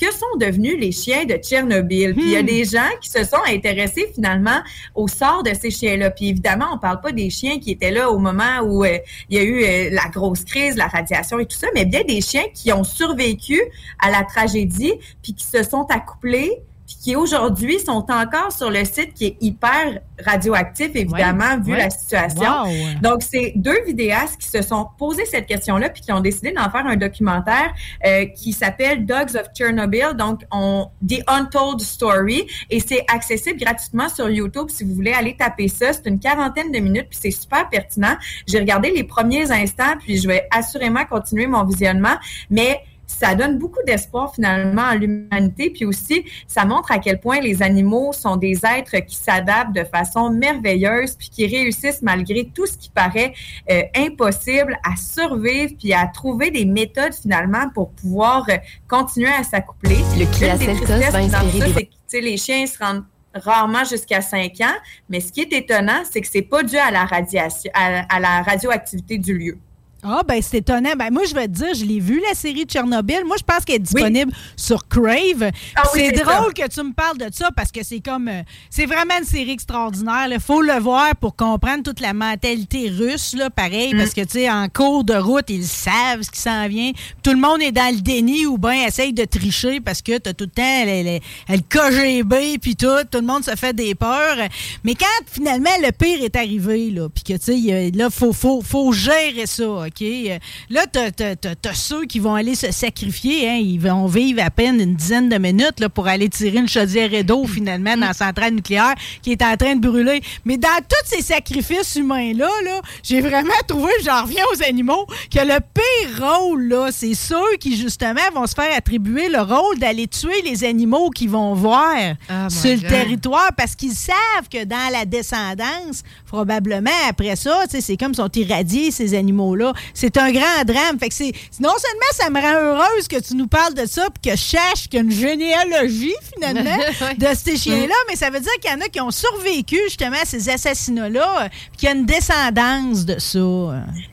[0.00, 2.14] que sont devenus les chiens de Tchernobyl?
[2.14, 4.60] Puis il y a des gens qui se sont intéressés finalement
[4.94, 6.10] au sort de ces chiens-là.
[6.10, 9.36] Puis évidemment, on parle pas des chiens qui étaient là au moment où euh, il
[9.36, 12.20] y a eu euh, la grosse crise, la radiation et tout ça, mais bien des
[12.20, 13.60] chiens qui ont survécu
[13.98, 16.62] à la tragédie, puis qui se sont accouplés,
[16.92, 21.78] puis qui aujourd'hui sont encore sur le site qui est hyper radioactif, évidemment, vu ouais.
[21.78, 22.62] la situation.
[22.64, 23.00] Wow.
[23.00, 26.70] Donc, c'est deux vidéastes qui se sont posé cette question-là puis qui ont décidé d'en
[26.70, 27.72] faire un documentaire
[28.04, 34.08] euh, qui s'appelle Dogs of Chernobyl, donc on, The Untold Story, et c'est accessible gratuitement
[34.08, 35.92] sur YouTube si vous voulez aller taper ça.
[35.92, 38.16] C'est une quarantaine de minutes puis c'est super pertinent.
[38.46, 42.16] J'ai regardé les premiers instants puis je vais assurément continuer mon visionnement,
[42.50, 42.80] mais
[43.18, 47.62] ça donne beaucoup d'espoir finalement à l'humanité, puis aussi ça montre à quel point les
[47.62, 52.76] animaux sont des êtres qui s'adaptent de façon merveilleuse, puis qui réussissent malgré tout ce
[52.76, 53.32] qui paraît
[53.70, 58.56] euh, impossible à survivre, puis à trouver des méthodes finalement pour pouvoir euh,
[58.88, 59.98] continuer à s'accoupler.
[60.16, 61.90] Le va inspirer
[62.20, 63.04] les chiens se rendent
[63.34, 64.76] rarement jusqu'à 5 ans,
[65.08, 68.20] mais ce qui est étonnant, c'est que c'est pas dû à la radiation, à, à
[68.20, 69.58] la radioactivité du lieu.
[70.04, 70.90] Ah, ben c'est étonnant.
[70.98, 73.24] Ben moi, je vais te dire, je l'ai vu, la série Tchernobyl.
[73.24, 75.50] Moi, je pense qu'elle est disponible sur Crave.
[75.76, 78.26] Ah oui, c'est drôle que tu me parles de ça parce que c'est comme.
[78.26, 80.26] euh, c'est vraiment une série extraordinaire.
[80.30, 83.98] Il faut le voir pour comprendre toute la mentalité russe, là, pareil, Mm.
[83.98, 86.90] parce que, tu sais, en cours de route, ils savent ce qui s'en vient.
[87.22, 90.28] Tout le monde est dans le déni ou bien essaye de tricher parce que tu
[90.28, 91.20] as tout le temps le, le-
[91.54, 92.86] le KGB puis tout.
[93.10, 94.36] Tout le monde se fait des peurs.
[94.82, 98.32] Mais quand finalement le pire est arrivé, là, puis que, tu sais, il là, faut,
[98.32, 100.02] faut, faut gérer ça, OK?
[100.02, 100.38] Euh,
[100.70, 103.56] Là, t'as t'as ceux qui vont aller se sacrifier, hein?
[103.62, 107.10] Ils vont vivre à peine une dizaine de minutes là, pour aller tirer une chaudière
[107.24, 110.22] d'eau, finalement, dans la centrale nucléaire qui est en train de brûler.
[110.44, 115.40] Mais dans tous ces sacrifices humains-là, là, j'ai vraiment trouvé, j'en reviens aux animaux, que
[115.40, 120.06] le pire rôle, là, c'est ceux qui, justement, vont se faire attribuer le rôle d'aller
[120.06, 121.92] tuer les animaux qu'ils vont voir
[122.30, 122.88] Oh sur le God.
[122.88, 128.30] territoire parce qu'ils savent que dans la descendance, probablement après ça, c'est comme ils sont
[128.34, 129.72] irradiés, ces animaux-là.
[129.94, 130.98] C'est un grand drame.
[130.98, 134.08] Fait que c'est, non seulement ça me rend heureuse que tu nous parles de ça
[134.10, 136.78] puis que je sache qu'il y a une généalogie, finalement,
[137.18, 140.16] de ces chiens-là, mais ça veut dire qu'il y en a qui ont survécu, justement,
[140.20, 143.38] à ces assassinats-là, euh, puis qu'il y a une descendance de ça.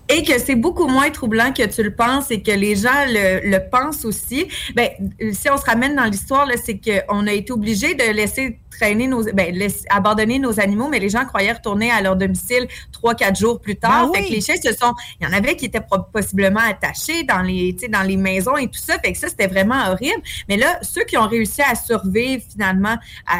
[0.09, 3.47] Et que c'est beaucoup moins troublant que tu le penses et que les gens le,
[3.49, 4.47] le pensent aussi.
[4.75, 4.89] Ben,
[5.31, 9.23] si on se ramène dans l'histoire, c'est qu'on a été obligé de laisser traîner nos,
[9.33, 13.37] ben, laisser- abandonner nos animaux, mais les gens croyaient retourner à leur domicile trois, quatre
[13.37, 14.07] jours plus tard.
[14.07, 14.29] Ben Fait oui.
[14.29, 15.81] que les chiens se sont, il y en avait qui étaient
[16.13, 18.97] possiblement attachés dans les, dans les maisons et tout ça.
[18.99, 20.21] Fait que ça, c'était vraiment horrible.
[20.47, 22.95] Mais là, ceux qui ont réussi à survivre finalement
[23.27, 23.35] à,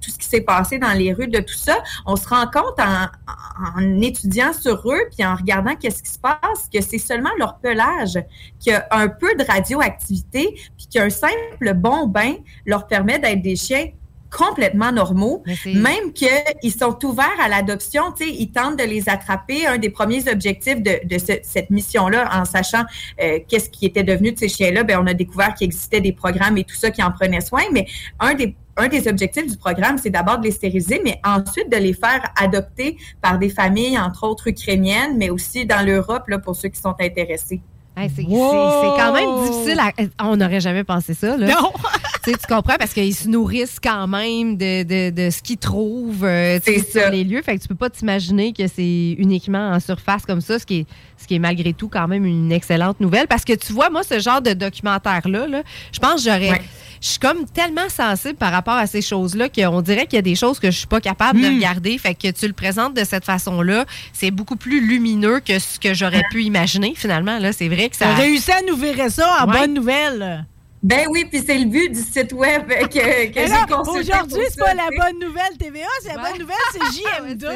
[0.00, 1.76] tout ce qui s'est passé dans les rues de tout ça,
[2.06, 6.10] on se rend compte en, en- en étudiant sur eux puis en regardant qu'est-ce qui
[6.10, 8.18] se passe que c'est seulement leur pelage
[8.58, 12.34] qui a un peu de radioactivité puis qu'un simple bon bain
[12.66, 13.86] leur permet d'être des chiens
[14.30, 15.42] complètement normaux,
[15.74, 19.66] même qu'ils sont ouverts à l'adoption, tu sais, ils tentent de les attraper.
[19.66, 22.84] Un des premiers objectifs de, de ce- cette mission-là, en sachant
[23.22, 26.12] euh, qu'est-ce qui était devenu de ces chiens-là, ben, on a découvert qu'il existait des
[26.12, 27.86] programmes et tout ça qui en prenaient soin, mais
[28.20, 31.76] un des un des objectifs du programme, c'est d'abord de les stériliser, mais ensuite de
[31.78, 36.54] les faire adopter par des familles, entre autres ukrainiennes, mais aussi dans l'Europe, là, pour
[36.54, 37.60] ceux qui sont intéressés.
[37.98, 39.80] Hey, c'est quand même difficile.
[39.80, 41.36] à- On n'aurait jamais pensé ça.
[41.36, 41.46] Là.
[41.48, 41.72] Non.
[42.24, 45.56] Tu sais, tu comprends parce qu'ils se nourrissent quand même de, de, de ce qu'ils
[45.56, 46.58] trouvent euh,
[46.90, 47.40] sur les lieux.
[47.42, 50.80] Fait que tu peux pas t'imaginer que c'est uniquement en surface comme ça, ce qui,
[50.80, 53.28] est, ce qui est malgré tout quand même une excellente nouvelle.
[53.28, 55.62] Parce que tu vois, moi, ce genre de documentaire-là, là,
[55.92, 56.60] je pense que j'aurais.
[57.00, 60.22] Je suis comme tellement sensible par rapport à ces choses-là qu'on dirait qu'il y a
[60.22, 61.96] des choses que je suis pas capable de regarder.
[61.96, 65.94] Fait que tu le présentes de cette façon-là, c'est beaucoup plus lumineux que ce que
[65.94, 67.38] j'aurais pu imaginer finalement.
[67.38, 68.06] Là, c'est vrai que ça.
[68.06, 69.58] T'as réussi à nous virer ça en Ouais.
[69.60, 70.44] bonne nouvelle.
[70.80, 74.12] Ben oui, puis c'est le but du site web que, que j'ai consulté.
[74.12, 76.78] Aujourd'hui, c'est pas la bonne nouvelle TVA, c'est la bonne nouvelle, c'est
[77.34, 77.48] JM2.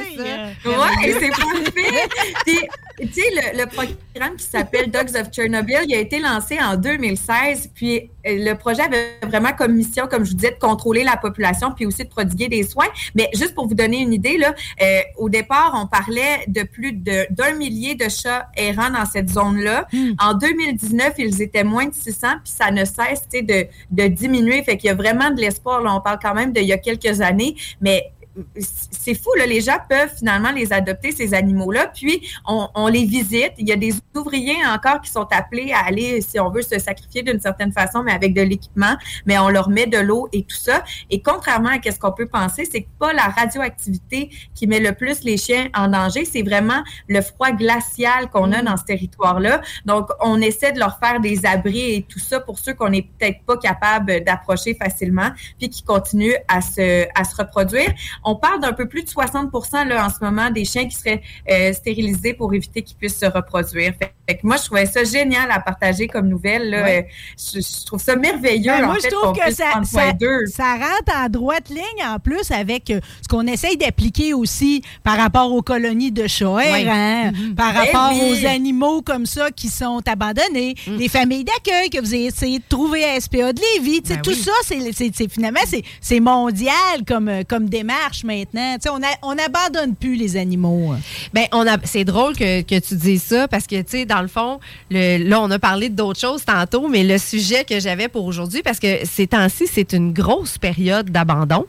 [0.66, 2.08] Ouais, c'est parfait.
[2.44, 2.58] Puis,
[3.06, 6.74] tu sais, le, le programme qui s'appelle Dogs of Chernobyl, il a été lancé en
[6.74, 7.70] 2016.
[7.72, 11.72] Puis, le projet avait vraiment comme mission, comme je vous disais, de contrôler la population
[11.74, 12.86] puis aussi de prodiguer des soins.
[13.14, 16.92] Mais juste pour vous donner une idée, là, euh, au départ, on parlait de plus
[16.92, 19.86] de- d'un millier de chats errants dans cette zone-là.
[20.18, 24.62] En 2019, ils étaient moins de 600, puis ça ne cesse de, de diminuer.
[24.62, 25.80] Fait qu'il y a vraiment de l'espoir.
[25.82, 28.12] Là, on parle quand même d'il y a quelques années, mais
[28.56, 33.04] c'est fou, là, les gens peuvent finalement les adopter, ces animaux-là, puis on, on les
[33.04, 33.52] visite.
[33.58, 36.78] Il y a des ouvriers encore qui sont appelés à aller, si on veut, se
[36.78, 38.96] sacrifier d'une certaine façon, mais avec de l'équipement,
[39.26, 40.84] mais on leur met de l'eau et tout ça.
[41.10, 45.22] Et contrairement à ce qu'on peut penser, c'est pas la radioactivité qui met le plus
[45.24, 49.60] les chiens en danger, c'est vraiment le froid glacial qu'on a dans ce territoire-là.
[49.84, 53.02] Donc, on essaie de leur faire des abris et tout ça pour ceux qu'on n'est
[53.02, 57.92] peut-être pas capable d'approcher facilement, puis qui continuent à se, à se reproduire.
[58.24, 59.52] On parle d'un peu plus de 60
[59.86, 63.26] là, en ce moment des chiens qui seraient euh, stérilisés pour éviter qu'ils puissent se
[63.26, 63.94] reproduire.
[64.32, 66.70] Fait que moi, je trouvais ça génial à partager comme nouvelle.
[66.70, 66.82] Là.
[66.82, 67.08] Ouais.
[67.38, 68.72] Je, je trouve ça merveilleux.
[68.72, 72.90] Ben, en moi, fait, je trouve que ça, rentre en droite ligne en plus avec
[72.90, 76.64] euh, ce qu'on essaye d'appliquer aussi par rapport aux colonies de chats Oui.
[76.66, 77.54] errants, Mhm.
[77.54, 78.42] par Ben rapport oui.
[78.42, 80.96] aux animaux comme ça qui sont abandonnés, Mm.
[80.96, 84.02] les familles d'accueil que vous avez essayé de trouver à SPA de Lévis.
[84.02, 84.36] Tu sais, Ben tout oui.
[84.36, 86.72] ça, c'est, finalement, c'est, c'est mondial
[87.06, 88.76] comme, euh, comme démarche maintenant.
[88.76, 90.94] Tu sais, on n'abandonne plus les animaux.
[91.32, 94.21] Ben, on a, c'est drôle que, que tu dises ça parce que, tu sais, dans
[94.22, 98.08] le fond, le, là, on a parlé d'autres choses tantôt, mais le sujet que j'avais
[98.08, 101.66] pour aujourd'hui, parce que ces temps-ci, c'est une grosse période d'abandon.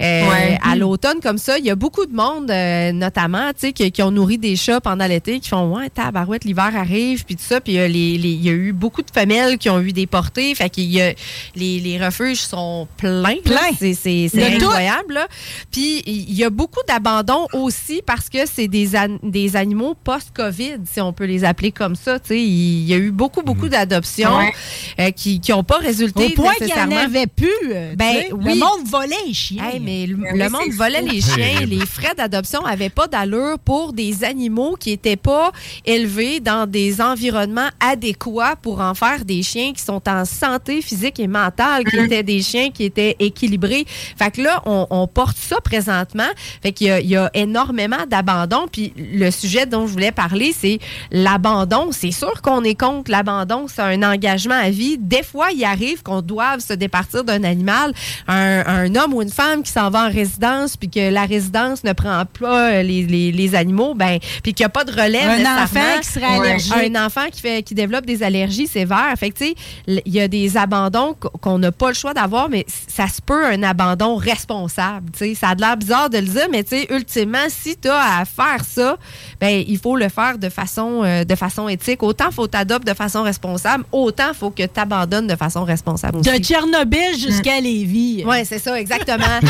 [0.00, 0.58] Euh, Ouais.
[0.62, 3.90] À l'automne, comme ça, il y a beaucoup de monde, euh, notamment, tu sais, qui,
[3.92, 7.42] qui ont nourri des chats pendant l'été, qui font, ouais, tabarouette, l'hiver arrive, puis tout
[7.46, 7.60] ça.
[7.60, 10.54] Puis il y a eu beaucoup de femelles qui ont eu des portées.
[10.54, 11.12] Fait qu'il y a,
[11.54, 13.36] les, les refuges sont pleins.
[13.44, 13.72] Pleins.
[13.78, 15.14] C'est, incroyable.
[15.14, 15.26] là.
[15.70, 20.78] Puis il y a beaucoup d'abandon aussi parce que c'est des, an- des animaux post-COVID,
[20.90, 22.18] si on peut les appeler comme ça.
[22.18, 24.52] Tu sais, il y a eu beaucoup, beaucoup d'adoptions Ouais.
[25.00, 27.48] euh, qui n'ont pas résulté Au point qu'il n'y en avait plus.
[27.70, 28.54] euh, Ben, oui.
[28.54, 29.64] Le monde volait les chiens.
[29.68, 31.08] Hey, mais le, Ben le monde volait fou.
[31.12, 31.60] les chiens.
[31.66, 35.52] Les frais d'adoption n'avaient pas d'allure pour des animaux qui n'étaient pas
[35.84, 41.20] élevés dans des environnements adéquats pour en faire des chiens qui sont en santé physique
[41.20, 43.84] et mentale, qui étaient des chiens qui étaient équilibrés.
[44.16, 46.28] Fait que là, on, on porte ça présentement.
[46.62, 48.66] Fait qu'il y a énormément d'abandon.
[48.70, 50.78] Puis le sujet dont je voulais parler, c'est
[51.10, 51.65] l'abandon.
[51.92, 53.66] C'est sûr qu'on est contre l'abandon.
[53.68, 54.96] C'est un engagement à vie.
[54.98, 57.92] Des fois, il arrive qu'on doive se départir d'un animal.
[58.28, 61.84] Un, un homme ou une femme qui s'en va en résidence, puis que la résidence
[61.84, 65.28] ne prend pas les, les- les animaux, ben, puis qu'il n'y a pas de relève
[65.40, 66.72] Un enfant qui serait allergique.
[66.94, 69.12] Un enfant qui, fait, qui développe des allergies sévères.
[69.18, 69.54] Fait que, tu sais,
[69.86, 73.20] il y a des abandons qu- qu'on n'a pas le choix d'avoir, mais ça se
[73.22, 75.10] peut un abandon responsable.
[75.12, 77.76] Tu sais, ça a de l'air bizarre de le dire, mais tu sais, ultimement, si
[77.76, 78.96] tu as à faire ça,
[79.40, 82.02] ben, il faut le faire de façon, euh, de façon façon éthique.
[82.02, 86.30] Autant faut t'adopter de façon responsable, autant faut que tu abandonnes de façon responsable aussi.
[86.30, 88.24] De Tchernobyl jusqu'à Lévis.
[88.26, 89.24] Oui, c'est ça, exactement.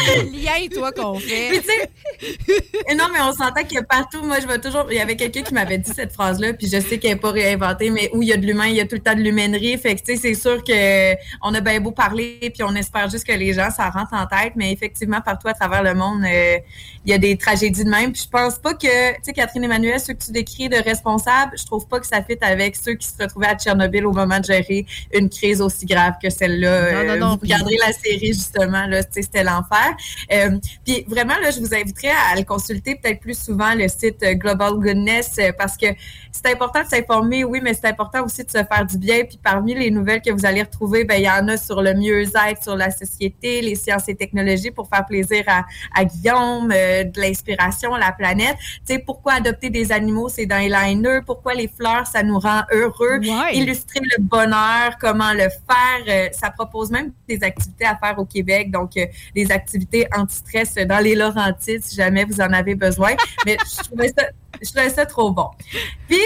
[0.32, 1.62] Lien, toi, qu'on fait.
[2.96, 4.22] Non, mais on s'entend qu'il y a partout.
[4.22, 4.86] Moi, je vois toujours.
[4.90, 7.30] Il y avait quelqu'un qui m'avait dit cette phrase-là, puis je sais qu'elle n'est pas
[7.30, 9.20] réinventée, mais où il y a de l'humain, il y a tout le temps de
[9.20, 9.78] l'humainerie.
[9.78, 13.26] Fait que, tu sais, c'est sûr qu'on a bien beau parler, puis on espère juste
[13.26, 16.58] que les gens, ça rentre en tête, mais effectivement, partout à travers le monde, euh,
[17.04, 18.12] il y a des tragédies de même.
[18.12, 20.76] Puis je pense pas que, tu sais, Catherine Emmanuel, ceux que tu décris de
[21.50, 24.12] responsables, je trouve pas que ça fit avec ceux qui se retrouvaient à Tchernobyl au
[24.12, 26.92] moment de gérer une crise aussi grave que celle-là.
[26.92, 29.96] Non, non, Euh, non, vous regarderez la série, justement, là, c'était l'enfer.
[30.32, 34.22] Euh, puis vraiment, là, je vous inviterais à le consulter peut-être plus souvent, le site
[34.22, 35.86] euh, Global Goodness, parce que
[36.32, 39.24] c'est important de s'informer, oui, mais c'est important aussi de se faire du bien.
[39.24, 41.94] Puis parmi les nouvelles que vous allez retrouver, ben il y en a sur le
[41.94, 47.04] mieux-être, sur la société, les sciences et technologies pour faire plaisir à, à Guillaume, euh,
[47.04, 48.56] de l'inspiration, la planète.
[48.86, 52.38] Tu sais, pourquoi adopter des animaux, c'est dans les liners, pourquoi les fleurs, ça nous
[52.38, 53.20] rend heureux,
[53.52, 56.04] illustrer le bonheur, comment le faire.
[56.08, 60.74] Euh, ça propose même des activités à faire au Québec, donc euh, des activités anti-stress
[60.86, 63.10] dans les Laurentides, si jamais vous en avez besoin.
[63.46, 64.24] Mais je trouvais ça,
[64.62, 65.48] je trouvais ça trop bon.
[66.08, 66.20] Puis,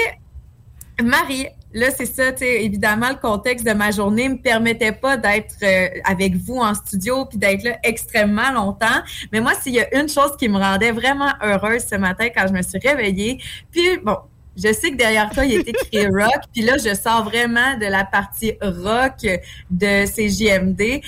[1.02, 5.16] Marie, là, c'est ça, tu sais, évidemment, le contexte de ma journée me permettait pas
[5.16, 9.02] d'être euh, avec vous en studio puis d'être là extrêmement longtemps.
[9.32, 12.46] Mais moi, s'il y a une chose qui me rendait vraiment heureuse ce matin quand
[12.46, 13.40] je me suis réveillée,
[13.72, 14.16] puis bon,
[14.56, 17.86] je sais que derrière toi, il a écrit rock, puis là, je sors vraiment de
[17.86, 19.26] la partie rock
[19.70, 21.02] de CJMD.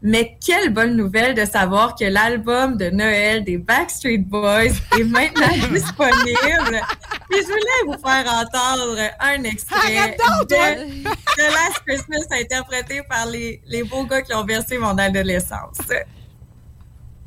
[0.00, 4.66] Mais quelle bonne nouvelle de savoir que l'album de Noël des Backstreet Boys
[4.96, 6.80] est maintenant disponible.
[7.28, 10.44] Puis je voulais vous faire entendre un extrait toi!
[10.44, 15.78] de, de Last Christmas interprété par les, les beaux gars qui ont versé mon adolescence.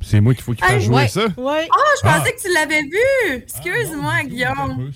[0.03, 1.07] C'est moi qu'il faut qu'il fasse Hey, jouer ouais.
[1.09, 1.25] ça?
[1.37, 1.67] Ouais.
[1.69, 2.17] Oh, je Ah.
[2.19, 3.33] pensais que tu l'avais vu.
[3.43, 4.91] Excuse-moi, Guillaume.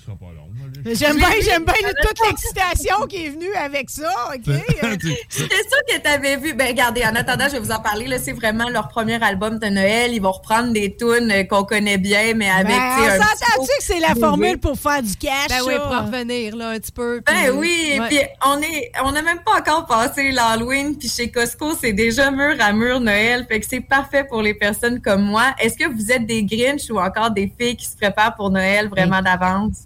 [0.94, 4.44] J'aime bien, j'aime bien toute l'excitation qui est venue avec ça, OK?
[5.00, 6.54] J'étais sûre que tu avais vu.
[6.54, 8.06] Ben, regardez, en attendant, je vais vous en parler.
[8.06, 10.12] Là, c'est vraiment leur premier album de Noël.
[10.14, 12.68] Ils vont reprendre des tunes euh, qu'on connaît bien, mais avec.
[12.68, 15.74] Ben, tu sais, on s'entend-tu que c'est la formule pour faire du cash, Ben oui,
[15.76, 17.20] pour en revenir là, un petit peu.
[17.26, 18.08] Ben oui, Ouais.
[18.08, 22.30] puis on est, on n'a même pas encore passé l'Halloween, puis chez Costco, c'est déjà
[22.30, 25.54] mur à mur Noël, fait que c'est parfait pour les personnes comme moi.
[25.58, 28.88] Est-ce que vous êtes des Grinch ou encore des filles qui se préparent pour Noël
[28.88, 29.84] vraiment d'avance?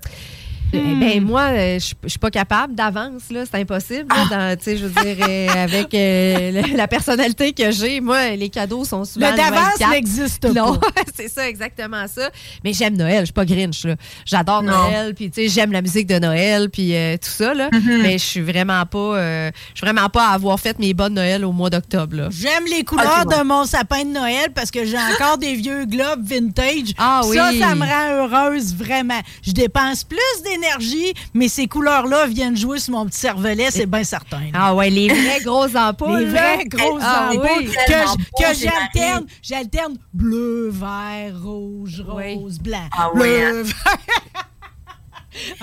[0.72, 4.06] Eh Ben moi, euh, je suis pas capable d'avance là, c'est impossible.
[4.09, 8.84] tu sais, je veux dire, euh, avec euh, la- personnalité que j'ai, moi, les cadeaux
[8.84, 9.90] sont souvent Le d'avance 24.
[9.90, 10.88] n'existe Non, pas.
[11.16, 12.30] c'est ça, exactement ça.
[12.64, 13.84] Mais j'aime Noël, je suis pas Grinch.
[13.84, 13.97] là.
[14.24, 14.72] J'adore Non.
[14.90, 17.68] Noël, puis tu sais, j'aime la musique de Noël, puis euh, tout ça là.
[17.70, 18.02] Mm-hmm.
[18.02, 21.14] Mais je suis vraiment pas, euh, je suis vraiment pas à avoir fait mes bonnes
[21.14, 22.28] Noël au mois d'octobre.
[22.30, 23.36] J'aime les couleurs ouais.
[23.38, 26.94] de mon sapin de Noël parce que j'ai encore des vieux globes vintage.
[26.98, 27.59] Ah Ça, oui.
[27.59, 29.20] ça me rend heureuse, vraiment.
[29.42, 30.18] Je dépense plus
[30.61, 34.51] d'énergie, mais ces couleurs-là viennent jouer sur mon petit cervelet, c'est bien certain.
[34.53, 36.19] Ah ouais, les vraies grosses ampoules.
[36.19, 37.70] Les vraies grosses Ah ampoules oui.
[37.87, 39.27] que, j'alterne.
[39.43, 42.89] J'alterne bleu, vert, rouge, rose, blanc.
[42.93, 43.62] Ah bleu, ouais, hein.
[43.62, 43.74] vert.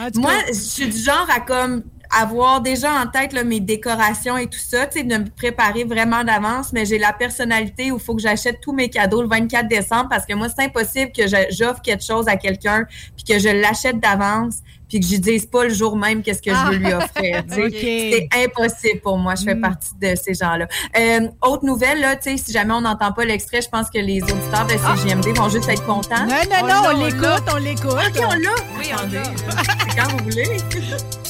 [0.16, 1.84] Moi, je suis du genre à comme
[2.16, 5.84] avoir déjà en tête là, mes décorations et tout ça, tu sais, de me préparer
[5.84, 9.28] vraiment d'avance, mais j'ai la personnalité où il faut que j'achète tous mes cadeaux le
[9.28, 12.86] 24 décembre parce que moi, c'est impossible que je- j'offre quelque chose à quelqu'un
[13.16, 14.56] puis que je l'achète d'avance
[14.90, 17.44] puis que je lui dise pas le jour même qu'est-ce que je veux lui offrir.
[17.50, 19.36] C'est impossible pour moi.
[19.36, 20.66] Je fais partie de ces gens-là.
[20.98, 23.98] Euh, autre nouvelle, là, tu sais, si jamais on n'entend pas l'extrait, je pense que
[24.00, 26.26] les auditeurs de CGMD vont juste être contents.
[26.26, 27.92] non, non, Oh non, on l'écoute, on l'écoute.
[27.92, 28.56] OK, on l'a.
[28.80, 29.24] Oui, on l'a.
[29.90, 31.27] C'est quand vous voulez.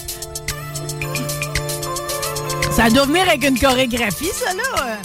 [2.78, 5.00] Ça doit venir avec une chorégraphie, ça, là.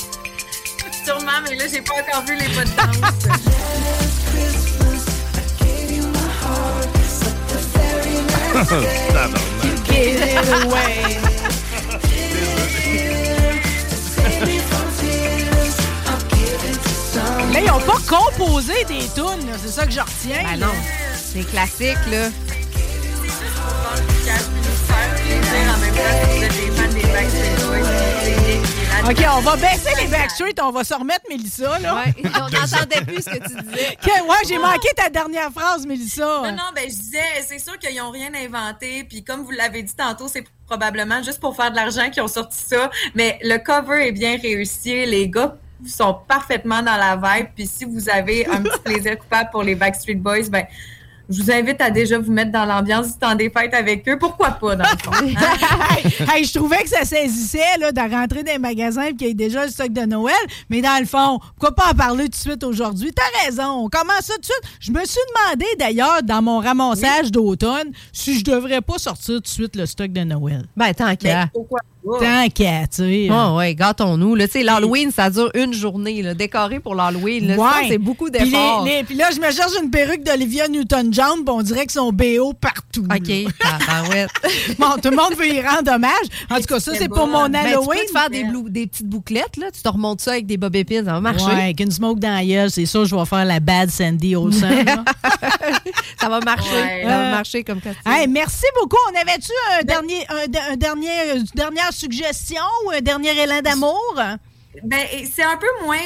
[1.07, 2.99] Sûrement, mais là, j'ai pas encore vu les pas de danse.
[9.89, 11.17] Get it away.
[17.53, 20.43] Là, ils n'ont pas composé des tunes, là, c'est ça que je retiens.
[20.45, 20.67] Ben là.
[20.67, 20.73] non,
[21.33, 22.29] c'est classique là.
[29.05, 31.97] OK, on va baisser les Backstreet, on va se remettre, Mélissa, là.
[31.97, 33.97] Ouais, on n'entendait plus ce que tu disais.
[34.03, 36.25] Que- ouais, j'ai manqué ta dernière phrase, Mélissa.
[36.25, 39.03] Non, non, ben je disais, c'est sûr qu'ils n'ont rien inventé.
[39.05, 42.29] Puis comme vous l'avez dit tantôt, c'est probablement juste pour faire de l'argent qu'ils ont
[42.29, 42.91] sorti ça.
[43.17, 45.05] Mais le cover est bien réussi.
[45.05, 47.49] Les gars sont parfaitement dans la vibe.
[47.57, 50.65] Puis si vous avez un petit plaisir coupable pour les Backstreet Boys, ben
[51.29, 54.19] je vous invite à déjà vous mettre dans l'ambiance du temps des fêtes avec eux.
[54.19, 55.27] Pourquoi pas, dans le fond?
[56.35, 59.31] hey, je trouvais que ça saisissait là, de rentrer dans les magasins et qu'il y
[59.31, 60.35] ait déjà le stock de Noël.
[60.69, 63.13] Mais dans le fond, pourquoi pas en parler tout de suite aujourd'hui?
[63.13, 63.85] T'as raison.
[63.85, 64.63] On commence ça tout de suite.
[64.81, 69.41] Je me suis demandé d'ailleurs dans mon ramassage d'automne si je devrais pas sortir tout
[69.41, 70.67] de suite le stock de Noël.
[70.77, 71.49] Ben, tant qu'à.
[71.53, 71.92] Pourquoi pas?
[72.05, 73.29] Tant qu'à, tu sais.
[73.31, 74.35] Oh, ouais, gâtons-nous.
[74.35, 74.47] là.
[74.47, 76.21] Tu sais, L'Halloween, ça dure une journée.
[76.23, 76.35] Là.
[76.35, 77.89] Décorer pour l'Halloween, Ouais.
[77.89, 78.87] c'est beaucoup d'efforts.
[79.07, 83.05] Puis là, je me cherche une perruque d'Olivia Newton-John, on dirait que son BO partout.
[83.05, 84.31] OK, tabarouette.
[84.79, 86.27] bon, tout le monde veut y rendre hommage.
[86.51, 87.89] En tout cas, ça, c'est pour mon Ben, Halloween.
[87.93, 89.71] tu peux te faire des, blou- des petites bouclettes, là.
[89.71, 91.47] Tu te remontes ça avec des bob épines, ça va marcher.
[91.47, 94.35] Ouais, avec une smoke dans la gueule, c'est sûr, je vais faire la bad Sandy
[94.37, 94.85] Olsen.
[96.21, 96.69] ça va marcher.
[96.75, 97.03] Ouais.
[97.03, 97.91] Ça va Euh, marcher comme ça.
[98.11, 98.97] Hey, merci beaucoup.
[99.13, 104.21] On avait-tu un dernier, un, un dernier, une dernière suggestion ou un dernier élan d'amour?
[104.83, 105.01] Ben,
[105.31, 105.99] c'est un peu moins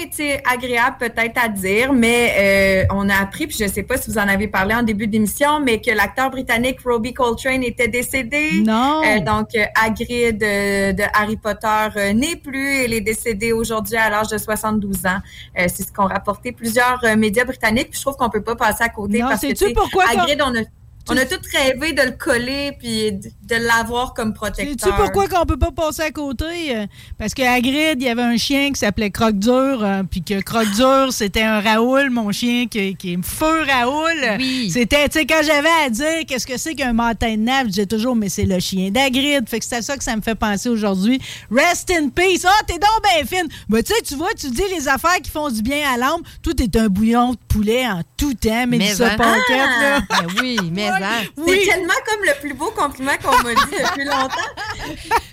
[0.53, 4.11] agréable peut-être à dire, mais euh, on a appris, puis je ne sais pas si
[4.11, 8.63] vous en avez parlé en début d'émission, mais que l'acteur britannique Robbie Coltrane était décédé.
[8.65, 9.03] Non.
[9.05, 12.85] Euh, donc, Hagrid de, de Harry Potter euh, n'est plus.
[12.87, 15.21] Il est décédé aujourd'hui à l'âge de 72 ans.
[15.57, 17.91] C'est ce qu'ont rapporté plusieurs médias britanniques.
[17.91, 20.43] Puis je trouve qu'on peut pas passer à côté Non, parce que tu pourquoi Hagrid,
[20.45, 20.63] on a,
[21.09, 24.75] on a tous rêvé de le coller puis de, de l'avoir comme protecteur.
[24.79, 26.87] Sais-tu pourquoi qu'on peut pas passer à côté?
[27.19, 31.09] Parce que Hagrid, il y avait un chien qui s'appelait Croque-Dur, euh, puis que Croque-Dur,
[31.13, 34.37] c'était un Raoul, mon chien, qui, qui est feu Raoul.
[34.39, 34.71] Oui.
[34.71, 37.87] C'était, tu sais, quand j'avais à dire qu'est-ce que c'est qu'un montagne nave, je disais
[37.87, 39.49] toujours, mais c'est le chien d'Hagrid.
[39.49, 41.21] Fait que c'est à ça que ça me fait penser aujourd'hui.
[41.51, 42.45] Rest in peace.
[42.45, 43.49] Ah, t'es donc bien fine.
[43.69, 46.23] Ben, tu sais, tu vois, tu dis les affaires qui font du bien à l'âme.
[46.43, 49.17] Tout est un bouillon de poulet en tout temps, mais Mais ça hein?
[49.17, 50.01] Paquette, là.
[50.09, 50.91] Ben oui, mais
[51.47, 54.29] C'est tellement comme le plus beau compliment qu'on m'a dit depuis longtemps.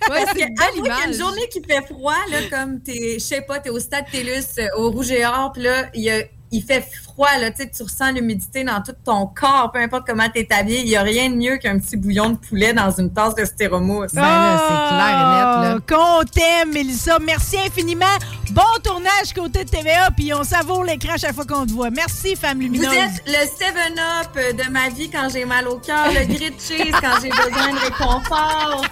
[0.10, 3.42] Ouais, Parce que, y a une journée qui fait froid, là, comme t'es, je sais
[3.42, 6.24] pas, t'es au stade Télus, euh, au Rouge et Or, puis là, il, y a-
[6.54, 10.04] il fait froid, là, tu sais, tu ressens l'humidité dans tout ton corps, peu importe
[10.08, 10.82] comment t'es habillé.
[10.82, 13.44] Il y a rien de mieux qu'un petit bouillon de poulet dans une tasse de
[13.44, 14.14] stéromousse.
[14.14, 15.80] Ben là, c'est clair et net, là.
[15.88, 17.18] Qu'on t'aime, Mélissa.
[17.20, 18.06] Merci infiniment.
[18.52, 21.90] Bon tournage côté de TVA, puis on savoure l'écran chaque fois qu'on te voit.
[21.90, 22.94] Merci, femme Vous lumineuse.
[22.94, 27.20] êtes le 7-up de ma vie quand j'ai mal au cœur, le grit cheese quand
[27.22, 28.86] j'ai besoin de réconfort.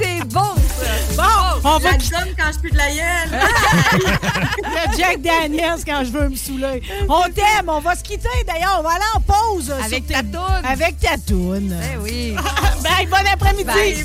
[0.00, 0.24] C'est
[1.16, 1.22] bon.
[1.62, 3.40] Bon, on va gomme quand je pue de la gueule.
[4.62, 6.82] le Jack Daniels quand je veux me saouler.
[7.08, 8.76] On t'aime, on va se quitter d'ailleurs.
[8.78, 9.72] On va aller en pause.
[9.84, 10.64] Avec ta tes- toune.
[10.64, 11.68] Avec ta toune.
[11.68, 12.34] Ben oui.
[12.82, 13.64] Bye, bon après-midi.
[13.64, 14.04] Bye,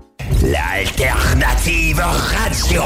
[0.43, 2.83] L'alternative radio.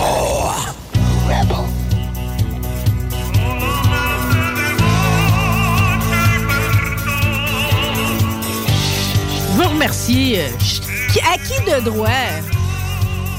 [9.48, 10.42] Je veux remercier
[11.24, 12.10] à qui de droit,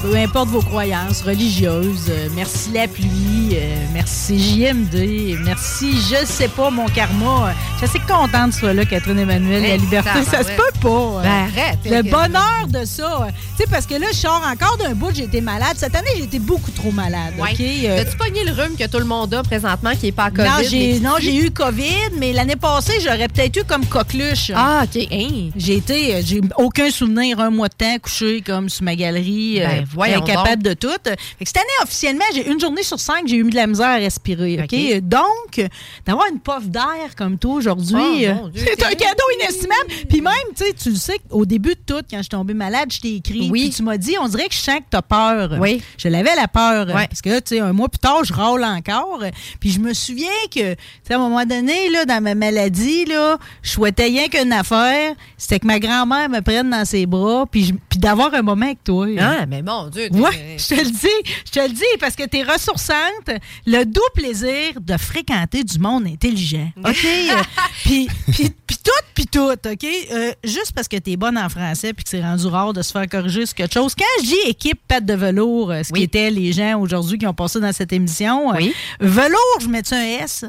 [0.01, 6.47] peu importe vos croyances religieuses, euh, merci la pluie, euh, merci JMD, merci je sais
[6.47, 7.53] pas mon karma.
[7.73, 10.87] Je suis assez contente de ce là, Catherine Emmanuel, la liberté, ça se peut pas.
[10.89, 11.21] euh.
[11.23, 11.79] Ben arrête.
[11.85, 13.21] Le bonheur de ça.
[13.23, 13.25] euh,
[13.57, 15.73] Tu sais, parce que là, je sors encore d'un bout, j'ai été malade.
[15.75, 17.33] Cette année, j'ai été beaucoup trop malade.
[17.39, 17.51] Ouais.
[17.53, 17.59] OK?
[17.59, 20.31] Euh, As-tu pogné le rhume que tout le monde a présentement qui est pas à
[20.31, 20.47] COVID?
[20.47, 24.51] non, j'ai, non, j'ai eu COVID, mais l'année passée, j'aurais peut-être eu comme coqueluche.
[24.55, 25.07] Ah, OK.
[25.11, 25.49] Hein.
[25.55, 29.59] J'ai été, euh, j'ai aucun souvenir, un mois de temps couché comme sur ma galerie,
[29.59, 30.87] Ben, voyons incapable de tout.
[31.03, 33.87] Fait que cette année, officiellement, j'ai une journée sur cinq, j'ai eu de la misère
[33.89, 34.59] à respirer.
[34.63, 35.01] OK?
[35.01, 35.69] Donc,
[36.05, 37.95] d'avoir une puff d'air comme toi aujourd'hui.
[38.27, 39.87] Oh, Euh, c'est un cadeau inestimable.
[40.09, 42.53] Puis même, tu sais, tu le sais, au début de tout, quand je suis tombée
[42.53, 43.49] malade, je t'ai écrit.
[43.51, 43.61] Oui.
[43.63, 45.57] Puis tu m'as dit, on dirait que je sens que t'as peur.
[45.59, 45.81] Oui.
[45.97, 46.87] Je l'avais la peur.
[46.87, 47.07] Ouais.
[47.07, 49.23] Parce que là, tu sais, un mois plus tard, je râle encore.
[49.59, 53.05] Puis je me souviens que, tu sais, à un moment donné, là, dans ma maladie,
[53.05, 55.13] là, je souhaitais rien qu'une affaire.
[55.37, 58.83] C'était que ma grand-mère me prenne dans ses bras, puis, puis d'avoir un moment avec
[58.83, 59.07] toi.
[59.19, 60.09] Ah, mais mon Dieu.
[60.11, 63.29] Ouais, je te le dis, je te le dis parce que tu es ressourçante,
[63.65, 66.71] le doux plaisir de fréquenter du monde intelligent.
[66.85, 67.05] OK?
[67.05, 67.41] Euh,
[67.83, 69.85] Puis puis- puis tout, puis tout, OK?
[70.11, 72.81] Euh, juste parce que tu es bonne en français puis que c'est rendu rare de
[72.81, 73.93] se faire corriger sur quelque chose.
[73.95, 76.03] Quand je dis équipe patte de velours, euh, ce qui Oui.
[76.03, 78.73] étaient les gens aujourd'hui qui ont passé dans cette émission, Oui.
[78.99, 80.45] velours, je mets-tu un S?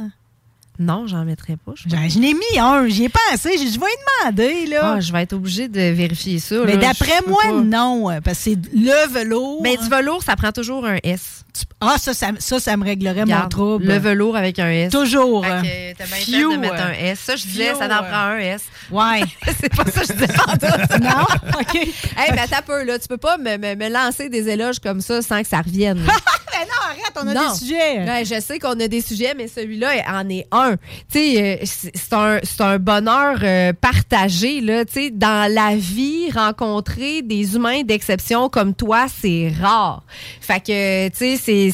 [0.79, 1.73] Non, j'en mettrai pas.
[1.75, 1.89] Je,
[2.19, 4.95] n'ai mis un, j'y ai pensé, je, je vais y demander, là.
[4.97, 6.57] Ah, je vais être obligée de vérifier ça.
[6.65, 7.53] Mais d'après moi, pas.
[7.53, 9.61] non, euh, parce que c'est le velours.
[9.63, 11.45] Mais du velours, ça prend toujours un S.
[11.81, 13.87] Ah, ça, ça, ça, ça me réglerait mon trouble.
[13.87, 14.93] Le velours avec un S.
[14.93, 15.45] Toujours.
[15.45, 15.63] Hein.
[15.97, 17.19] T'as bien fait de mettre un S.
[17.21, 18.63] Ça, je disais, ça en prend un S.
[18.91, 19.23] Ouais.
[19.61, 21.23] c'est pas ça que je disais non?
[21.61, 21.75] OK.
[21.75, 22.99] Hey, mais attends un peu, là.
[22.99, 26.05] Tu peux pas me, me- me lancer des éloges comme ça sans que ça revienne.
[26.59, 27.53] Mais non, arrête, on a Non.
[27.53, 27.99] des sujets.
[28.05, 30.77] Ouais, je sais qu'on a des sujets, mais celui-là en est un.
[30.77, 34.85] Tu sais, euh, c'est un, un bonheur euh, partagé, là.
[34.85, 40.03] Tu sais, dans la vie, rencontrer des humains d'exception comme toi, c'est rare.
[40.41, 41.71] Fait que, tu sais,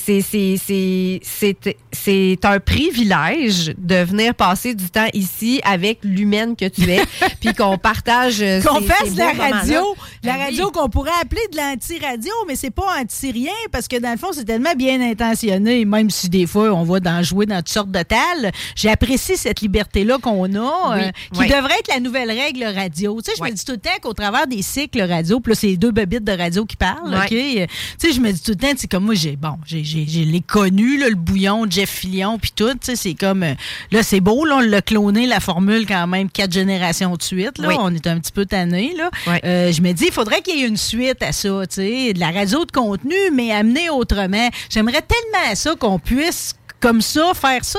[1.95, 7.03] c'est- un privilège de venir passer du temps ici avec l'humaine que tu es,
[7.41, 8.43] puis qu'on partage.
[8.43, 12.71] euh, Qu'on fasse la radio, la Ben radio qu'on pourrait appeler de l'anti-radio, mais c'est
[12.71, 16.73] pas anti-rien parce que dans le fond, c'est tellement bien intentionné, même si des fois
[16.73, 18.53] on va dans jouer dans toutes sortes de tales.
[18.77, 21.47] J'apprécie cette liberté-là qu'on a, Oui, euh, qui oui.
[21.49, 23.21] devrait être la nouvelle règle radio.
[23.23, 25.67] Tu sais, je me dis tout le temps qu'au travers des cycles radio, là, c'est
[25.69, 27.15] les deux bebites de radio qui parlent.
[27.15, 27.33] OK?
[27.33, 27.67] Euh,
[27.99, 30.05] Tu sais, je me dis tout le temps, c'est comme moi, j'ai, bon, j'ai, j'ai,
[30.09, 33.55] j'ai les connus, là, le bouillon, Jeff Fillion, puis tout, tu sais, c'est comme, euh,
[33.93, 37.59] là, c'est beau, là, on l'a cloné, la formule, quand même, quatre générations de suite,
[37.59, 37.75] là, Oui.
[37.79, 39.11] on est un petit peu tanné, là.
[39.45, 42.13] Euh, je me dis, il faudrait qu'il y ait une suite à ça, tu sais,
[42.13, 44.49] de la radio de contenu, mais amenée autrement.
[44.71, 47.79] J'aimerais tellement ça qu'on puisse comme ça, faire ça,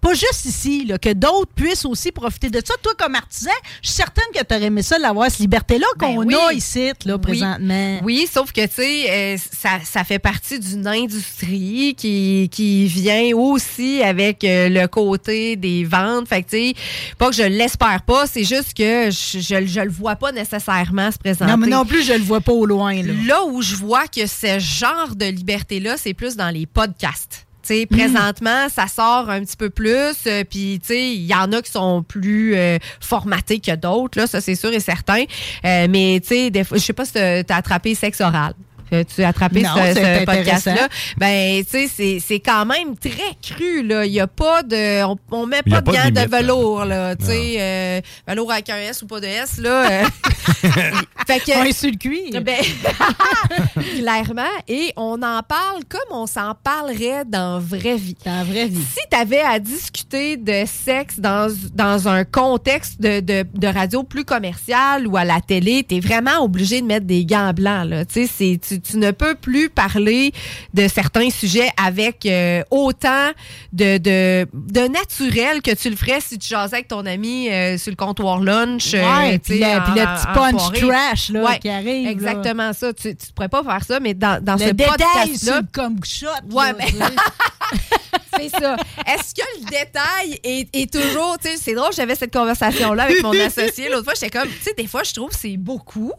[0.00, 2.74] pas juste ici, là, que d'autres puissent aussi profiter de ça.
[2.82, 3.50] Toi, comme artisan,
[3.82, 6.34] je suis certaine que tu aurais aimé ça, d'avoir cette liberté-là Ben qu'on oui.
[6.34, 7.20] a ici, là, Oui.
[7.20, 8.00] présentement.
[8.02, 13.34] Oui, sauf que, tu sais, euh, ça, ça fait partie d'une industrie qui, qui vient
[13.36, 16.28] aussi avec euh, le côté des ventes.
[16.28, 16.74] Fait que, tu sais,
[17.18, 21.10] pas que je l'espère pas, c'est juste que je, je, je le vois pas nécessairement
[21.10, 21.50] se présenter.
[21.50, 23.12] Non, mais non plus, je le vois pas au loin, là.
[23.26, 27.45] Là où je vois que ce genre de liberté-là, c'est plus dans les podcasts.
[27.66, 27.96] Tu sais, Mm.
[27.96, 32.02] présentement, ça sort un petit peu plus, euh, puis il y en a qui sont
[32.02, 35.24] plus euh, formatés que d'autres, là, ça c'est sûr et certain.
[35.64, 38.54] Euh, mais tu sais, je sais pas si tu as attrapé sexe oral.
[38.90, 40.88] Tu as attrapé Non, ce, podcast-là.
[41.18, 44.06] Ben, tu sais, c'est- c'est quand même très cru, là.
[44.06, 45.02] Il y a pas de.
[45.04, 47.16] On, on met pas de gants de, velours, là.
[47.16, 49.90] Tu sais, euh, velours avec un S ou pas de S, là.
[49.90, 50.04] euh.
[51.26, 51.68] fait que.
[51.68, 52.40] Un sur le cuir.
[52.42, 52.56] Ben,
[53.98, 54.42] clairement.
[54.68, 58.16] Et on en parle comme on s'en parlerait dans vraie vie.
[58.24, 58.82] Dans la vraie vie.
[58.82, 64.02] Si tu avais à discuter de sexe dans, dans un contexte de, de, de radio
[64.02, 67.88] plus commercial ou à la télé, tu es vraiment obligé de mettre des gants blancs.
[67.88, 68.04] Là.
[68.04, 70.32] Tu, sais, c'est- tu, tu ne peux plus parler
[70.74, 73.30] de certains sujets avec euh, autant
[73.72, 77.78] de, de, de naturel que tu le ferais si tu jasais avec ton ami euh,
[77.78, 78.94] sur le comptoir lunch.
[78.94, 82.04] euh, Ouais, puis le, en- puis le en- petit punch trash là, Ouais, qui arrive.
[82.04, 82.10] là.
[82.10, 82.92] Exactement ça.
[82.94, 85.60] Tu ne pourrais pas faire ça, mais dans, dans Le ce podcast-là.
[85.72, 86.26] comme shot.
[86.50, 87.96] Ouais, là, mais- tu sais.
[88.38, 88.76] C'est ça.
[89.06, 91.36] Est-ce que le détail est, est toujours.
[91.42, 94.14] Tu sais, c'est drôle, j'avais cette conversation-là avec mon associé l'autre fois.
[94.14, 96.12] J'étais comme, tu sais, des fois, je trouve que c'est beaucoup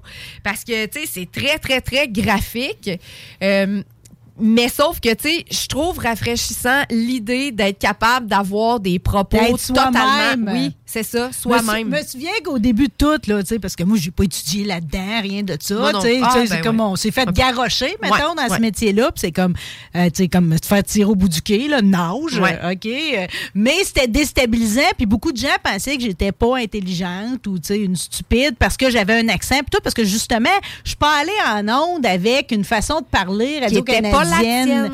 [0.44, 2.90] parce que, tu sais, c'est très, très, très graphique.
[3.44, 3.84] Euh,
[4.40, 10.52] mais sauf que, tu sais, je trouve rafraîchissant l'idée d'être capable d'avoir des propos totalement.
[10.54, 11.90] Oui, c'est ça, Je soi-même.
[11.90, 15.44] me souviens qu'au début de tout, là, parce que moi, j'ai pas étudié là-dedans, rien
[15.44, 15.76] de ça.
[15.84, 16.86] Ah, ben c'est comme oui.
[16.88, 19.12] on s'est fait garrocher, mettons, Ouais, dans ce métier-là.
[19.16, 19.54] C'est comme,
[19.98, 22.40] euh, comme te faire tirer au bout du quai, là, nage.
[22.40, 22.58] Ouais.
[22.64, 22.86] euh, OK.
[22.86, 24.82] euh, mais c'était déstabilisant.
[24.96, 29.20] Puis beaucoup de gens pensaient que j'étais pas intelligente ou, une stupide parce que j'avais
[29.20, 29.58] un accent.
[29.58, 30.50] Puis tout, parce que justement,
[30.86, 34.38] je suis pas allée en onde avec une façon de parler Qui était pas la
[34.38, 34.92] radio-canadienne.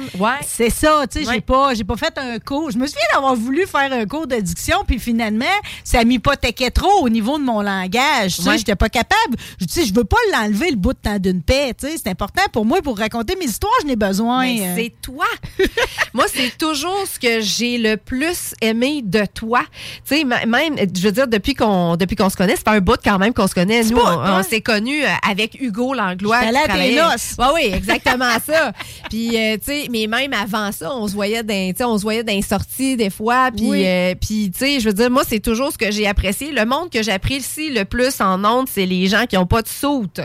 [0.48, 2.72] C'est ça, tu sais, j'ai pas, j'ai pas fait un cours.
[2.72, 5.45] Je me souviens d'avoir voulu faire un cours d'addiction, puis finalement,
[5.84, 8.36] ça m'hypothéquait trop au niveau de mon langage.
[8.36, 8.58] Tu sais, Ouais.
[8.58, 9.38] j'étais pas capable.
[9.60, 11.74] Je, sais, je veux pas l'enlever le bout de temps d'une paix.
[11.80, 13.74] Tu sais, c'est important pour moi pour raconter mes histoires.
[13.82, 14.48] Je n'ai besoin.
[14.48, 14.76] Euh.
[14.76, 15.26] c'est toi.
[16.14, 19.62] Moi, c'est toujours ce que j'ai le plus aimé de toi.
[20.08, 22.74] Tu sais, m- même, je veux dire, depuis qu'on depuis qu'on se connaît, c'est pas
[22.74, 23.84] un bout quand même qu'on se connaît.
[23.84, 26.42] Nous, on, s'est connus euh, avec Hugo Langlois.
[26.44, 27.36] J'étais allée qui à tes travaillait- noces.
[27.40, 28.72] Ouais, oui, exactement ça.
[29.10, 32.24] Puis, euh, tu sais, mais même avant ça, on se voyait dans, on se voyait
[32.24, 33.50] dans les sorties des fois.
[33.56, 33.84] Puis, Oui.
[33.86, 36.52] euh, puis, tu sais, je veux dire, moi, c'est toujours chose que j'ai apprécié.
[36.52, 39.68] Le monde que j'apprécie le plus en ondes, c'est les gens qui ont pas de
[39.68, 40.16] soute.
[40.16, 40.22] Tu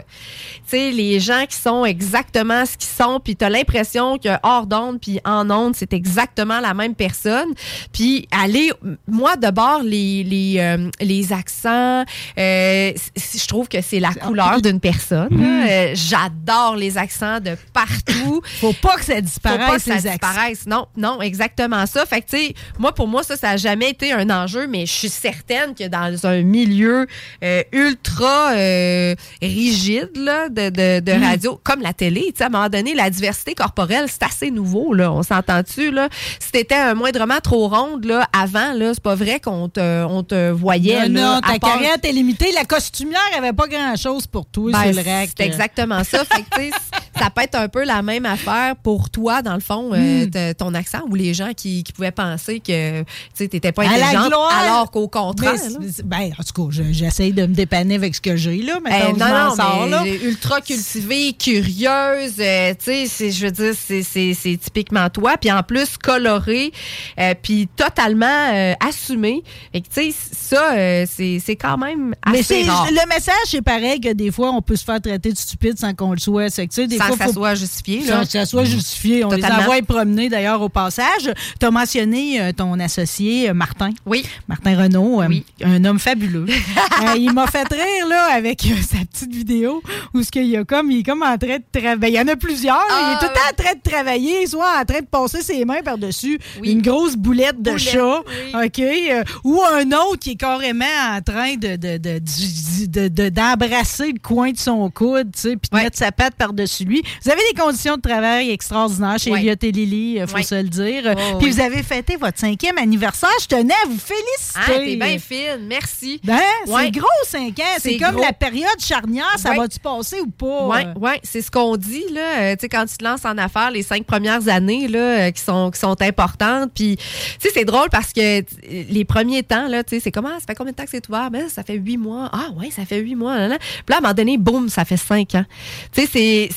[0.66, 4.66] sais, les gens qui sont exactement ce qu'ils sont, puis tu as l'impression que hors
[4.66, 7.48] d'onde puis en onde, c'est exactement la même personne.
[7.92, 8.70] Puis aller,
[9.06, 12.04] moi, de bord, les, les, euh, les accents,
[12.38, 15.28] euh, je trouve que c'est la couleur d'une personne.
[15.30, 15.64] Mm.
[15.68, 18.42] Euh, J'adore les accents de partout.
[18.60, 20.10] Faut pas que ça disparaisse, Faut pas que ça accents.
[20.10, 20.66] disparaisse.
[20.66, 22.04] Non, non, exactement ça.
[22.06, 24.86] Fait que, tu sais, moi, pour moi, ça, ça n'a jamais été un enjeu, mais
[24.86, 27.06] je suis certaine que dans un milieu
[27.44, 31.22] euh, ultra euh, rigide là, de, de, de Mm.
[31.24, 35.12] radio, comme la télé, à un moment donné, la diversité corporelle, c'est assez nouveau, là.
[35.12, 36.08] On s'entend-tu, là?
[36.38, 40.22] Si t'étais un moindrement trop ronde, là, avant, là, c'est pas vrai qu'on te, on
[40.22, 42.52] te voyait, Non, là, non, ta part- carrière était limitée.
[42.52, 45.30] La costumière avait pas grand-chose pour toi ben, sur le rack.
[45.36, 46.24] C'est exactement ça.
[46.24, 46.70] Fait que,
[47.18, 50.30] ça peut être un peu la même affaire pour toi, dans le fond, euh, Mm.
[50.30, 53.02] t- ton accent ou les gens qui, qui pouvaient penser que
[53.36, 55.54] tu n'étais pas intelligente, alors qu'au contraire.
[55.80, 58.78] Mais ben, en tout cas, je- j'essaye de me dépanner avec ce que j'ai, là.
[58.78, 60.04] Eh, Mettons, je non, non, sors, mais là.
[60.24, 65.96] ultra cultivée, curieuse, euh, tu sais, je veux dire, c'est- typiquement toi, puis en plus
[65.96, 66.72] colorée,
[67.18, 69.42] euh, puis totalement euh, assumée.
[69.72, 72.86] Fait que, tu sais, ça, euh, c'est c'est quand même Mais assez c'est rare.
[72.90, 75.94] le message, c'est pareil que des fois, on peut se faire traiter de stupide sans
[75.94, 76.50] qu'on le soit.
[76.50, 78.24] C'est que, tu sais, des Sans que ça soit justifié, Sans là.
[78.24, 79.24] que ça soit justifié.
[79.24, 79.56] On Totalement.
[79.58, 81.32] les envoie promener, d'ailleurs, au passage.
[81.60, 83.90] Tu as mentionné euh, ton associé, euh, Martin.
[84.06, 84.24] Oui.
[84.48, 85.28] Martin Renault, euh,
[85.64, 86.46] un homme fabuleux.
[87.00, 89.80] Euh, il m'a fait rire, là, avec euh, sa petite vidéo
[90.14, 92.14] où ce qu'il y a comme, il est comme en train de travailler.
[92.14, 92.80] Il y en a plusieurs.
[92.90, 95.64] il est tout le temps en train de travailler, soit en train de passer ses
[95.64, 98.20] mains par-dessus une grosse boulette de Boulette, chat.
[98.64, 98.78] OK?
[98.80, 103.28] euh, ou un autre qui est carrément en train de, de, de- du- de- de-
[103.28, 106.97] d'embrasser le coin de son coude, tu sais, puis de mettre sa patte par-dessus lui.
[107.24, 109.40] Vous avez des conditions de travail extraordinaires chez Ouais.
[109.40, 110.42] Elliot et Lily, il faut Ouais.
[110.42, 111.14] se le dire.
[111.34, 113.30] Oh, puis vous avez fêté votre cinquième anniversaire.
[113.40, 114.54] Je tenais à vous féliciter.
[114.54, 116.20] Ah, t'es bien fine, merci.
[116.24, 117.62] Ben, c'est gros, 5 ans.
[117.80, 118.24] C'est comme gros.
[118.24, 119.36] la période charnière.
[119.38, 120.66] Ça va-tu passer ou pas?
[120.68, 122.38] Oui, ouais, c'est ce qu'on dit là.
[122.40, 125.70] Euh, quand tu te lances en affaires, les cinq premières années là, euh, qui sont
[125.70, 126.70] qui sont importantes.
[126.74, 127.04] Puis, tu
[127.40, 128.42] sais, c'est drôle parce que
[128.90, 131.08] les premiers temps là, tu sais, c'est comment ça fait combien de temps que c'est
[131.08, 131.30] ouvert?
[131.30, 132.28] Ben, ça fait huit mois.
[132.32, 133.36] Ah ouais, ça fait huit mois.
[133.36, 133.58] là, là.
[133.58, 135.44] Puis là, à un moment donné, boum, ça fait cinq ans.
[135.92, 136.48] Tu sais, c'est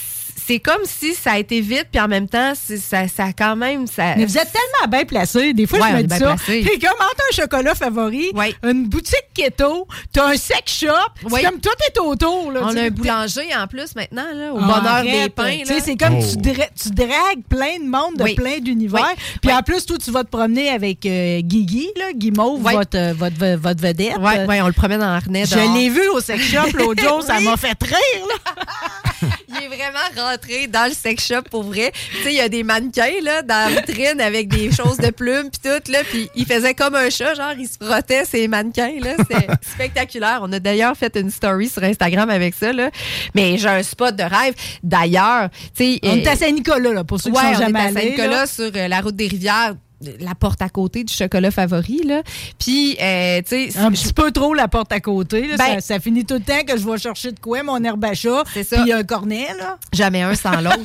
[0.48, 3.56] c'est comme si ça a été vite, puis en même temps, ça, ça a quand
[3.56, 3.88] même.
[3.88, 5.54] Ça, Mais vous êtes tellement bien placés.
[5.54, 6.36] Des fois, Ouais, je me dis bien ça.
[6.46, 8.32] C'est comme entre un chocolat favori,
[8.64, 10.90] une boutique keto, t'as un sex shop.
[11.24, 11.42] Oui.
[11.42, 12.52] C'est comme tout est autour.
[12.52, 15.58] Là, On a un boulanger en plus maintenant, là, au Ah, bonheur des pains.
[15.60, 15.80] Tu sais, là.
[15.84, 16.24] C'est comme Oh.
[16.32, 18.36] tu, dra- tu dragues plein de monde de Oui.
[18.36, 19.06] plein d'univers.
[19.16, 19.24] Oui.
[19.42, 22.74] Puis en plus, toi, tu vas te promener avec euh, Guigui, là, Guimauve, Oui.
[22.74, 24.18] votre, euh, votre, votre vedette.
[24.18, 25.46] Ouais, ouais, on le promène en harnais.
[25.46, 27.46] Je l'ai vu au sex shop l'autre jour, ça Oui.
[27.46, 29.30] m'a fait rire.
[29.54, 31.92] Il est vraiment rentré dans le sex shop pour vrai.
[31.94, 35.10] Tu sais, il y a des mannequins là, dans la vitrine avec des choses de
[35.10, 38.48] plumes puis tout là, puis il faisait comme un chat, genre il se frottait ces
[38.48, 40.40] mannequins là, c'est spectaculaire.
[40.42, 42.90] On a d'ailleurs fait une story sur Instagram avec ça là.
[43.36, 44.54] Mais j'ai un spot de rêve.
[44.84, 47.78] D'ailleurs, tu sais, On est euh, à Saint-Nicolas, là, pour ceux qui sont on est
[47.78, 47.92] à.
[47.92, 49.76] Saint-Nicolas sur euh, la route des rivières
[50.20, 52.22] la porte à côté du chocolat favori là.
[52.60, 55.48] Puis euh, tu sais, Un petit peu trop la porte à côté.
[55.48, 55.58] là.
[55.58, 58.04] Ben- ça, ça finit tout le temps que je vais chercher de quoi, mon herbe
[58.06, 58.44] à chat.
[58.54, 58.82] C'est ça.
[58.82, 59.78] Puis un cornet, là.
[59.94, 60.78] Jamais un sans l'autre.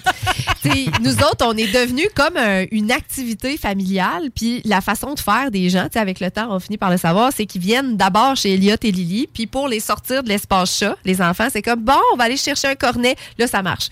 [1.02, 4.30] Nous autres, on est devenus comme un- une activité familiale.
[4.34, 6.96] Puis la façon de faire des gens, t'sais, avec le temps, on finit par le
[6.96, 9.28] savoir, c'est qu'ils viennent d'abord chez Elliot et Lily.
[9.32, 12.36] Puis pour les sortir de l'espace chat, les enfants, c'est comme, bon, on va aller
[12.36, 13.14] chercher un cornet.
[13.38, 13.88] Là, ça marche.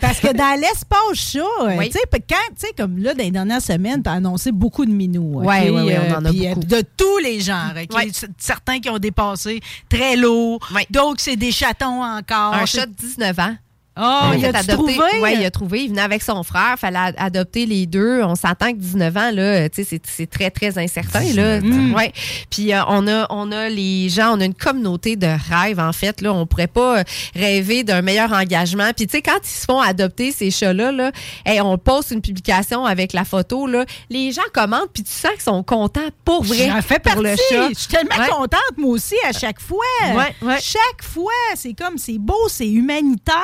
[0.00, 1.86] Parce que dans l'espace chat, euh, Oui.
[1.86, 4.84] tu sais, puis quand, tu sais, comme là, dans les dernières semaines, t'as annoncé beaucoup
[4.84, 5.40] de minous.
[5.40, 5.46] OK?
[5.46, 6.66] Ouais, ouais, ouais, on en a puis, euh, beaucoup.
[6.66, 7.72] De tous les genres.
[7.76, 7.96] OK?
[7.96, 8.10] Ouais.
[8.38, 10.60] Certains qui ont dépassé très lourd.
[10.90, 12.54] D'autres, c'est des chatons encore.
[12.54, 13.56] un chat de 19 ans.
[13.96, 14.98] Ah, Il il a trouvé?
[15.22, 15.84] Oui, il a trouvé.
[15.84, 16.74] Il venait avec son frère.
[16.76, 18.22] Il fallait adopter les deux.
[18.22, 21.24] On s'entend que 19 ans, là, tu sais, c'est- c'est très, très incertain.
[21.32, 21.60] Là.
[21.94, 22.12] Ouais.
[22.50, 25.92] Puis euh, on, a, on a les gens, on a une communauté de rêves, en
[25.92, 26.20] fait.
[26.20, 26.32] Là.
[26.34, 27.02] On pourrait pas
[27.34, 28.90] rêver d'un meilleur engagement.
[28.94, 31.10] Puis, tu sais, quand ils se font adopter, ces chats-là, là,
[31.46, 33.66] hey, on poste une publication avec la photo.
[33.66, 36.68] Là, les gens commentent, puis tu sens qu'ils sont contents pour vrai.
[36.68, 37.22] J'en fais pour partie.
[37.22, 37.68] le chat.
[37.70, 38.28] Je suis tellement Ouais.
[38.28, 39.78] contente, moi aussi, à chaque fois.
[40.04, 40.58] Ouais, ouais.
[40.60, 41.32] Chaque fois.
[41.54, 43.34] C'est comme, c'est beau, c'est humanitaire.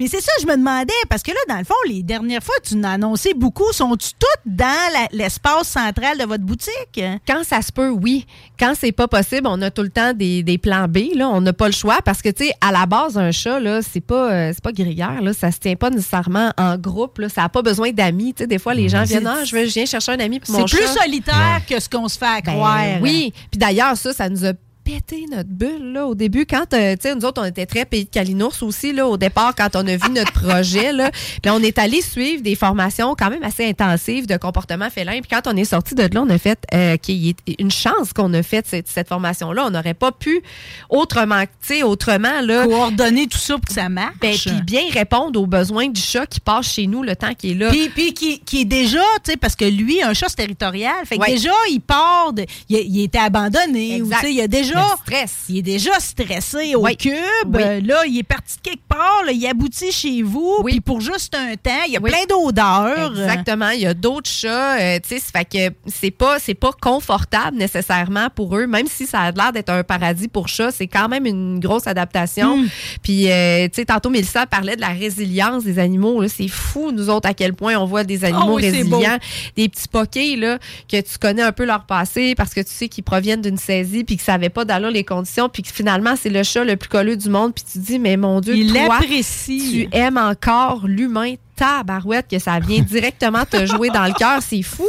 [0.00, 2.54] Mais c'est ça, je me demandais, parce que là, dans le fond, les dernières fois,
[2.62, 3.72] tu as annoncé beaucoup.
[3.72, 7.00] Sont-tu toutes dans l'espace central de votre boutique?
[7.26, 8.26] Quand ça se peut, oui.
[8.58, 10.98] Quand c'est pas possible, on a tout le temps des, des plans B.
[11.14, 11.28] Là.
[11.28, 13.80] On n'a pas le choix parce que, tu sais, à la base, un chat, là,
[13.82, 15.20] c'est pas, euh, c'est pas grégaire.
[15.22, 15.32] Là.
[15.32, 17.18] Ça se tient pas nécessairement en groupe.
[17.18, 17.28] Là.
[17.28, 18.34] Ça n'a pas besoin d'amis.
[18.34, 20.20] Tu sais, des fois, les gens C'est- viennent, ah, je, veux, je viens chercher un
[20.20, 21.02] ami pour C'est mon plus chat.
[21.02, 22.82] solitaire que ce qu'on se fait Ben croire.
[23.02, 23.32] oui.
[23.50, 24.52] Puis d'ailleurs, ça, ça nous a
[24.86, 26.46] pété notre bulle là, au début.
[26.46, 29.16] Quand, euh, tu sais, nous autres, on était très pays de Calinours aussi, là, au
[29.16, 30.92] départ, quand on a vu notre projet.
[30.92, 31.10] Là,
[31.42, 35.20] puis on est allé suivre des formations quand même assez intensives de comportement félin.
[35.20, 37.72] Puis quand on est sorti de là, on a fait euh, qu'il y ait une
[37.72, 39.64] chance qu'on a fait cette, cette formation-là.
[39.66, 40.40] On n'aurait pas pu
[40.88, 41.48] autrement, tu
[41.78, 42.64] sais, autrement, là.
[42.66, 44.14] Coordonner tout ça pour que ça marche.
[44.20, 47.50] Ben, puis bien répondre aux besoins du chat qui passe chez nous le temps qu'il
[47.50, 47.70] est là.
[47.70, 50.94] Puis, puis qui, qui est déjà, tu sais, parce que lui, un chat, c'est territorial.
[51.06, 51.32] Fait que Ouais.
[51.32, 54.00] déjà, il part, de- il, était abandonné.
[54.00, 54.20] Ou, Exact.
[54.20, 54.75] tu sais, il a déjà.
[55.04, 55.34] Stress.
[55.48, 56.96] Il est déjà stressé au Oui.
[56.96, 57.12] cube.
[57.46, 57.62] Oui.
[57.62, 59.22] Euh, Là, il est parti de quelque part.
[59.24, 60.62] là, il aboutit chez vous.
[60.64, 62.10] Puis pour juste un temps, il y a Oui.
[62.10, 63.10] plein d'odeurs.
[63.12, 63.70] Exactement.
[63.70, 64.78] Il y a d'autres chats.
[64.80, 69.06] euh, tu sais, fait que c'est pas, c'est pas confortable nécessairement pour eux, même si
[69.06, 70.70] ça a l'air d'être un paradis pour chats.
[70.72, 72.56] C'est quand même une grosse adaptation.
[72.58, 72.68] Mm.
[73.02, 76.26] Puis, euh, tu sais, tantôt, Mélissa parlait de la résilience des animaux.
[76.28, 78.96] C'est fou, nous autres, à quel point on voit des animaux Ah oui, c'est beau.
[78.98, 79.18] résilients.
[79.56, 80.58] Des petits poquets, là,
[80.90, 84.04] que tu connais un peu leur passé parce que tu sais qu'ils proviennent d'une saisie
[84.04, 86.88] puis qu'ils savaient pas d'allure les conditions puis que finalement, c'est le chat le plus
[86.88, 87.54] colleux du monde.
[87.54, 89.88] Puis tu te dis, mais mon Dieu, Il toi, l'apprécie.
[89.90, 94.62] tu aimes encore l'humain tabarouette que ça vient directement te jouer dans le cœur, c'est
[94.62, 94.86] fou.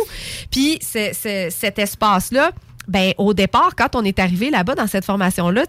[0.51, 2.51] Puis c'est- c'est- cet espace-là,
[2.87, 5.63] ben au départ, quand on est arrivé là-bas dans cette formation-là,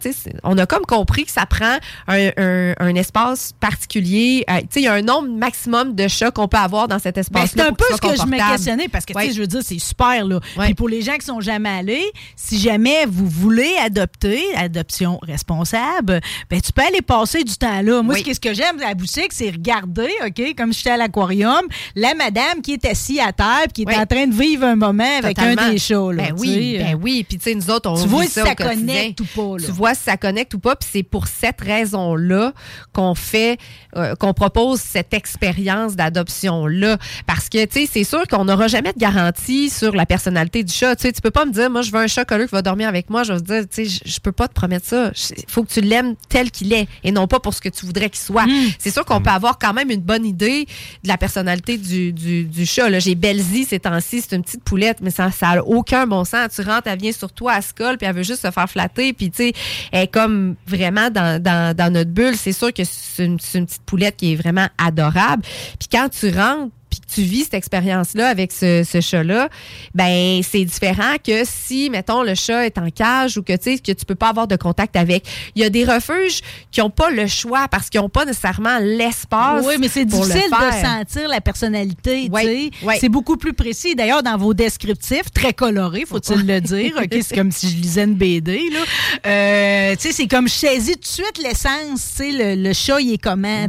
[0.45, 1.77] on a comme compris que ça prend
[2.07, 4.45] un, un- un espace particulier.
[4.51, 7.21] Euh, il y a un nombre maximum de chats qu'on peut avoir dans cet Ben,
[7.23, 7.65] espace-là.
[7.65, 9.27] c'est un peu ce que je me questionnais parce que, tu Ouais.
[9.29, 10.39] sais, je veux dire, c'est super, là.
[10.57, 10.67] Ouais.
[10.67, 12.05] Puis pour les gens qui sont jamais allés,
[12.37, 16.21] si jamais vous voulez adopter, adoption responsable,
[16.51, 18.03] ben, tu peux aller passer du temps là.
[18.03, 18.21] Moi, Oui.
[18.21, 21.63] ce que- ce que j'aime à la boutique, c'est regarder, OK, comme j'étais à l'aquarium,
[21.97, 23.97] la madame qui est assise à terre qui est Oui.
[23.97, 26.25] en train de vivre un moment avec un des chats, là.
[26.29, 27.08] Ben oui, ben oui.
[27.29, 29.65] Puis tu sais, nous autres, on Tu vois si ça, ça connecte ou pas, là.
[29.67, 30.77] Tu vois si ça connecte ou pas.
[30.77, 32.53] Puis c'est pour cette raison-là
[32.93, 33.59] qu'on fait,
[33.97, 36.99] euh, qu'on propose cette expérience d'adoption-là.
[37.27, 40.73] Parce que, tu sais, c'est sûr qu'on n'aura jamais de garantie sur la personnalité du
[40.73, 40.97] chat.
[40.97, 42.63] Tu sais, tu peux pas me dire, moi, je veux un chat colleux qui va
[42.63, 43.23] dormir avec moi.
[43.23, 45.13] Je vais te dire, tu sais, je- peux pas te promettre ça.
[45.37, 47.87] Il faut que tu l'aimes tel qu'il est et non pas pour ce que tu
[47.87, 48.47] voudrais qu'il soit.
[48.79, 50.67] C'est sûr qu'on peut avoir quand même une bonne idée
[51.05, 52.91] de la personnalité du, du, du chat.
[52.91, 52.99] là.
[52.99, 56.49] J'ai Belzy ces temps-ci, c'est une petite poulette, mais ça n'a aucun bon sens.
[56.55, 59.31] Tu rentres, elle vient sur toi, elle puis elle veut juste se faire flatter, puis
[59.31, 59.53] tu sais,
[59.93, 62.37] elle est comme vraiment dans, dans, notre bulle.
[62.37, 65.43] C'est sûr que c'est une, une petite poulette qui est vraiment adorable.
[65.79, 66.73] Puis quand tu rentres,
[67.13, 69.49] tu vis cette expérience-là avec ce, ce chat-là,
[69.95, 73.79] ben c'est différent que si, mettons, le chat est en cage ou que tu sais
[73.79, 75.25] que tu peux pas avoir de contact avec.
[75.55, 76.41] Il y a des refuges
[76.71, 79.65] qui n'ont pas le choix parce qu'ils n'ont pas nécessairement l'espace.
[79.67, 82.29] Oui, mais c'est difficile de sentir la personnalité.
[82.33, 82.95] Oui, oui.
[83.01, 83.95] C'est beaucoup plus précis.
[83.95, 86.93] D'ailleurs, dans vos descriptifs, très colorés, faut-il le dire.
[87.03, 88.61] OK, c'est comme si je lisais une BD.
[88.73, 88.81] Là.
[89.27, 92.17] Euh, c'est comme je saisis tout de suite l'essence.
[92.21, 93.67] Le, le chat, il est comment.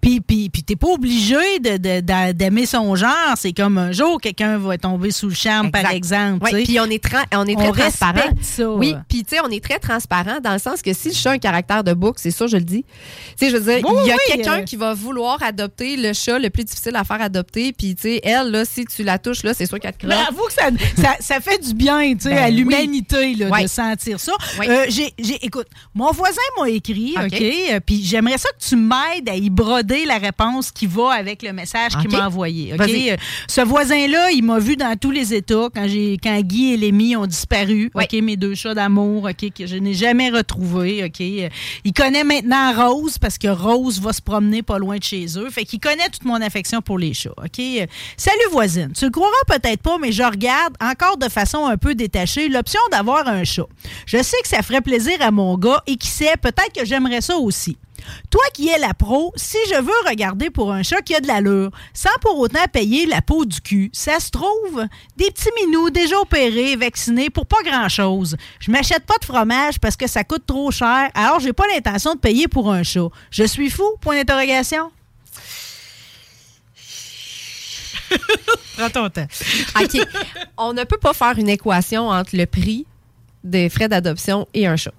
[0.00, 3.34] Puis, puis, puis t'es pas obligé de- de- d'aimer son genre.
[3.36, 6.48] C'est comme un jour, quelqu'un va tomber sous le charme, par exemple.
[6.64, 8.20] Puis on est, tra- on est très On transparent.
[8.40, 8.70] ça.
[8.70, 11.30] Oui, puis tu sais, on est très transparent dans le sens que si le chat
[11.30, 12.84] a un caractère de bouc, c'est sûr, je le dis.
[13.38, 14.62] Tu sais, je veux dire, Oui, il y a oui, quelqu'un euh.
[14.62, 18.20] qui va vouloir adopter le chat le plus difficile à faire adopter, puis tu sais,
[18.22, 20.28] elle, là, si tu la touches, là, c'est sûr qu'elle te Mais croque.
[20.28, 20.62] avoue que ça,
[20.96, 24.32] ça, ça fait du bien tu sais, Ben à l'humanité de sentir ça.
[24.66, 24.86] Euh,
[25.42, 27.40] écoute, mon voisin m'a écrit, OK.
[27.40, 31.42] Euh, puis j'aimerais ça que tu m'aides à y broder la réponse qui va avec
[31.42, 32.43] le message qu'il m'a envoyé.
[32.74, 32.80] OK?
[32.80, 33.16] Euh,
[33.48, 37.16] Ce voisin-là, il m'a vu dans tous les états quand, j'ai, quand Guy et Lémi
[37.16, 37.90] ont disparu.
[37.94, 38.04] Oui.
[38.04, 41.04] OK, mes deux chats d'amour, OK, que je n'ai jamais retrouvés.
[41.04, 41.20] OK?
[41.20, 41.48] Euh,
[41.84, 45.48] Il connaît maintenant Rose parce que Rose va se promener pas loin de chez eux.
[45.50, 47.30] Fait qu'il connaît toute mon affection pour les chats.
[47.36, 47.58] OK?
[47.58, 48.92] Euh, Salut voisine.
[48.96, 52.80] Tu le croiras peut-être pas, mais je regarde encore de façon un peu détachée l'option
[52.90, 53.66] d'avoir un chat.
[54.06, 57.20] Je sais que ça ferait plaisir à mon gars et qui sait, peut-être que j'aimerais
[57.20, 57.76] ça aussi.
[58.30, 61.26] Toi qui es la pro, si je veux regarder pour un chat qui a de
[61.26, 64.84] l'allure, sans pour autant payer la peau du cul, ça se trouve,
[65.16, 68.36] des petits minous déjà opérés, vaccinés pour pas grand-chose.
[68.60, 72.14] Je m'achète pas de fromage parce que ça coûte trop cher, alors j'ai pas l'intention
[72.14, 73.08] de payer pour un chat.
[73.30, 73.84] Je suis fou?
[74.00, 74.90] Point d'interrogation.
[78.76, 79.26] Prends ton temps.
[79.80, 80.00] OK.
[80.56, 82.86] On ne peut pas faire une équation entre le prix
[83.42, 84.94] des frais d'adoption et un chat.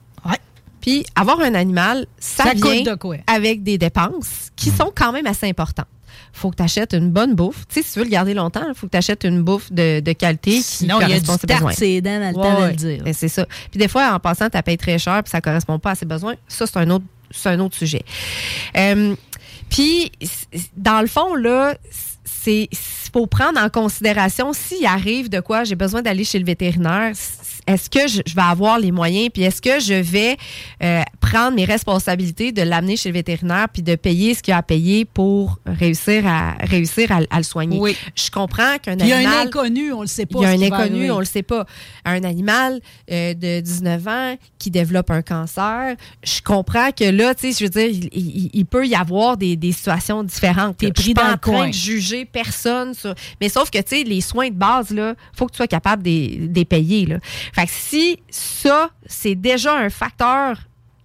[0.86, 3.18] Puis avoir un animal, ça, Ça coûte vient de quoi?
[3.26, 5.88] avec des dépenses qui sont quand même assez importantes.
[6.32, 7.66] faut que tu achètes une bonne bouffe.
[7.68, 9.72] Tu sais, si tu veux le garder longtemps, il faut que tu achètes une bouffe
[9.72, 11.72] de, de qualité qui Sinon, il y a du tarte besoins.
[11.72, 13.04] ses dents dans le Ouais, temps de le dire.
[13.04, 13.48] Ben, c'est ça.
[13.72, 16.06] Puis des fois, en passant, tu payes très cher puis ça correspond pas à ses
[16.06, 16.36] besoins.
[16.48, 18.04] Ça, c'est un autre, c'est un autre sujet.
[18.78, 19.16] Euh,
[19.70, 20.12] puis,
[20.78, 21.76] dans le fond, là,
[22.24, 22.70] c'est
[23.12, 27.14] faut prendre en considération s'il arrive de quoi j'ai besoin d'aller chez le vétérinaire.
[27.68, 29.30] Est-ce que je, je vais avoir les moyens?
[29.34, 30.38] Puis est-ce que je vais
[30.84, 34.58] euh, prendre mes responsabilités, de l'amener chez le vétérinaire, puis de payer ce qu'il a
[34.58, 37.78] à payer pour réussir à réussir à, à le soigner?
[37.80, 37.96] Oui.
[38.16, 39.36] Je comprends qu'un Puis Il y a animal...
[39.38, 40.40] un inconnu, on le sait pas.
[40.40, 41.66] Il y a un inconnu, on le sait pas.
[42.06, 42.80] Un animal
[43.12, 47.64] euh, de 19 ans qui développe un cancer, je comprends que là, tu sais, je
[47.66, 50.78] veux dire, il, il- il peut y avoir des, des situations différentes.
[50.78, 51.68] T'es pris je suis pas dans en le train coin.
[51.70, 53.14] de juger personne sur...
[53.42, 56.04] Mais sauf que, tu sais, les soins de base, là, faut que tu sois capable
[56.04, 57.18] de les- de les payer, là.
[57.56, 60.58] Fait si ça, c'est déjà un facteur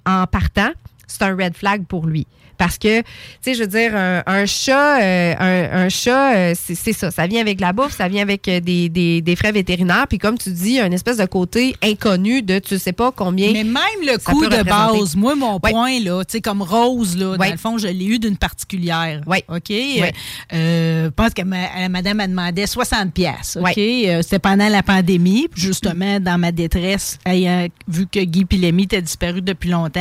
[0.05, 0.73] en partant,
[1.07, 2.27] c'est un red flag pour lui.
[2.61, 3.05] Parce que, tu
[3.41, 7.11] sais, je veux dire, un, un chat, euh, un, un chat, euh, c'est c'est ça.
[7.11, 10.07] Ça vient avec la bouffe, ça vient avec euh, des, des, des frais vétérinaires.
[10.07, 13.51] Puis comme tu dis, un espèce de côté inconnu de tu sais pas combien.
[13.53, 15.71] Mais même le coût de base, moi, mon Ouais.
[15.71, 17.39] point, là, tu sais, comme Rose, là, Ouais.
[17.39, 19.23] dans le fond, je l'ai eu d'une particulière.
[19.27, 19.43] Ouais.
[19.49, 19.71] OK?
[19.71, 20.13] Ouais.
[20.53, 23.57] Euh, je pense que ma- madame, elle demandait 60 pièces.
[23.59, 23.79] OK?
[23.79, 29.01] Euh, C'était pendant la pandémie, justement, dans ma détresse, ayant vu que Guy Pilemi était
[29.01, 30.01] disparu depuis longtemps.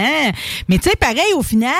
[0.67, 1.71] Mais tu sais, pareil, au final,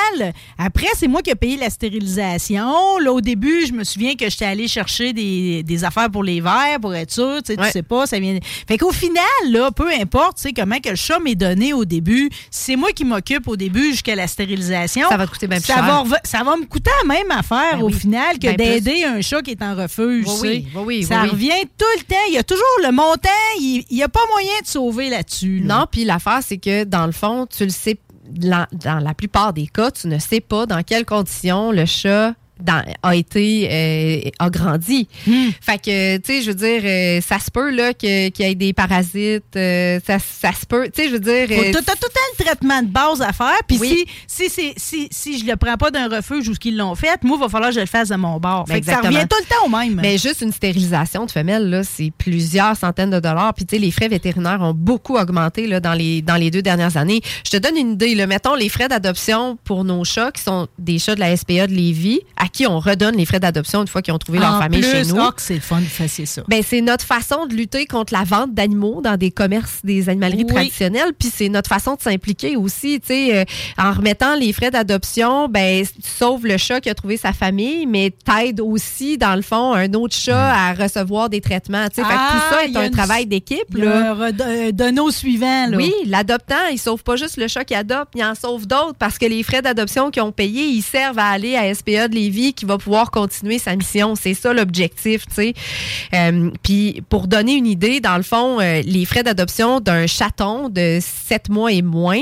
[0.69, 2.97] après, c'est moi qui ai payé la stérilisation.
[2.99, 6.41] Là, au début, je me souviens que j'étais allée chercher des, des affaires pour les
[6.41, 7.41] verres, pour être sûr.
[7.43, 8.37] Tu sais, tu sais pas, ça vient.
[8.67, 11.85] Fait qu'au final, là, peu importe, tu sais, comment que le chat m'est donné au
[11.85, 15.07] début, c'est moi qui m'occupe au début jusqu'à la stérilisation.
[15.09, 16.03] Ça va te coûter bien plus ça cher.
[16.05, 17.93] Va, ça va me coûter la même affaire Ben au oui.
[17.93, 20.25] final que Ben d'aider un chat qui est en refuge.
[20.41, 22.15] Oui, oui, oui, ça revient tout le temps.
[22.29, 23.29] Il y a toujours le montant,
[23.59, 25.59] il n'y a pas moyen de sauver là-dessus.
[25.65, 25.79] là.
[25.79, 29.53] Non, puis l'affaire, c'est que dans le fond, tu le sais, la- dans la plupart
[29.53, 34.29] des cas, tu ne sais pas dans quelles conditions le chat dans- a été euh,
[34.39, 35.07] a grandi.
[35.27, 35.49] Hmm.
[35.61, 38.49] Fait que tu sais je veux dire euh, ça se peut là que- qu'il y
[38.51, 41.71] ait des parasites euh, ça, ça se peut tu sais je veux dire Faut euh,
[41.71, 41.93] tout, tout,
[42.39, 43.57] le traitement de base à faire.
[43.67, 44.05] Puis Oui.
[44.27, 46.95] si, si, si, si, si je le prends pas d'un refuge ou ce qu'ils l'ont
[46.95, 48.65] fait, moi, il va falloir que je le fasse de mon bord.
[48.65, 49.99] Ben, Fait que ça revient tout le temps au même.
[50.01, 53.53] Mais juste une stérilisation de femelles, là, c'est plusieurs centaines de dollars.
[53.53, 56.61] Puis, tu sais, les frais vétérinaires ont beaucoup augmenté là, dans, les, dans les deux
[56.61, 57.21] dernières années.
[57.45, 58.15] Je te donne une idée.
[58.15, 58.27] Là.
[58.27, 61.73] Mettons les frais d'adoption pour nos chats, qui sont des chats de la SPA de
[61.73, 64.59] Lévis, à qui on redonne les frais d'adoption une fois qu'ils ont trouvé leur En
[64.59, 65.19] famille plus, chez nous.
[65.19, 66.41] ah, que c'est le fun de faire ça.
[66.47, 70.45] Ben, c'est notre façon de lutter contre la vente d'animaux dans des commerces des animaleries
[70.47, 70.53] Oui.
[70.53, 71.13] traditionnelles.
[71.17, 72.99] Puis c'est notre façon de s'impliquer aussi.
[72.99, 73.43] Tu sais, euh,
[73.77, 77.85] en remettant les frais d'adoption, ben, tu sauves le chat qui a trouvé sa famille,
[77.85, 81.87] mais t'aides aussi, dans le fond, un autre chat à recevoir des traitements.
[81.89, 83.73] Tu sais, fait que Ah, tout ça il est y a un une- travail d'équipe.
[83.75, 84.11] Là.
[84.11, 85.67] un red- un dono suivant.
[85.67, 85.77] Là.
[85.77, 89.17] Oui, l'adoptant, il sauve pas juste le chat qui adopte, il en sauve d'autres parce
[89.17, 92.38] que les frais d'adoption qu'ils ont payés, ils servent à aller à SPA de Lévis
[92.55, 94.15] qui va pouvoir continuer sa mission.
[94.15, 95.53] C'est ça l'objectif, tu sais.
[96.13, 100.69] Euh, Puis pour donner une idée, dans le fond, euh, les frais d'adoption d'un chaton
[100.69, 102.21] de 7 mois et moins,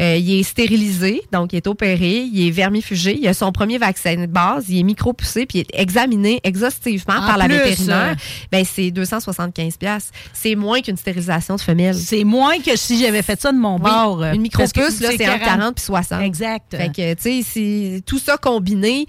[0.00, 3.78] euh, il est stérilisé, donc il est opéré, il est vermifugé, il a son premier
[3.78, 7.54] vaccin de base, il est micro-poussé, puis il est examiné exhaustivement En par la plus,
[7.56, 8.12] vétérinaire.
[8.12, 8.14] euh,
[8.52, 10.10] Ben, c'est 275 pièces.
[10.32, 11.94] C'est moins qu'une stérilisation de femelle.
[11.94, 14.24] C'est moins que si j'avais fait ça de mon Oui, bord.
[14.24, 16.22] Une micro-puce, là, c'est entre 40 puis 60.
[16.22, 16.76] Exact.
[16.76, 19.06] Fait que, tu sais, c'est- tout ça combiné,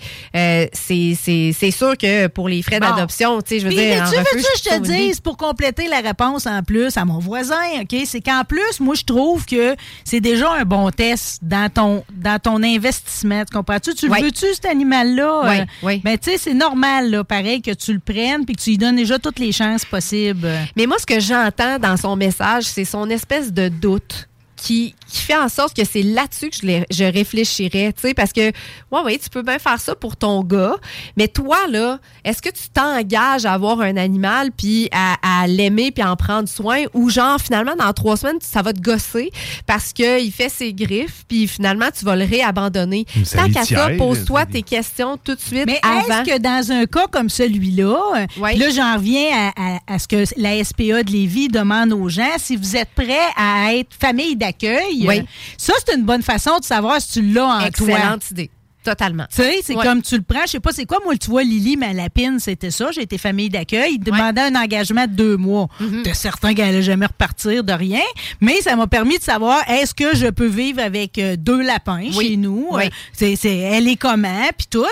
[0.64, 2.90] euh, c'est sûr que pour les frais Bon.
[2.90, 4.02] d'adoption, tu sais, je veux Puis, dire.
[4.02, 7.56] en veux-tu, que je te dise, pour compléter la réponse en plus à mon voisin,
[7.82, 12.04] OK, c'est qu'en plus, moi, je trouve que c'est déjà un bon test dans ton,
[12.16, 13.44] dans ton investissement.
[13.46, 13.94] Tu comprends-tu?
[13.96, 14.22] Tu Oui.
[14.22, 15.42] veux-tu, cet animal-là?
[15.46, 16.02] Oui, Euh, oui.
[16.04, 18.78] Ben, tu sais, c'est normal, là, pareil, que tu le prennes puis que tu lui
[18.78, 20.48] donnes déjà toutes les chances possibles.
[20.76, 24.29] Mais moi, ce que j'entends dans son message, c'est son espèce de doute.
[24.62, 28.14] Qui, qui fait en sorte que c'est là-dessus que je, les- je réfléchirais, tu sais,
[28.14, 30.76] parce que, ouais, oui, tu peux bien faire ça pour ton gars,
[31.18, 35.92] mais toi, là, est-ce que tu t'engages à avoir un animal, puis à, à l'aimer,
[35.92, 39.32] puis à en prendre soin, ou genre, finalement, dans trois semaines, ça va te gosser
[39.66, 43.06] parce qu'il fait ses griffes, puis finalement, tu vas le réabandonner?
[43.32, 46.22] Tant qu'à ça, pose-toi tes questions tout de suite Mais avant.
[46.24, 47.98] est-ce que dans un cas comme celui-là,
[48.38, 48.58] Oui.
[48.58, 52.28] là j'en reviens à, à- à ce que la SPA de Lévis demande aux gens,
[52.38, 55.22] si vous êtes prêts à être famille d'accueil, Oui.
[55.58, 57.68] ça c'est une bonne façon de savoir si tu l'as en toi.
[57.68, 58.50] Excellente idée.
[58.82, 59.26] Totalement.
[59.30, 59.84] Tu sais, c'est Ouais.
[59.84, 60.44] comme tu le prends.
[60.46, 62.92] Je sais pas c'est quoi, moi, tu vois, Lily, ma lapine, c'était ça.
[62.92, 63.96] J'ai été famille d'accueil.
[63.96, 65.68] Il demandait un engagement de deux mois.
[65.82, 66.04] Mm-hmm.
[66.04, 68.00] T'es certain qu'elle allait jamais repartir de rien.
[68.40, 72.00] Mais ça m'a permis de savoir, est-ce que je peux vivre avec euh, deux lapins
[72.16, 72.30] Oui.
[72.30, 72.68] chez nous?
[72.72, 72.86] Oui.
[72.86, 74.48] Euh, c'est, elle est comment?
[74.58, 74.86] Puis tout.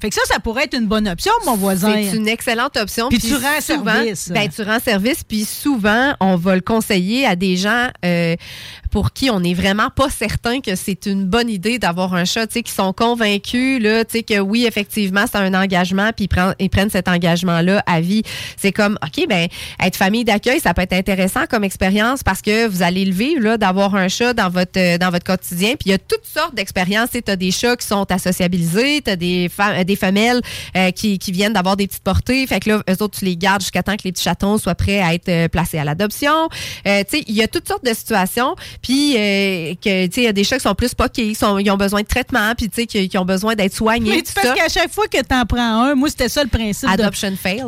[0.00, 1.92] Fait que ça, ça pourrait être une bonne option, mon voisin.
[1.92, 3.10] C'est une excellente option.
[3.10, 4.30] Puis tu rends souvent, service.
[4.30, 8.36] Ben, tu rends service, puis souvent, on va le conseiller à des gens euh,
[8.94, 12.46] pour qui on n'est vraiment pas certain que c'est une bonne idée d'avoir un chat,
[12.46, 16.26] tu sais, qui sont convaincus, là, tu sais, que oui, effectivement, c'est un engagement, puis
[16.26, 18.22] ils prennent, ils prennent cet engagement-là à vie.
[18.56, 19.48] C'est comme, OK, ben,
[19.82, 23.42] être famille d'accueil, ça peut être intéressant comme expérience parce que vous allez le vivre,
[23.42, 25.70] là, d'avoir un chat dans votre, euh, dans votre quotidien.
[25.70, 27.08] Puis il y a toutes sortes d'expériences.
[27.10, 30.40] Tu as des chats qui sont à sociabiliser, tu as des, fa- euh, des femelles
[30.76, 32.46] euh, qui, qui viennent d'avoir des petites portées.
[32.46, 34.76] Fait que là, eux autres, tu les gardes jusqu'à temps que les petits chatons soient
[34.76, 36.48] prêts à être euh, placés à l'adoption.
[36.84, 38.54] Tu sais, il y a toutes sortes de situations.
[38.84, 41.34] Puis euh, que, tu sais, il y a des chats qui sont plus poqués, qui
[41.34, 44.10] sont- ils ont besoin de traitement, puis tu sais, qui, qui ont besoin d'être soignés.
[44.10, 46.42] Mais tout tu parce qu'à chaque fois que tu en prends un, moi, c'était ça
[46.44, 46.88] le principe.
[46.88, 47.64] de- Adoption fail.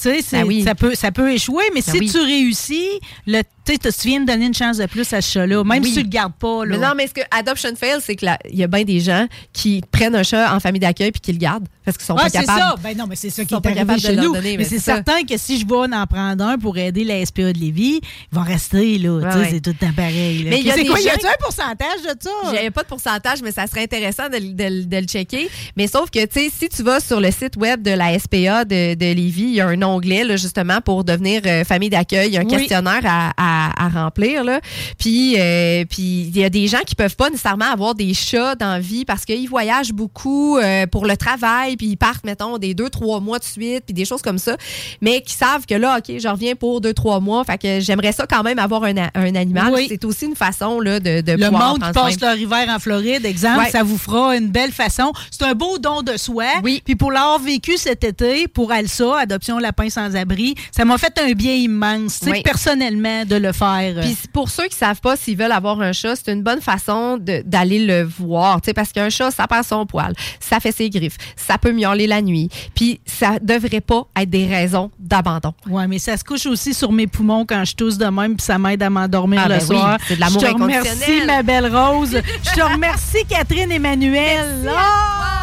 [0.00, 0.62] Tu sais, Ben oui.
[0.62, 2.08] ça, peut, ça peut échouer, mais Ben si oui.
[2.10, 2.88] tu réussis,
[3.26, 3.42] le,
[3.78, 5.88] tu sais, tu viens de donner une chance de plus à ce chat-là, même Oui.
[5.90, 6.64] si tu le gardes pas.
[6.64, 6.76] Là.
[6.78, 9.26] Mais non, mais ce que adoption fail, c'est que il y a bien des gens
[9.52, 12.22] qui prennent un chat en famille d'accueil puis qui le gardent parce qu'ils sont ah,
[12.24, 12.58] pas c'est capables.
[12.60, 12.74] ça.
[12.82, 14.32] Ben non, mais c'est ça qui est arrivé chez nous.
[14.34, 17.04] donner, mais mais c'est c'est certain que si je vais en prendre un pour aider
[17.04, 19.10] la SPA de Lévis, il va rester là.
[19.18, 19.48] Ouais.
[19.50, 20.44] C'est tout pareil.
[20.44, 20.50] là.
[20.50, 22.30] Mais il y a c'est des quoi, y gens a-tu un pourcentage de ça?
[22.54, 25.48] J'avais pas de pourcentage, mais ça serait intéressant de, le- de le- de le checker.
[25.76, 28.64] Mais sauf que, tu sais, si tu vas sur le site web de la SPA
[28.64, 32.28] de, de Lévis, il y a un onglet, là, justement, pour devenir euh, famille d'accueil.
[32.28, 32.50] Il y a un Oui.
[32.56, 34.60] questionnaire à, à- à remplir, là.
[34.98, 38.54] Puis, euh, puis il y a des gens qui peuvent pas nécessairement avoir des chats
[38.54, 42.58] dans la vie parce qu'ils voyagent beaucoup euh, pour le travail, puis ils partent, mettons,
[42.58, 44.56] des deux, trois mois de suite, puis des choses comme ça.
[45.00, 47.44] Mais qui savent que là, OK, je reviens pour deux, trois mois.
[47.44, 49.72] Fait que j'aimerais ça quand même avoir un, un animal.
[49.72, 49.86] Oui.
[49.88, 52.28] C'est aussi une façon, là, de, de Le pouvoir monde qui passe soin.
[52.28, 53.70] leur hiver en Floride, exemple, Ouais.
[53.70, 55.12] ça vous fera une belle façon.
[55.30, 56.44] C'est un beau don de soi.
[56.62, 56.82] Oui.
[56.84, 61.18] Puis pour l'avoir vécu cet été, pour Alsa, Adoption Lapin sans abri, ça m'a fait
[61.20, 62.42] un bien immense, Oui.
[62.42, 64.00] personnellement, de le faire.
[64.02, 67.18] Puis pour ceux qui savent pas s'ils veulent avoir un chat, c'est une bonne façon
[67.18, 71.58] d'aller le voir, parce qu'un chat, ça perd son poil, ça fait ses griffes, ça
[71.58, 75.52] peut miauler la nuit, puis ça devrait pas être des raisons d'abandon.
[75.68, 78.44] Ouais, mais ça se couche aussi sur mes poumons quand je tousse de même, puis
[78.44, 79.98] ça m'aide à m'endormir Ah, le ben oui, soir.
[80.06, 82.20] c'est de l'amour Je te remercie, ma belle Rose.
[82.44, 84.70] Je te remercie, Catherine Emmanuel.
[84.74, 85.39] Ah!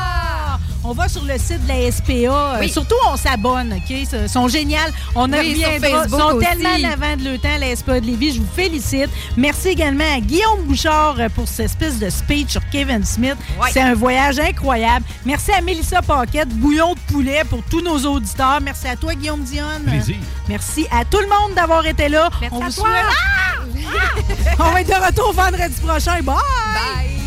[0.84, 2.14] On va sur le site de la SPA.
[2.14, 2.70] Euh, Oui.
[2.70, 3.90] Surtout, on s'abonne, OK?
[3.90, 4.92] Ils sont géniales.
[5.16, 6.04] On en Oui, reviendra.
[6.06, 6.46] Ils sont aussi.
[6.48, 8.36] tellement en avant de le temps, la SPA de Lévis.
[8.36, 9.10] Je vous félicite.
[9.36, 13.36] Merci également à Guillaume Bouchard euh, pour cette espèce de speech sur Kevin Smith.
[13.72, 15.06] C'est un voyage incroyable.
[15.26, 18.60] Merci à Mélissa Paquette, bouillon de poulet pour tous nos auditeurs.
[18.62, 19.84] Merci à toi, Guillaume Dionne.
[19.86, 20.16] Plaisir.
[20.48, 22.30] Merci à tout le monde d'avoir été là.
[22.40, 22.88] Merci on à vous toi.
[22.88, 26.22] souhaite- on va être de retour vendredi prochain.
[26.22, 27.27] Bye!